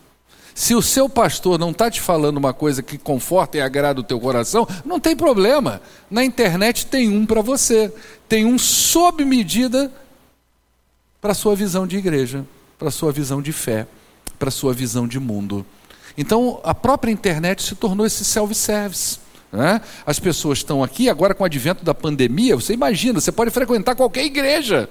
Se 0.54 0.76
o 0.76 0.82
seu 0.82 1.08
pastor 1.10 1.58
não 1.58 1.72
está 1.72 1.90
te 1.90 2.02
falando 2.02 2.38
uma 2.38 2.54
coisa 2.54 2.84
que 2.84 2.98
conforta 2.98 3.58
e 3.58 3.62
agrada 3.62 4.00
o 4.02 4.04
teu 4.04 4.20
coração, 4.20 4.68
não 4.86 5.00
tem 5.00 5.16
problema. 5.16 5.82
Na 6.10 6.24
internet 6.24 6.86
tem 6.86 7.10
um 7.10 7.26
para 7.26 7.42
você. 7.42 7.92
Tem 8.28 8.46
um 8.46 8.60
sob 8.60 9.24
medida 9.24 9.92
para 11.22 11.32
a 11.32 11.36
sua 11.36 11.56
visão 11.56 11.88
de 11.88 11.98
igreja, 11.98 12.46
para 12.78 12.90
a 12.90 12.92
sua 12.92 13.12
visão 13.12 13.42
de 13.42 13.52
fé, 13.52 13.88
para 14.38 14.50
a 14.50 14.52
sua 14.52 14.74
visão 14.74 15.08
de 15.08 15.20
mundo. 15.20 15.66
Então, 16.18 16.60
a 16.64 16.76
própria 16.76 17.12
internet 17.12 17.64
se 17.64 17.76
tornou 17.76 18.06
esse 18.06 18.26
self-service. 18.26 19.20
Né? 19.52 19.82
As 20.06 20.20
pessoas 20.20 20.60
estão 20.60 20.84
aqui, 20.84 21.10
agora 21.10 21.34
com 21.34 21.44
o 21.44 21.46
advento 21.46 21.84
da 21.84 21.94
pandemia, 21.94 22.56
você 22.56 22.74
imagina, 22.74 23.20
você 23.20 23.32
pode 23.32 23.52
frequentar 23.52 23.96
qualquer 23.96 24.26
igreja. 24.26 24.90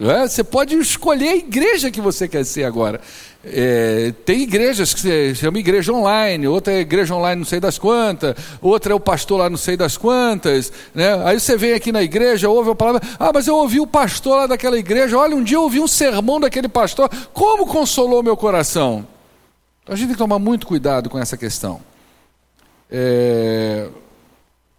É? 0.00 0.28
Você 0.28 0.44
pode 0.44 0.76
escolher 0.76 1.28
a 1.28 1.36
igreja 1.36 1.90
que 1.90 2.00
você 2.00 2.28
quer 2.28 2.44
ser 2.44 2.62
agora. 2.62 3.00
É, 3.44 4.12
tem 4.24 4.42
igrejas 4.42 4.94
que 4.94 5.00
se 5.00 5.34
chama 5.34 5.58
igreja 5.58 5.92
online, 5.92 6.46
outra 6.46 6.72
é 6.72 6.80
igreja 6.80 7.14
online 7.14 7.40
não 7.40 7.46
sei 7.46 7.58
das 7.58 7.78
quantas, 7.78 8.36
outra 8.60 8.92
é 8.92 8.94
o 8.94 9.00
pastor 9.00 9.40
lá 9.40 9.50
não 9.50 9.56
sei 9.56 9.76
das 9.76 9.96
quantas. 9.96 10.72
Né? 10.94 11.20
Aí 11.24 11.40
você 11.40 11.56
vem 11.56 11.72
aqui 11.72 11.90
na 11.90 12.02
igreja, 12.02 12.48
ouve 12.48 12.70
a 12.70 12.74
palavra, 12.76 13.00
ah, 13.18 13.32
mas 13.34 13.48
eu 13.48 13.56
ouvi 13.56 13.80
o 13.80 13.86
pastor 13.86 14.36
lá 14.36 14.46
daquela 14.46 14.78
igreja, 14.78 15.18
olha, 15.18 15.34
um 15.34 15.42
dia 15.42 15.56
eu 15.56 15.62
ouvi 15.62 15.80
um 15.80 15.88
sermão 15.88 16.38
daquele 16.38 16.68
pastor, 16.68 17.10
como 17.32 17.66
consolou 17.66 18.22
meu 18.22 18.36
coração? 18.36 19.04
Então 19.82 19.94
a 19.94 19.96
gente 19.96 20.08
tem 20.08 20.14
que 20.14 20.18
tomar 20.18 20.38
muito 20.38 20.66
cuidado 20.66 21.10
com 21.10 21.18
essa 21.18 21.36
questão. 21.36 21.80
É, 22.88 23.88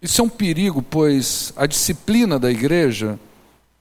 isso 0.00 0.22
é 0.22 0.24
um 0.24 0.28
perigo, 0.30 0.80
pois 0.82 1.52
a 1.56 1.66
disciplina 1.66 2.38
da 2.38 2.50
igreja 2.50 3.18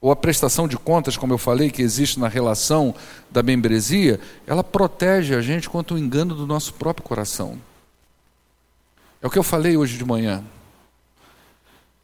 ou 0.02 0.12
a 0.12 0.16
prestação 0.16 0.68
de 0.68 0.78
contas, 0.78 1.18
como 1.18 1.34
eu 1.34 1.38
falei, 1.38 1.70
que 1.70 1.82
existe 1.82 2.20
na 2.20 2.28
relação 2.28 2.96
da 3.30 3.44
membresia, 3.44 4.20
ela 4.48 4.64
protege 4.64 5.36
a 5.36 5.42
gente 5.42 5.70
contra 5.70 5.96
o 5.96 6.00
engano 6.00 6.34
do 6.34 6.48
nosso 6.48 6.74
próprio 6.74 7.06
coração. 7.06 7.60
É 9.22 9.28
o 9.28 9.30
que 9.30 9.38
eu 9.38 9.44
falei 9.44 9.76
hoje 9.76 9.98
de 9.98 10.06
manhã. 10.06 10.44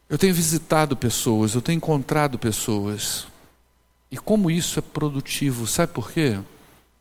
Eu 0.09 0.17
tenho 0.17 0.33
visitado 0.33 0.97
pessoas, 0.97 1.55
eu 1.55 1.61
tenho 1.61 1.77
encontrado 1.77 2.37
pessoas. 2.37 3.27
E 4.11 4.17
como 4.17 4.51
isso 4.51 4.77
é 4.77 4.81
produtivo, 4.81 5.65
sabe 5.65 5.93
por 5.93 6.11
quê? 6.11 6.37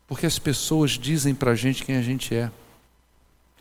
Porque 0.07 0.25
as 0.25 0.39
pessoas 0.39 0.91
dizem 0.91 1.35
para 1.35 1.51
a 1.51 1.55
gente 1.55 1.83
quem 1.83 1.97
a 1.97 2.01
gente 2.01 2.33
é. 2.33 2.49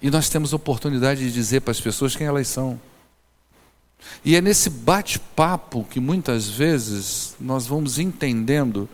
E 0.01 0.09
nós 0.09 0.29
temos 0.29 0.53
oportunidade 0.53 1.21
de 1.21 1.33
dizer 1.33 1.63
para 1.63 1.73
as 1.73 1.81
pessoas 1.81 2.15
quem 2.15 2.27
elas 2.27 2.47
são. 2.47 2.81
E 4.25 4.37
é 4.37 4.41
nesse 4.41 4.71
bate-papo 4.71 5.85
que 5.85 6.01
muitas 6.01 6.49
vezes 6.49 7.37
nós 7.41 7.67
vamos 7.67 7.99
entendendo 7.99 8.89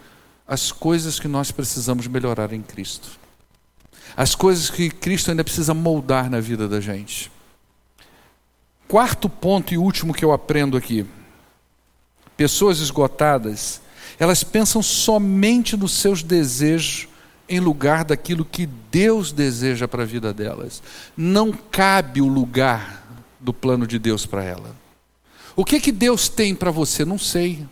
as 0.47 0.73
coisas 0.73 1.21
que 1.21 1.29
nós 1.29 1.53
precisamos 1.53 2.07
melhorar 2.07 2.53
em 2.53 2.63
Cristo. 2.63 3.11
As 4.17 4.35
coisas 4.35 4.69
que 4.69 4.91
Cristo 4.91 5.31
ainda 5.31 5.45
precisa 5.45 5.73
moldar 5.73 6.29
na 6.29 6.41
vida 6.41 6.67
da 6.69 6.81
gente. 6.81 7.31
Quarto 8.89 9.29
ponto 9.29 9.73
e 9.73 9.79
último 9.79 10.13
que 10.13 10.25
eu 10.25 10.33
aprendo 10.33 10.77
aqui. 10.77 11.07
Pessoas 12.37 12.81
esgotadas, 12.81 13.81
elas 14.19 14.43
pensam 14.43 14.83
somente 14.83 15.77
nos 15.77 15.93
seus 15.93 16.25
desejos 16.25 17.07
em 17.49 17.61
lugar 17.61 18.05
daquilo 18.05 18.45
que 18.45 18.67
Deus 18.67 19.31
deseja 19.31 19.87
para 19.87 20.03
a 20.03 20.07
vida 20.07 20.33
delas. 20.33 20.83
Não 21.17 21.53
cabe 21.53 22.21
o 22.21 22.27
lugar 22.27 23.07
do 23.39 23.53
plano 23.53 23.87
de 23.87 23.99
Deus 23.99 24.27
para 24.27 24.43
ela. 24.43 24.80
O 25.57 25.65
que 25.65 25.81
que 25.81 25.93
Deus 25.93 26.29
tem 26.29 26.55
para 26.55 26.71
você? 26.71 27.05
Não 27.05 27.19
sei. 27.19 27.67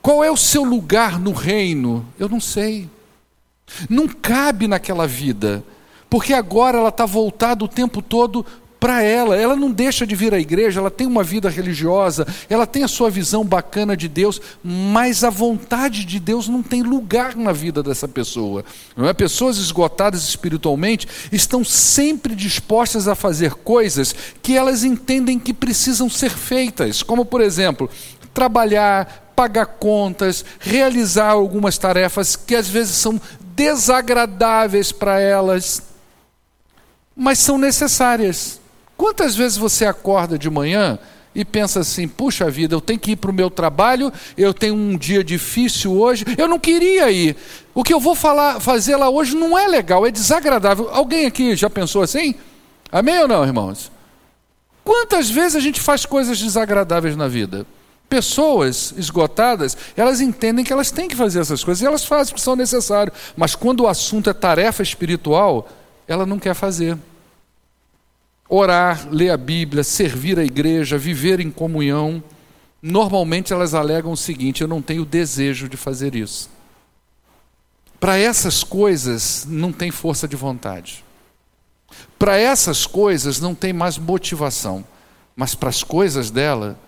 Qual 0.00 0.24
é 0.24 0.30
o 0.30 0.36
seu 0.36 0.64
lugar 0.64 1.18
no 1.18 1.32
reino? 1.32 2.06
Eu 2.18 2.28
não 2.28 2.40
sei. 2.40 2.88
Não 3.88 4.08
cabe 4.08 4.66
naquela 4.66 5.06
vida, 5.06 5.64
porque 6.10 6.32
agora 6.34 6.78
ela 6.78 6.88
está 6.88 7.06
voltada 7.06 7.64
o 7.64 7.68
tempo 7.68 8.02
todo 8.02 8.44
para 8.82 9.00
ela. 9.00 9.36
Ela 9.36 9.54
não 9.54 9.70
deixa 9.70 10.04
de 10.04 10.16
vir 10.16 10.34
à 10.34 10.40
igreja, 10.40 10.80
ela 10.80 10.90
tem 10.90 11.06
uma 11.06 11.22
vida 11.22 11.48
religiosa, 11.48 12.26
ela 12.50 12.66
tem 12.66 12.82
a 12.82 12.88
sua 12.88 13.08
visão 13.08 13.44
bacana 13.44 13.96
de 13.96 14.08
Deus, 14.08 14.40
mas 14.60 15.22
a 15.22 15.30
vontade 15.30 16.04
de 16.04 16.18
Deus 16.18 16.48
não 16.48 16.64
tem 16.64 16.82
lugar 16.82 17.36
na 17.36 17.52
vida 17.52 17.80
dessa 17.80 18.08
pessoa. 18.08 18.64
Não 18.96 19.08
é? 19.08 19.12
Pessoas 19.12 19.56
esgotadas 19.56 20.24
espiritualmente 20.24 21.06
estão 21.30 21.64
sempre 21.64 22.34
dispostas 22.34 23.06
a 23.06 23.14
fazer 23.14 23.54
coisas 23.54 24.12
que 24.42 24.56
elas 24.56 24.82
entendem 24.82 25.38
que 25.38 25.54
precisam 25.54 26.10
ser 26.10 26.30
feitas, 26.30 27.04
como 27.04 27.24
por 27.24 27.40
exemplo, 27.40 27.88
trabalhar, 28.34 29.32
pagar 29.36 29.66
contas, 29.66 30.44
realizar 30.58 31.28
algumas 31.30 31.78
tarefas 31.78 32.34
que 32.34 32.56
às 32.56 32.66
vezes 32.66 32.96
são 32.96 33.20
desagradáveis 33.54 34.90
para 34.90 35.20
elas, 35.20 35.84
mas 37.14 37.38
são 37.38 37.56
necessárias. 37.56 38.60
Quantas 38.96 39.34
vezes 39.34 39.56
você 39.56 39.84
acorda 39.84 40.38
de 40.38 40.48
manhã 40.48 40.98
e 41.34 41.44
pensa 41.44 41.80
assim: 41.80 42.06
puxa 42.06 42.50
vida, 42.50 42.74
eu 42.74 42.80
tenho 42.80 42.98
que 42.98 43.12
ir 43.12 43.16
para 43.16 43.30
o 43.30 43.34
meu 43.34 43.50
trabalho, 43.50 44.12
eu 44.36 44.52
tenho 44.52 44.74
um 44.74 44.96
dia 44.96 45.24
difícil 45.24 45.92
hoje, 45.92 46.24
eu 46.36 46.46
não 46.48 46.58
queria 46.58 47.10
ir. 47.10 47.36
O 47.74 47.82
que 47.82 47.92
eu 47.92 48.00
vou 48.00 48.14
falar, 48.14 48.60
fazer 48.60 48.96
lá 48.96 49.08
hoje 49.08 49.34
não 49.34 49.58
é 49.58 49.66
legal, 49.66 50.06
é 50.06 50.10
desagradável. 50.10 50.88
Alguém 50.92 51.26
aqui 51.26 51.56
já 51.56 51.70
pensou 51.70 52.02
assim? 52.02 52.34
Amém 52.90 53.18
ou 53.20 53.28
não, 53.28 53.44
irmãos? 53.44 53.90
Quantas 54.84 55.30
vezes 55.30 55.56
a 55.56 55.60
gente 55.60 55.80
faz 55.80 56.04
coisas 56.04 56.38
desagradáveis 56.38 57.16
na 57.16 57.28
vida? 57.28 57.66
Pessoas 58.08 58.92
esgotadas, 58.98 59.76
elas 59.96 60.20
entendem 60.20 60.64
que 60.64 60.72
elas 60.72 60.90
têm 60.90 61.08
que 61.08 61.16
fazer 61.16 61.40
essas 61.40 61.64
coisas 61.64 61.80
e 61.80 61.86
elas 61.86 62.04
fazem 62.04 62.32
porque 62.32 62.42
são 62.42 62.54
necessárias. 62.54 63.16
Mas 63.34 63.54
quando 63.54 63.80
o 63.80 63.88
assunto 63.88 64.28
é 64.28 64.34
tarefa 64.34 64.82
espiritual, 64.82 65.66
ela 66.06 66.26
não 66.26 66.38
quer 66.38 66.54
fazer. 66.54 66.98
Orar, 68.54 69.08
ler 69.10 69.30
a 69.30 69.36
Bíblia, 69.38 69.82
servir 69.82 70.38
a 70.38 70.44
igreja, 70.44 70.98
viver 70.98 71.40
em 71.40 71.50
comunhão, 71.50 72.22
normalmente 72.82 73.50
elas 73.50 73.72
alegam 73.72 74.12
o 74.12 74.16
seguinte: 74.16 74.60
eu 74.60 74.68
não 74.68 74.82
tenho 74.82 75.06
desejo 75.06 75.70
de 75.70 75.76
fazer 75.78 76.14
isso. 76.14 76.50
Para 77.98 78.18
essas 78.18 78.62
coisas 78.62 79.46
não 79.48 79.72
tem 79.72 79.90
força 79.90 80.28
de 80.28 80.36
vontade. 80.36 81.02
Para 82.18 82.36
essas 82.36 82.86
coisas 82.86 83.40
não 83.40 83.54
tem 83.54 83.72
mais 83.72 83.96
motivação. 83.96 84.84
Mas 85.34 85.54
para 85.54 85.70
as 85.70 85.82
coisas 85.82 86.30
dela, 86.30 86.78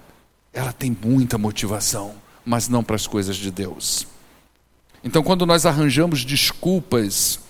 ela 0.52 0.70
tem 0.70 0.94
muita 1.02 1.38
motivação, 1.38 2.14
mas 2.44 2.68
não 2.68 2.84
para 2.84 2.96
as 2.96 3.06
coisas 3.06 3.36
de 3.36 3.50
Deus. 3.50 4.06
Então, 5.02 5.22
quando 5.22 5.46
nós 5.46 5.64
arranjamos 5.64 6.26
desculpas 6.26 7.40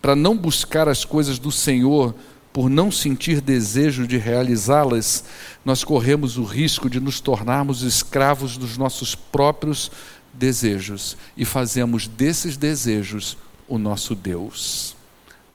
para 0.00 0.16
não 0.16 0.34
buscar 0.34 0.88
as 0.88 1.04
coisas 1.04 1.38
do 1.38 1.52
Senhor, 1.52 2.14
por 2.52 2.68
não 2.68 2.90
sentir 2.90 3.40
desejo 3.40 4.06
de 4.06 4.16
realizá-las, 4.16 5.24
nós 5.64 5.84
corremos 5.84 6.38
o 6.38 6.44
risco 6.44 6.88
de 6.88 6.98
nos 6.98 7.20
tornarmos 7.20 7.82
escravos 7.82 8.56
dos 8.56 8.76
nossos 8.76 9.14
próprios 9.14 9.90
desejos 10.32 11.16
e 11.36 11.44
fazemos 11.44 12.06
desses 12.06 12.56
desejos 12.56 13.36
o 13.66 13.78
nosso 13.78 14.14
Deus, 14.14 14.96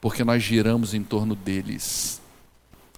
porque 0.00 0.22
nós 0.22 0.42
giramos 0.42 0.94
em 0.94 1.02
torno 1.02 1.34
deles. 1.34 2.20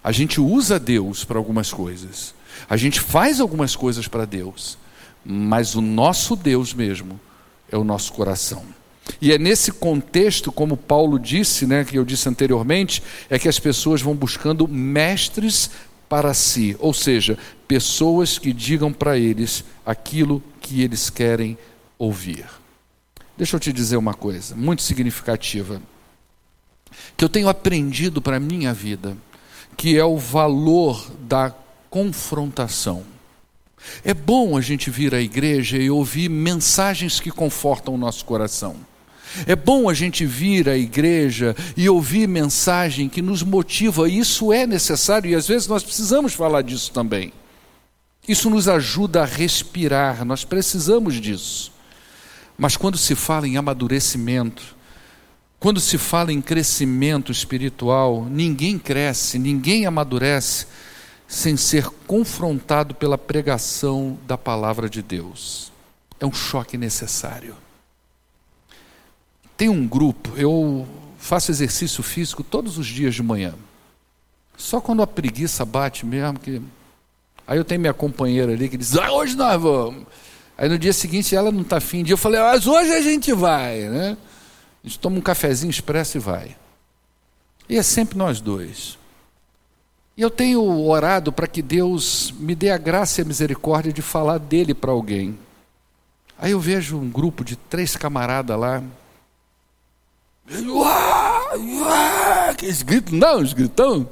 A 0.03 0.11
gente 0.11 0.39
usa 0.39 0.79
Deus 0.79 1.23
para 1.23 1.37
algumas 1.37 1.73
coisas, 1.73 2.35
a 2.69 2.77
gente 2.77 2.99
faz 3.01 3.39
algumas 3.39 3.75
coisas 3.75 4.07
para 4.07 4.25
Deus, 4.25 4.77
mas 5.25 5.75
o 5.75 5.81
nosso 5.81 6.35
Deus 6.35 6.73
mesmo 6.73 7.19
é 7.69 7.77
o 7.77 7.83
nosso 7.83 8.13
coração. 8.13 8.76
E 9.21 9.31
é 9.31 9.37
nesse 9.37 9.71
contexto, 9.71 10.51
como 10.51 10.77
Paulo 10.77 11.17
disse, 11.19 11.65
né, 11.65 11.83
que 11.83 11.97
eu 11.97 12.05
disse 12.05 12.27
anteriormente, 12.29 13.01
é 13.29 13.39
que 13.39 13.47
as 13.47 13.59
pessoas 13.59 14.01
vão 14.01 14.15
buscando 14.15 14.67
mestres 14.67 15.69
para 16.07 16.33
si, 16.33 16.75
ou 16.79 16.93
seja, 16.93 17.37
pessoas 17.67 18.37
que 18.37 18.53
digam 18.53 18.93
para 18.93 19.17
eles 19.17 19.63
aquilo 19.85 20.41
que 20.61 20.81
eles 20.81 21.09
querem 21.09 21.57
ouvir. 21.97 22.45
Deixa 23.37 23.55
eu 23.55 23.59
te 23.59 23.73
dizer 23.73 23.97
uma 23.97 24.13
coisa 24.13 24.55
muito 24.55 24.81
significativa, 24.81 25.81
que 27.15 27.23
eu 27.23 27.29
tenho 27.29 27.49
aprendido 27.49 28.21
para 28.21 28.37
a 28.37 28.39
minha 28.39 28.73
vida, 28.73 29.17
que 29.75 29.97
é 29.97 30.03
o 30.03 30.17
valor 30.17 31.11
da 31.21 31.53
confrontação. 31.89 33.03
É 34.03 34.13
bom 34.13 34.57
a 34.57 34.61
gente 34.61 34.89
vir 34.89 35.13
à 35.13 35.21
igreja 35.21 35.77
e 35.77 35.89
ouvir 35.89 36.29
mensagens 36.29 37.19
que 37.19 37.31
confortam 37.31 37.93
o 37.93 37.97
nosso 37.97 38.25
coração. 38.25 38.75
É 39.45 39.55
bom 39.55 39.89
a 39.89 39.93
gente 39.93 40.25
vir 40.25 40.69
à 40.69 40.77
igreja 40.77 41.55
e 41.75 41.89
ouvir 41.89 42.27
mensagem 42.27 43.09
que 43.09 43.21
nos 43.21 43.43
motiva, 43.43 44.09
isso 44.09 44.51
é 44.53 44.65
necessário 44.65 45.29
e 45.29 45.35
às 45.35 45.47
vezes 45.47 45.67
nós 45.67 45.83
precisamos 45.83 46.33
falar 46.33 46.61
disso 46.61 46.91
também. 46.91 47.31
Isso 48.27 48.49
nos 48.49 48.67
ajuda 48.67 49.23
a 49.23 49.25
respirar, 49.25 50.25
nós 50.25 50.43
precisamos 50.43 51.15
disso. 51.15 51.71
Mas 52.57 52.75
quando 52.75 52.97
se 52.97 53.15
fala 53.15 53.47
em 53.47 53.55
amadurecimento, 53.55 54.75
quando 55.59 55.79
se 55.79 55.97
fala 55.97 56.31
em 56.33 56.41
crescimento 56.41 57.31
espiritual, 57.31 58.25
ninguém 58.29 58.77
cresce, 58.77 59.39
ninguém 59.39 59.85
amadurece 59.85 60.67
sem 61.27 61.57
ser 61.57 61.87
confrontado 62.05 62.95
pela 62.95 63.17
pregação 63.17 64.17
da 64.25 64.37
palavra 64.37 64.89
de 64.89 65.01
Deus. 65.01 65.71
É 66.19 66.25
um 66.25 66.33
choque 66.33 66.77
necessário. 66.77 67.55
Tem 69.57 69.69
um 69.69 69.87
grupo, 69.87 70.31
eu 70.37 70.87
faço 71.17 71.49
exercício 71.49 72.03
físico 72.03 72.43
todos 72.43 72.77
os 72.77 72.85
dias 72.85 73.15
de 73.15 73.23
manhã. 73.23 73.55
Só 74.55 74.79
quando 74.79 75.01
a 75.01 75.07
preguiça 75.07 75.65
bate 75.65 76.05
mesmo 76.05 76.39
que. 76.39 76.61
Aí 77.47 77.57
eu 77.57 77.65
tenho 77.65 77.81
minha 77.81 77.93
companheira 77.93 78.53
ali 78.53 78.69
que 78.69 78.77
diz: 78.77 78.95
ah, 78.95 79.11
hoje 79.11 79.35
nós 79.35 79.59
vamos. 79.59 80.05
Aí 80.55 80.69
no 80.69 80.77
dia 80.77 80.93
seguinte 80.93 81.35
ela 81.35 81.51
não 81.51 81.61
está 81.61 81.77
afim 81.77 82.03
de. 82.03 82.11
Eu 82.11 82.17
falei: 82.17 82.39
mas 82.39 82.67
hoje 82.67 82.91
a 82.91 83.01
gente 83.01 83.33
vai, 83.33 83.81
né? 83.81 84.17
A 84.83 84.87
gente 84.87 84.99
toma 84.99 85.17
um 85.17 85.21
cafezinho 85.21 85.71
expresso 85.71 86.17
e 86.17 86.19
vai. 86.19 86.55
E 87.67 87.77
é 87.77 87.83
sempre 87.83 88.17
nós 88.17 88.39
dois. 88.39 88.97
E 90.15 90.21
eu 90.21 90.31
tenho 90.31 90.63
orado 90.87 91.31
para 91.31 91.47
que 91.47 91.61
Deus 91.61 92.33
me 92.39 92.55
dê 92.55 92.71
a 92.71 92.77
graça 92.77 93.21
e 93.21 93.23
a 93.23 93.25
misericórdia 93.25 93.93
de 93.93 94.01
falar 94.01 94.39
dele 94.39 94.73
para 94.73 94.91
alguém. 94.91 95.37
Aí 96.39 96.51
eu 96.51 96.59
vejo 96.59 96.97
um 96.97 97.09
grupo 97.09 97.43
de 97.43 97.55
três 97.55 97.95
camaradas 97.95 98.57
lá. 98.57 98.83
Aqueles 102.49 102.81
gritos, 102.81 103.13
não, 103.13 103.41
os 103.41 103.53
gritão. 103.53 104.09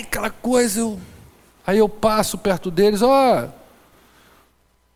Aquela 0.00 0.30
coisa. 0.30 0.80
Eu... 0.80 1.00
Aí 1.66 1.78
eu 1.78 1.88
passo 1.88 2.36
perto 2.36 2.70
deles, 2.70 3.00
ó. 3.02 3.48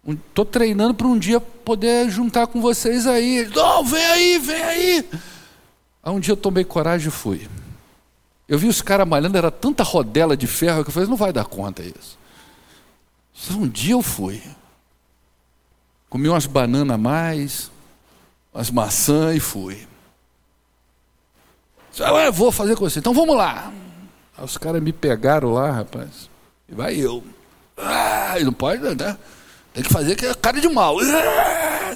Estou 0.06 0.44
treinando 0.44 0.94
para 0.94 1.06
um 1.06 1.18
dia 1.18 1.40
poder 1.40 2.10
juntar 2.10 2.46
com 2.48 2.60
vocês 2.60 3.06
aí. 3.06 3.48
Não, 3.54 3.84
vem 3.84 4.04
aí, 4.04 4.38
vem 4.38 4.62
aí. 4.62 5.10
Aí 6.02 6.12
um 6.12 6.20
dia 6.20 6.32
eu 6.32 6.36
tomei 6.36 6.64
coragem 6.64 7.08
e 7.08 7.10
fui. 7.10 7.48
Eu 8.48 8.58
vi 8.58 8.68
os 8.68 8.82
caras 8.82 9.08
malhando, 9.08 9.38
era 9.38 9.50
tanta 9.50 9.82
rodela 9.82 10.36
de 10.36 10.46
ferro 10.46 10.82
que 10.82 10.90
eu 10.90 10.92
falei, 10.92 11.08
não 11.08 11.16
vai 11.16 11.32
dar 11.32 11.46
conta 11.46 11.82
isso. 11.82 12.18
Um 13.52 13.66
dia 13.66 13.94
eu 13.94 14.02
fui. 14.02 14.42
Comi 16.10 16.28
umas 16.28 16.44
bananas 16.44 16.94
a 16.94 16.98
mais, 16.98 17.71
umas 18.52 18.70
maçãs 18.70 19.36
e 19.36 19.40
fui. 19.40 19.86
Eu 21.98 22.32
vou 22.32 22.50
fazer 22.50 22.74
com 22.76 22.88
você. 22.88 22.98
Então 22.98 23.14
vamos 23.14 23.36
lá. 23.36 23.72
Aí 24.36 24.44
os 24.44 24.56
caras 24.56 24.82
me 24.82 24.92
pegaram 24.92 25.52
lá, 25.52 25.70
rapaz. 25.70 26.30
E 26.68 26.74
vai 26.74 26.96
eu. 26.96 27.22
Ah, 27.76 28.34
não 28.42 28.52
pode, 28.52 28.82
né? 28.82 29.18
Tem 29.74 29.82
que 29.82 29.92
fazer 29.92 30.16
que 30.16 30.26
é 30.26 30.34
cara 30.34 30.60
de 30.60 30.68
mal. 30.68 30.96
Ah, 31.00 31.94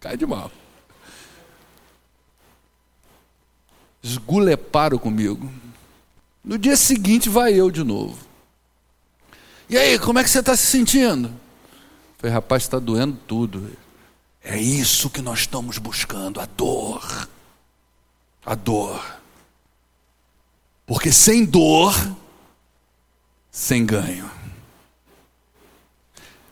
cara 0.00 0.16
de 0.16 0.26
mal. 0.26 0.50
esguleparam 4.08 4.98
comigo. 4.98 5.50
No 6.42 6.58
dia 6.58 6.76
seguinte 6.76 7.28
vai 7.28 7.52
eu 7.52 7.70
de 7.70 7.84
novo. 7.84 8.16
E 9.68 9.76
aí, 9.76 9.98
como 9.98 10.18
é 10.18 10.24
que 10.24 10.30
você 10.30 10.40
está 10.40 10.56
se 10.56 10.66
sentindo? 10.66 11.30
Falei, 12.16 12.32
rapaz, 12.32 12.62
está 12.62 12.78
doendo 12.78 13.18
tudo. 13.26 13.70
É 14.42 14.56
isso 14.56 15.10
que 15.10 15.20
nós 15.20 15.40
estamos 15.40 15.78
buscando, 15.78 16.40
a 16.40 16.46
dor. 16.46 17.28
A 18.44 18.54
dor. 18.54 19.20
Porque 20.86 21.12
sem 21.12 21.44
dor, 21.44 21.94
sem 23.50 23.84
ganho. 23.84 24.30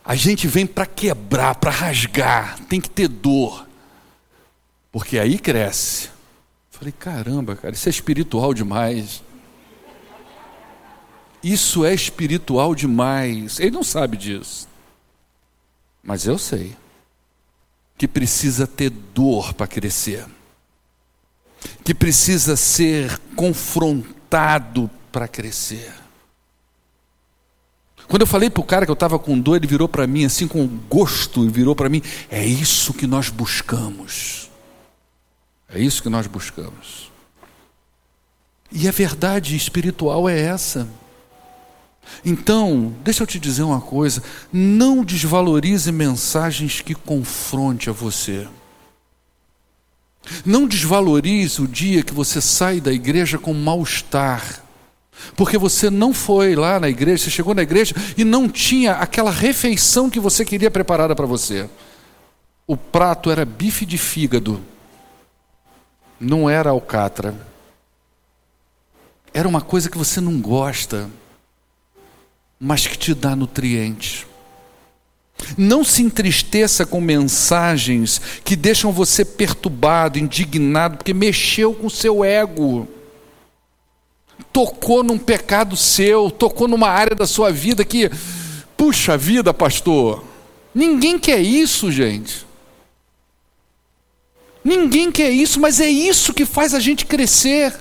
A 0.05 0.15
gente 0.15 0.47
vem 0.47 0.65
para 0.65 0.85
quebrar, 0.85 1.55
para 1.55 1.71
rasgar, 1.71 2.59
tem 2.65 2.79
que 2.79 2.89
ter 2.89 3.07
dor. 3.07 3.67
Porque 4.91 5.17
aí 5.17 5.39
cresce. 5.39 6.09
Falei, 6.71 6.91
caramba, 6.91 7.55
cara, 7.55 7.73
isso 7.73 7.89
é 7.89 7.91
espiritual 7.91 8.53
demais. 8.53 9.23
Isso 11.43 11.83
é 11.83 11.93
espiritual 11.93 12.75
demais. 12.75 13.59
Ele 13.59 13.71
não 13.71 13.83
sabe 13.83 14.17
disso. 14.17 14.67
Mas 16.03 16.25
eu 16.25 16.37
sei 16.37 16.75
que 17.97 18.07
precisa 18.07 18.67
ter 18.67 18.89
dor 18.89 19.53
para 19.53 19.67
crescer, 19.67 20.25
que 21.83 21.93
precisa 21.93 22.55
ser 22.55 23.17
confrontado 23.35 24.89
para 25.11 25.27
crescer. 25.27 25.91
Quando 28.07 28.21
eu 28.21 28.27
falei 28.27 28.49
para 28.49 28.61
o 28.61 28.65
cara 28.65 28.85
que 28.85 28.91
eu 28.91 28.93
estava 28.93 29.19
com 29.19 29.37
dor, 29.37 29.57
ele 29.57 29.67
virou 29.67 29.89
para 29.89 30.07
mim 30.07 30.23
assim 30.23 30.47
com 30.47 30.65
gosto 30.67 31.43
e 31.43 31.49
virou 31.49 31.75
para 31.75 31.89
mim: 31.89 32.01
é 32.29 32.45
isso 32.45 32.93
que 32.93 33.05
nós 33.05 33.29
buscamos. 33.29 34.49
É 35.69 35.79
isso 35.79 36.01
que 36.01 36.07
nós 36.07 36.27
buscamos. 36.27 37.11
E 38.71 38.87
a 38.87 38.91
verdade 38.91 39.55
espiritual 39.55 40.29
é 40.29 40.39
essa. 40.39 40.87
Então, 42.25 42.93
deixa 43.03 43.23
eu 43.23 43.27
te 43.27 43.39
dizer 43.39 43.63
uma 43.63 43.81
coisa: 43.81 44.23
não 44.51 45.03
desvalorize 45.03 45.91
mensagens 45.91 46.81
que 46.81 46.95
confronte 46.95 47.89
a 47.89 47.93
você. 47.93 48.47
Não 50.45 50.67
desvalorize 50.67 51.61
o 51.61 51.67
dia 51.67 52.03
que 52.03 52.13
você 52.13 52.41
sai 52.41 52.81
da 52.81 52.91
igreja 52.91 53.37
com 53.37 53.53
mal-estar 53.53 54.67
porque 55.35 55.57
você 55.57 55.89
não 55.89 56.13
foi 56.13 56.55
lá 56.55 56.79
na 56.79 56.89
igreja, 56.89 57.23
você 57.23 57.29
chegou 57.29 57.53
na 57.53 57.63
igreja 57.63 57.95
e 58.17 58.23
não 58.23 58.47
tinha 58.47 58.93
aquela 58.93 59.31
refeição 59.31 60.09
que 60.09 60.19
você 60.19 60.45
queria 60.45 60.71
preparada 60.71 61.15
para 61.15 61.25
você. 61.25 61.69
O 62.65 62.75
prato 62.75 63.31
era 63.31 63.45
bife 63.45 63.85
de 63.85 63.97
fígado, 63.97 64.61
não 66.19 66.49
era 66.49 66.69
alcatra. 66.69 67.35
Era 69.33 69.47
uma 69.47 69.61
coisa 69.61 69.89
que 69.89 69.97
você 69.97 70.19
não 70.19 70.39
gosta, 70.39 71.09
mas 72.59 72.87
que 72.87 72.97
te 72.97 73.13
dá 73.13 73.35
nutrientes. 73.35 74.25
Não 75.57 75.83
se 75.83 76.01
entristeça 76.01 76.85
com 76.85 76.99
mensagens 76.99 78.19
que 78.43 78.55
deixam 78.55 78.91
você 78.91 79.23
perturbado, 79.23 80.17
indignado, 80.17 80.97
porque 80.97 81.13
mexeu 81.13 81.73
com 81.73 81.89
seu 81.89 82.23
ego 82.23 82.87
tocou 84.51 85.03
num 85.03 85.17
pecado 85.17 85.75
seu, 85.75 86.31
tocou 86.31 86.67
numa 86.67 86.89
área 86.89 87.15
da 87.15 87.27
sua 87.27 87.51
vida 87.51 87.85
que, 87.85 88.09
puxa 88.75 89.17
vida, 89.17 89.53
pastor, 89.53 90.23
ninguém 90.73 91.19
quer 91.19 91.39
isso, 91.39 91.91
gente. 91.91 92.45
Ninguém 94.63 95.11
quer 95.11 95.29
isso, 95.29 95.59
mas 95.59 95.79
é 95.79 95.87
isso 95.87 96.33
que 96.33 96.45
faz 96.45 96.73
a 96.73 96.79
gente 96.79 97.05
crescer. 97.05 97.73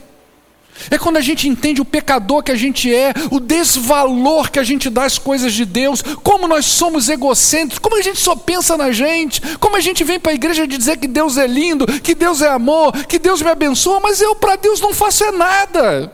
É 0.91 0.99
quando 0.99 1.17
a 1.17 1.21
gente 1.21 1.49
entende 1.49 1.81
o 1.81 1.85
pecador 1.85 2.43
que 2.43 2.53
a 2.53 2.57
gente 2.57 2.93
é, 2.95 3.13
o 3.31 3.41
desvalor 3.41 4.51
que 4.51 4.59
a 4.59 4.63
gente 4.63 4.89
dá 4.91 5.05
às 5.05 5.19
coisas 5.19 5.53
de 5.53 5.65
Deus, 5.65 6.03
como 6.23 6.47
nós 6.47 6.67
somos 6.67 7.09
egocêntricos, 7.09 7.79
como 7.79 7.97
a 7.97 8.03
gente 8.03 8.19
só 8.19 8.37
pensa 8.37 8.77
na 8.77 8.93
gente, 8.93 9.41
como 9.59 9.77
a 9.77 9.81
gente 9.81 10.05
vem 10.05 10.21
para 10.21 10.33
a 10.33 10.35
igreja 10.35 10.67
dizer 10.67 10.97
que 10.99 11.07
Deus 11.07 11.37
é 11.37 11.47
lindo, 11.47 11.87
que 11.87 12.15
Deus 12.15 12.43
é 12.43 12.49
amor, 12.49 12.93
que 13.07 13.19
Deus 13.19 13.43
me 13.43 13.51
abençoa, 13.51 14.01
mas 14.01 14.21
eu 14.21 14.35
para 14.35 14.57
Deus 14.57 14.81
não 14.81 14.95
faço 14.95 15.25
é 15.25 15.33
nada. 15.33 16.13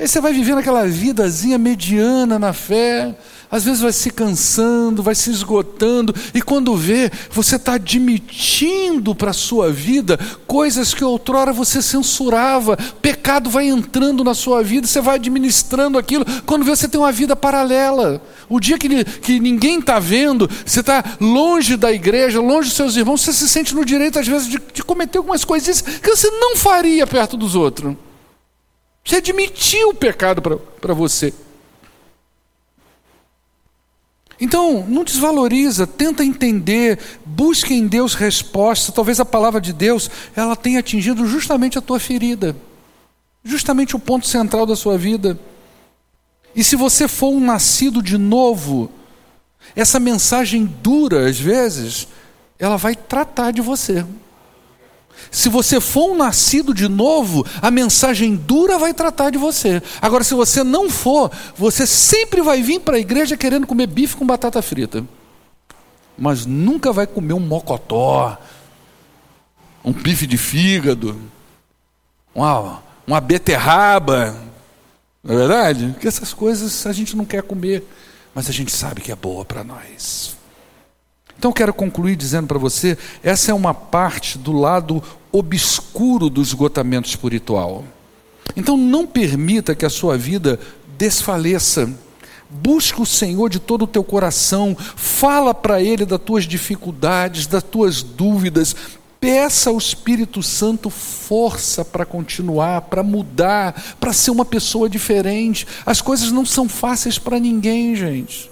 Aí 0.00 0.08
você 0.08 0.18
vai 0.18 0.32
vivendo 0.32 0.58
aquela 0.58 0.86
vidazinha 0.86 1.58
mediana 1.58 2.38
na 2.38 2.54
fé, 2.54 3.14
às 3.50 3.64
vezes 3.64 3.80
vai 3.80 3.92
se 3.92 4.10
cansando, 4.10 5.02
vai 5.02 5.14
se 5.14 5.30
esgotando, 5.30 6.14
e 6.32 6.40
quando 6.40 6.76
vê, 6.76 7.10
você 7.30 7.56
está 7.56 7.74
admitindo 7.74 9.14
para 9.14 9.30
a 9.30 9.34
sua 9.34 9.72
vida 9.72 10.18
coisas 10.46 10.94
que 10.94 11.04
outrora 11.04 11.52
você 11.52 11.82
censurava, 11.82 12.76
pecado 13.02 13.50
vai 13.50 13.66
entrando 13.66 14.22
na 14.22 14.34
sua 14.34 14.62
vida, 14.62 14.86
você 14.86 15.00
vai 15.00 15.16
administrando 15.16 15.98
aquilo, 15.98 16.24
quando 16.46 16.64
vê, 16.64 16.76
você 16.76 16.88
tem 16.88 17.00
uma 17.00 17.10
vida 17.10 17.34
paralela. 17.34 18.22
O 18.48 18.60
dia 18.60 18.78
que, 18.78 19.04
que 19.04 19.40
ninguém 19.40 19.80
está 19.80 19.98
vendo, 19.98 20.48
você 20.64 20.80
está 20.80 21.02
longe 21.20 21.76
da 21.76 21.92
igreja, 21.92 22.40
longe 22.40 22.68
dos 22.68 22.76
seus 22.76 22.96
irmãos, 22.96 23.20
você 23.20 23.32
se 23.32 23.48
sente 23.48 23.74
no 23.74 23.84
direito, 23.84 24.18
às 24.18 24.28
vezes, 24.28 24.48
de, 24.48 24.60
de 24.72 24.82
cometer 24.84 25.18
algumas 25.18 25.44
coisas 25.44 25.80
que 25.80 26.10
você 26.10 26.30
não 26.30 26.56
faria 26.56 27.06
perto 27.06 27.36
dos 27.36 27.54
outros. 27.56 27.96
Você 29.04 29.16
admitiu 29.16 29.88
o 29.88 29.94
pecado 29.94 30.40
para 30.80 30.94
você. 30.94 31.32
Então, 34.40 34.86
não 34.88 35.04
desvaloriza, 35.04 35.86
tenta 35.86 36.24
entender, 36.24 36.98
busque 37.26 37.74
em 37.74 37.86
Deus 37.86 38.14
resposta. 38.14 38.90
Talvez 38.90 39.20
a 39.20 39.24
palavra 39.24 39.60
de 39.60 39.72
Deus 39.72 40.10
ela 40.34 40.56
tenha 40.56 40.80
atingido 40.80 41.26
justamente 41.26 41.76
a 41.76 41.82
tua 41.82 42.00
ferida, 42.00 42.56
justamente 43.44 43.94
o 43.94 43.98
ponto 43.98 44.26
central 44.26 44.64
da 44.64 44.74
sua 44.74 44.96
vida. 44.96 45.38
E 46.56 46.64
se 46.64 46.74
você 46.74 47.06
for 47.06 47.30
um 47.32 47.40
nascido 47.40 48.02
de 48.02 48.16
novo, 48.16 48.90
essa 49.76 50.00
mensagem 50.00 50.64
dura, 50.64 51.28
às 51.28 51.38
vezes, 51.38 52.08
ela 52.58 52.76
vai 52.76 52.94
tratar 52.94 53.50
de 53.50 53.60
você. 53.60 54.06
Se 55.30 55.48
você 55.48 55.80
for 55.80 56.12
um 56.12 56.16
nascido 56.16 56.74
de 56.74 56.88
novo, 56.88 57.46
a 57.60 57.70
mensagem 57.70 58.36
dura 58.36 58.78
vai 58.78 58.94
tratar 58.94 59.30
de 59.30 59.38
você. 59.38 59.82
Agora, 60.00 60.24
se 60.24 60.34
você 60.34 60.62
não 60.62 60.90
for, 60.90 61.30
você 61.56 61.86
sempre 61.86 62.42
vai 62.42 62.62
vir 62.62 62.80
para 62.80 62.96
a 62.96 63.00
igreja 63.00 63.36
querendo 63.36 63.66
comer 63.66 63.86
bife 63.86 64.16
com 64.16 64.26
batata 64.26 64.60
frita. 64.62 65.04
Mas 66.18 66.46
nunca 66.46 66.92
vai 66.92 67.06
comer 67.06 67.32
um 67.32 67.40
mocotó, 67.40 68.38
um 69.84 69.92
bife 69.92 70.26
de 70.26 70.36
fígado, 70.36 71.18
uma, 72.34 72.82
uma 73.06 73.20
beterraba. 73.20 74.36
Não 75.22 75.34
é 75.34 75.38
verdade? 75.38 75.86
Porque 75.92 76.08
essas 76.08 76.32
coisas 76.32 76.86
a 76.86 76.92
gente 76.92 77.16
não 77.16 77.24
quer 77.24 77.42
comer, 77.42 77.84
mas 78.34 78.48
a 78.48 78.52
gente 78.52 78.72
sabe 78.72 79.00
que 79.00 79.12
é 79.12 79.16
boa 79.16 79.44
para 79.44 79.64
nós. 79.64 80.39
Então 81.40 81.52
quero 81.52 81.72
concluir 81.72 82.16
dizendo 82.16 82.46
para 82.46 82.58
você, 82.58 82.98
essa 83.22 83.50
é 83.50 83.54
uma 83.54 83.72
parte 83.72 84.36
do 84.36 84.52
lado 84.52 85.02
obscuro 85.32 86.28
do 86.28 86.42
esgotamento 86.42 87.08
espiritual. 87.08 87.82
Então 88.54 88.76
não 88.76 89.06
permita 89.06 89.74
que 89.74 89.86
a 89.86 89.88
sua 89.88 90.18
vida 90.18 90.60
desfaleça. 90.98 91.90
Busca 92.50 93.00
o 93.00 93.06
Senhor 93.06 93.48
de 93.48 93.58
todo 93.58 93.84
o 93.84 93.86
teu 93.86 94.04
coração, 94.04 94.76
fala 94.76 95.54
para 95.54 95.80
Ele 95.80 96.04
das 96.04 96.20
tuas 96.20 96.44
dificuldades, 96.44 97.46
das 97.46 97.62
tuas 97.62 98.02
dúvidas, 98.02 98.76
peça 99.18 99.70
ao 99.70 99.78
Espírito 99.78 100.42
Santo 100.42 100.90
força 100.90 101.82
para 101.86 102.04
continuar, 102.04 102.82
para 102.82 103.02
mudar, 103.02 103.96
para 103.98 104.12
ser 104.12 104.30
uma 104.30 104.44
pessoa 104.44 104.90
diferente. 104.90 105.66
As 105.86 106.02
coisas 106.02 106.30
não 106.30 106.44
são 106.44 106.68
fáceis 106.68 107.18
para 107.18 107.40
ninguém, 107.40 107.96
gente. 107.96 108.50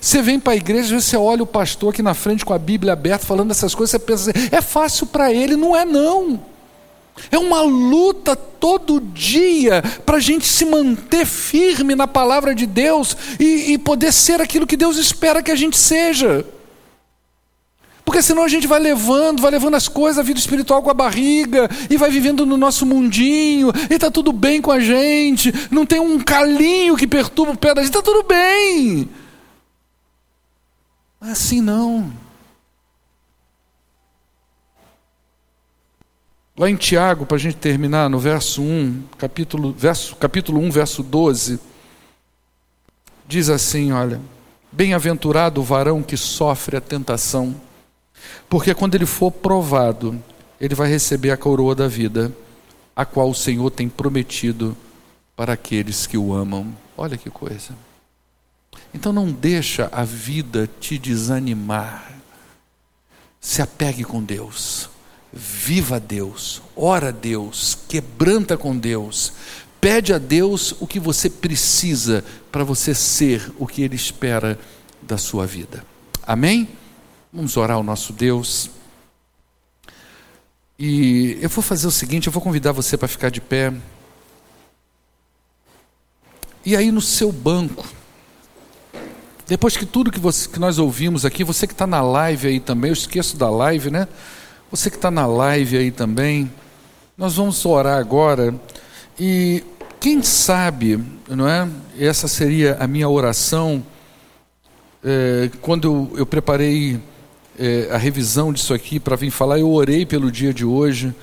Você 0.00 0.22
vem 0.22 0.38
para 0.38 0.52
a 0.52 0.56
igreja, 0.56 0.98
você 0.98 1.16
olha 1.16 1.42
o 1.42 1.46
pastor 1.46 1.92
aqui 1.92 2.02
na 2.02 2.14
frente 2.14 2.44
com 2.44 2.52
a 2.52 2.58
Bíblia 2.58 2.92
aberta, 2.92 3.24
falando 3.24 3.50
essas 3.50 3.74
coisas, 3.74 3.90
você 3.90 3.98
pensa 3.98 4.30
assim, 4.30 4.48
é 4.52 4.60
fácil 4.60 5.06
para 5.06 5.32
ele, 5.32 5.56
não 5.56 5.76
é 5.76 5.84
não. 5.84 6.40
É 7.30 7.38
uma 7.38 7.62
luta 7.62 8.36
todo 8.36 9.00
dia 9.00 9.82
para 10.04 10.18
a 10.18 10.20
gente 10.20 10.46
se 10.46 10.64
manter 10.64 11.24
firme 11.24 11.94
na 11.94 12.06
palavra 12.06 12.54
de 12.54 12.66
Deus 12.66 13.16
e, 13.40 13.72
e 13.72 13.78
poder 13.78 14.12
ser 14.12 14.40
aquilo 14.40 14.66
que 14.66 14.76
Deus 14.76 14.96
espera 14.98 15.42
que 15.42 15.50
a 15.50 15.56
gente 15.56 15.76
seja. 15.76 16.44
Porque 18.04 18.22
senão 18.22 18.44
a 18.44 18.48
gente 18.48 18.68
vai 18.68 18.78
levando, 18.78 19.42
vai 19.42 19.50
levando 19.50 19.74
as 19.74 19.88
coisas, 19.88 20.18
a 20.18 20.22
vida 20.22 20.38
espiritual 20.38 20.80
com 20.80 20.88
a 20.88 20.94
barriga, 20.94 21.68
e 21.90 21.96
vai 21.96 22.08
vivendo 22.08 22.46
no 22.46 22.56
nosso 22.56 22.86
mundinho, 22.86 23.72
e 23.90 23.94
está 23.94 24.12
tudo 24.12 24.32
bem 24.32 24.62
com 24.62 24.70
a 24.70 24.78
gente, 24.78 25.52
não 25.72 25.84
tem 25.84 25.98
um 25.98 26.20
calinho 26.20 26.96
que 26.96 27.04
perturba 27.04 27.52
o 27.52 27.58
pé 27.58 27.74
da 27.74 27.82
gente, 27.82 27.90
está 27.90 28.02
tudo 28.02 28.22
bem. 28.22 29.08
Assim 31.20 31.60
não. 31.60 32.12
Lá 36.58 36.70
em 36.70 36.76
Tiago, 36.76 37.26
para 37.26 37.36
a 37.36 37.40
gente 37.40 37.56
terminar, 37.56 38.08
no 38.08 38.18
verso 38.18 38.62
1, 38.62 39.02
capítulo, 39.18 39.72
verso, 39.72 40.16
capítulo 40.16 40.58
1, 40.60 40.70
verso 40.70 41.02
12, 41.02 41.60
diz 43.28 43.50
assim: 43.50 43.92
olha, 43.92 44.20
bem-aventurado 44.72 45.60
o 45.60 45.64
varão 45.64 46.02
que 46.02 46.16
sofre 46.16 46.76
a 46.76 46.80
tentação, 46.80 47.54
porque 48.48 48.74
quando 48.74 48.94
ele 48.94 49.04
for 49.04 49.30
provado, 49.30 50.18
ele 50.58 50.74
vai 50.74 50.88
receber 50.88 51.30
a 51.30 51.36
coroa 51.36 51.74
da 51.74 51.88
vida, 51.88 52.34
a 52.94 53.04
qual 53.04 53.28
o 53.28 53.34
Senhor 53.34 53.70
tem 53.70 53.88
prometido 53.88 54.74
para 55.36 55.52
aqueles 55.52 56.06
que 56.06 56.16
o 56.16 56.32
amam. 56.32 56.74
Olha 56.96 57.18
que 57.18 57.28
coisa. 57.28 57.74
Então 58.92 59.12
não 59.12 59.30
deixa 59.30 59.88
a 59.92 60.04
vida 60.04 60.68
te 60.80 60.98
desanimar. 60.98 62.12
Se 63.40 63.62
apegue 63.62 64.04
com 64.04 64.22
Deus. 64.22 64.90
Viva 65.32 66.00
Deus, 66.00 66.62
ora 66.74 67.08
a 67.08 67.10
Deus, 67.10 67.76
quebranta 67.88 68.56
com 68.56 68.74
Deus, 68.74 69.34
pede 69.78 70.14
a 70.14 70.18
Deus 70.18 70.74
o 70.80 70.86
que 70.86 70.98
você 70.98 71.28
precisa 71.28 72.24
para 72.50 72.64
você 72.64 72.94
ser 72.94 73.52
o 73.58 73.66
que 73.66 73.82
Ele 73.82 73.96
espera 73.96 74.58
da 75.02 75.18
sua 75.18 75.46
vida. 75.46 75.84
Amém? 76.26 76.68
Vamos 77.30 77.56
orar 77.58 77.76
ao 77.76 77.82
nosso 77.82 78.14
Deus. 78.14 78.70
E 80.78 81.36
eu 81.40 81.50
vou 81.50 81.62
fazer 81.62 81.86
o 81.86 81.90
seguinte: 81.90 82.28
eu 82.28 82.32
vou 82.32 82.42
convidar 82.42 82.72
você 82.72 82.96
para 82.96 83.08
ficar 83.08 83.30
de 83.30 83.40
pé. 83.40 83.74
E 86.64 86.74
aí 86.74 86.90
no 86.90 87.02
seu 87.02 87.30
banco, 87.30 87.86
depois 89.46 89.76
que 89.76 89.86
tudo 89.86 90.10
que, 90.10 90.18
você, 90.18 90.48
que 90.48 90.58
nós 90.58 90.78
ouvimos 90.78 91.24
aqui, 91.24 91.44
você 91.44 91.66
que 91.66 91.72
está 91.72 91.86
na 91.86 92.00
live 92.00 92.48
aí 92.48 92.60
também, 92.60 92.88
eu 92.88 92.94
esqueço 92.94 93.36
da 93.36 93.48
live, 93.48 93.90
né? 93.90 94.08
Você 94.70 94.90
que 94.90 94.96
está 94.96 95.10
na 95.10 95.24
live 95.24 95.76
aí 95.76 95.90
também, 95.92 96.50
nós 97.16 97.36
vamos 97.36 97.64
orar 97.64 97.98
agora. 97.98 98.52
E 99.18 99.62
quem 100.00 100.20
sabe, 100.22 100.98
não 101.28 101.48
é? 101.48 101.68
Essa 101.98 102.26
seria 102.26 102.76
a 102.80 102.88
minha 102.88 103.08
oração 103.08 103.84
é, 105.04 105.48
quando 105.60 105.86
eu, 105.86 106.18
eu 106.18 106.26
preparei 106.26 107.00
é, 107.56 107.88
a 107.92 107.96
revisão 107.96 108.52
disso 108.52 108.74
aqui 108.74 108.98
para 108.98 109.14
vir 109.14 109.30
falar. 109.30 109.60
Eu 109.60 109.70
orei 109.70 110.04
pelo 110.04 110.30
dia 110.30 110.52
de 110.52 110.64
hoje 110.64 111.14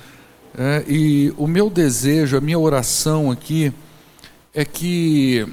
é, 0.56 0.82
e 0.88 1.30
o 1.36 1.46
meu 1.46 1.68
desejo, 1.68 2.38
a 2.38 2.40
minha 2.40 2.58
oração 2.58 3.30
aqui 3.30 3.70
é 4.54 4.64
que 4.64 5.46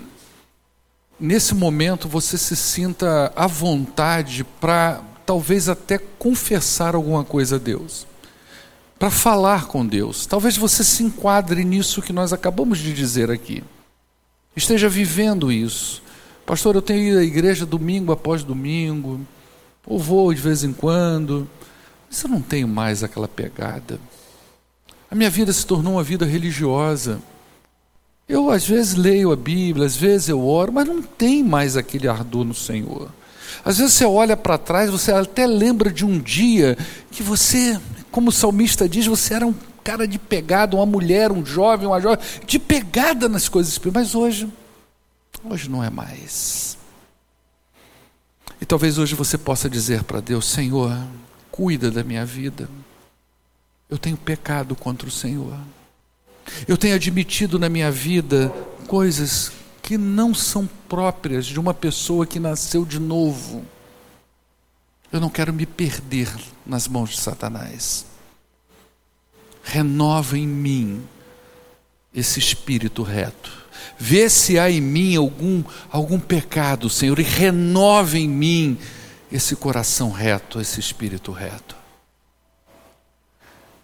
nesse 1.22 1.54
momento 1.54 2.10
você 2.10 2.36
se 2.38 2.56
sinta 2.56 3.32
à 3.36 3.46
vontade 3.46 4.44
para 4.60 5.02
talvez 5.24 5.70
até 5.70 6.00
confessar 6.00 6.96
alguma 6.96 7.24
coisa 7.24 7.58
a 7.58 7.60
Deus, 7.60 8.08
para 8.98 9.12
falar 9.12 9.68
com 9.68 9.86
Deus. 9.86 10.26
Talvez 10.26 10.58
você 10.58 10.84
se 10.84 11.04
enquadre 11.04 11.64
nisso 11.64 12.02
que 12.02 12.12
nós 12.12 12.34
acabamos 12.34 12.80
de 12.80 12.92
dizer 12.92 13.30
aqui, 13.30 13.64
esteja 14.56 14.90
vivendo 14.90 15.52
isso. 15.52 16.02
Pastor, 16.44 16.76
eu 16.76 16.82
tenho 16.82 17.12
ido 17.12 17.20
à 17.20 17.24
igreja 17.24 17.66
domingo 17.66 18.12
após 18.12 18.44
domingo, 18.44 19.22
ou 19.86 20.00
vou 20.00 20.34
de 20.34 20.42
vez 20.42 20.64
em 20.64 20.74
quando, 20.74 21.48
mas 22.10 22.22
eu 22.24 22.30
não 22.30 22.42
tenho 22.42 22.68
mais 22.68 23.04
aquela 23.04 23.28
pegada. 23.28 24.00
A 25.10 25.16
minha 25.16 25.30
vida 25.30 25.54
se 25.54 25.66
tornou 25.66 25.94
uma 25.94 26.04
vida 26.04 26.26
religiosa. 26.26 27.22
Eu 28.32 28.50
às 28.50 28.66
vezes 28.66 28.96
leio 28.96 29.34
a 29.34 29.36
Bíblia, 29.36 29.86
às 29.86 29.98
vezes 29.98 30.30
eu 30.30 30.48
oro, 30.48 30.72
mas 30.72 30.88
não 30.88 31.02
tem 31.02 31.44
mais 31.44 31.76
aquele 31.76 32.08
ardor 32.08 32.46
no 32.46 32.54
Senhor. 32.56 33.10
Às 33.66 33.78
vezes 33.78 33.94
você 33.94 34.06
olha 34.06 34.38
para 34.38 34.58
trás, 34.58 34.90
você 34.90 35.12
até 35.12 35.46
lembra 35.46 35.92
de 35.92 36.06
um 36.06 36.18
dia 36.18 36.78
que 37.12 37.22
você, 37.22 37.78
como 38.10 38.30
o 38.30 38.32
salmista 38.32 38.88
diz, 38.88 39.06
você 39.06 39.34
era 39.34 39.46
um 39.46 39.54
cara 39.84 40.08
de 40.08 40.18
pegada, 40.18 40.78
uma 40.78 40.86
mulher, 40.86 41.30
um 41.30 41.46
jovem, 41.46 41.86
uma 41.86 42.00
jovem, 42.00 42.26
de 42.48 42.58
pegada 42.58 43.28
nas 43.28 43.50
coisas 43.50 43.74
espirituais, 43.74 44.08
mas 44.08 44.16
hoje, 44.16 44.50
hoje 45.44 45.70
não 45.70 45.84
é 45.84 45.90
mais. 45.90 46.78
E 48.62 48.66
talvez 48.66 48.98
hoje 48.98 49.14
você 49.14 49.38
possa 49.38 49.70
dizer 49.70 50.06
para 50.06 50.22
Deus: 50.22 50.46
Senhor, 50.46 50.98
cuida 51.52 51.92
da 51.92 52.02
minha 52.02 52.26
vida. 52.26 52.70
Eu 53.90 53.98
tenho 53.98 54.16
pecado 54.16 54.74
contra 54.74 55.06
o 55.06 55.12
Senhor. 55.12 55.60
Eu 56.68 56.78
tenho 56.78 56.96
admitido 56.96 57.58
na 57.58 57.70
minha 57.70 57.92
vida 57.92 58.50
coisas 58.88 59.52
que 59.82 59.98
não 59.98 60.34
são 60.34 60.70
próprias 60.88 61.46
de 61.46 61.60
uma 61.60 61.74
pessoa 61.74 62.26
que 62.26 62.40
nasceu 62.40 62.86
de 62.86 63.00
novo. 63.00 63.66
Eu 65.12 65.20
não 65.20 65.30
quero 65.30 65.54
me 65.54 65.66
perder 65.66 66.30
nas 66.66 66.88
mãos 66.88 67.12
de 67.12 67.20
Satanás. 67.20 68.06
Renova 69.64 70.38
em 70.38 70.48
mim 70.48 71.04
esse 72.14 72.40
espírito 72.40 73.04
reto. 73.04 73.52
Vê 73.98 74.30
se 74.30 74.60
há 74.60 74.70
em 74.70 74.82
mim 74.82 75.16
algum, 75.16 75.64
algum 75.90 76.20
pecado, 76.20 76.90
Senhor, 76.90 77.20
e 77.20 77.24
renova 77.24 78.18
em 78.18 78.28
mim 78.28 78.78
esse 79.32 79.56
coração 79.56 80.12
reto, 80.12 80.60
esse 80.60 80.80
espírito 80.80 81.32
reto. 81.32 81.81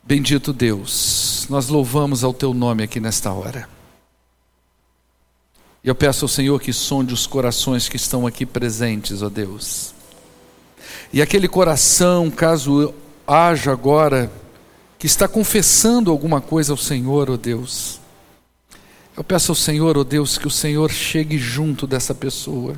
Bendito 0.08 0.54
Deus, 0.54 1.46
nós 1.50 1.68
louvamos 1.68 2.24
ao 2.24 2.34
teu 2.34 2.54
nome 2.54 2.82
aqui 2.82 2.98
nesta 2.98 3.30
hora. 3.34 3.68
E 5.84 5.90
eu 5.90 5.94
peço 5.94 6.24
ao 6.24 6.30
Senhor 6.30 6.62
que 6.62 6.72
sonde 6.72 7.14
os 7.14 7.28
corações 7.28 7.90
que 7.90 7.98
estão 7.98 8.26
aqui 8.26 8.46
presentes, 8.46 9.22
ó 9.22 9.28
Deus. 9.28 9.94
E 11.12 11.22
aquele 11.22 11.50
coração, 11.50 12.32
caso 12.32 12.94
haja 13.28 13.74
agora, 13.74 14.32
que 14.98 15.08
está 15.08 15.28
confessando 15.28 16.10
alguma 16.10 16.40
coisa 16.40 16.72
ao 16.72 16.78
Senhor, 16.78 17.30
ó 17.30 17.36
Deus. 17.36 18.00
Eu 19.14 19.26
peço 19.26 19.52
ao 19.52 19.58
Senhor, 19.58 19.98
ó 19.98 20.06
Deus, 20.06 20.38
que 20.38 20.48
o 20.48 20.52
Senhor 20.52 20.90
chegue 20.90 21.38
junto 21.38 21.86
dessa 21.86 22.16
pessoa. 22.16 22.78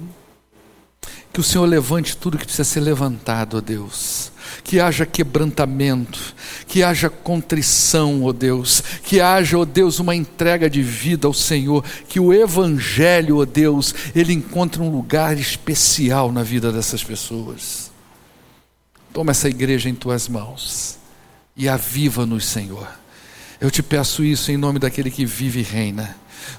Que 1.31 1.39
o 1.39 1.43
Senhor 1.43 1.67
levante 1.67 2.17
tudo 2.17 2.39
que 2.39 2.45
precisa 2.45 2.63
ser 2.63 2.79
levantado, 2.79 3.57
ó 3.57 3.61
Deus 3.61 4.31
que 4.63 4.79
haja 4.79 5.05
quebrantamento, 5.05 6.35
que 6.67 6.83
haja 6.83 7.09
contrição, 7.09 8.23
ó 8.23 8.31
Deus, 8.31 8.81
que 9.03 9.19
haja, 9.19 9.57
ó 9.57 9.65
Deus, 9.65 9.99
uma 9.99 10.15
entrega 10.15 10.69
de 10.69 10.81
vida 10.81 11.27
ao 11.27 11.33
Senhor, 11.33 11.83
que 12.07 12.19
o 12.19 12.33
Evangelho, 12.33 13.39
ó 13.39 13.45
Deus, 13.45 13.93
ele 14.15 14.33
encontre 14.33 14.81
um 14.81 14.89
lugar 14.89 15.37
especial 15.37 16.31
na 16.31 16.43
vida 16.43 16.71
dessas 16.71 17.03
pessoas. 17.03 17.91
Toma 19.13 19.31
essa 19.31 19.49
igreja 19.49 19.89
em 19.89 19.95
tuas 19.95 20.27
mãos 20.27 20.97
e 21.55 21.67
aviva-nos, 21.67 22.45
Senhor. 22.45 22.87
Eu 23.59 23.69
te 23.69 23.83
peço 23.83 24.23
isso 24.23 24.51
em 24.51 24.57
nome 24.57 24.79
daquele 24.79 25.11
que 25.11 25.25
vive 25.25 25.59
e 25.59 25.63
reina, 25.63 26.15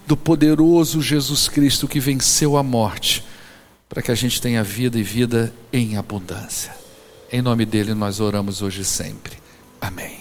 do 0.07 0.17
poderoso 0.17 1.01
Jesus 1.01 1.49
Cristo 1.49 1.89
que 1.89 1.99
venceu 1.99 2.57
a 2.57 2.63
morte, 2.63 3.25
para 3.89 4.03
que 4.03 4.11
a 4.11 4.15
gente 4.15 4.41
tenha 4.41 4.63
vida 4.63 4.99
e 4.99 5.03
vida 5.03 5.53
em 5.73 5.97
abundância. 5.97 6.80
Em 7.33 7.41
nome 7.41 7.65
dele 7.65 7.95
nós 7.95 8.19
oramos 8.19 8.61
hoje 8.61 8.83
e 8.83 8.85
sempre. 8.85 9.39
Amém. 9.81 10.19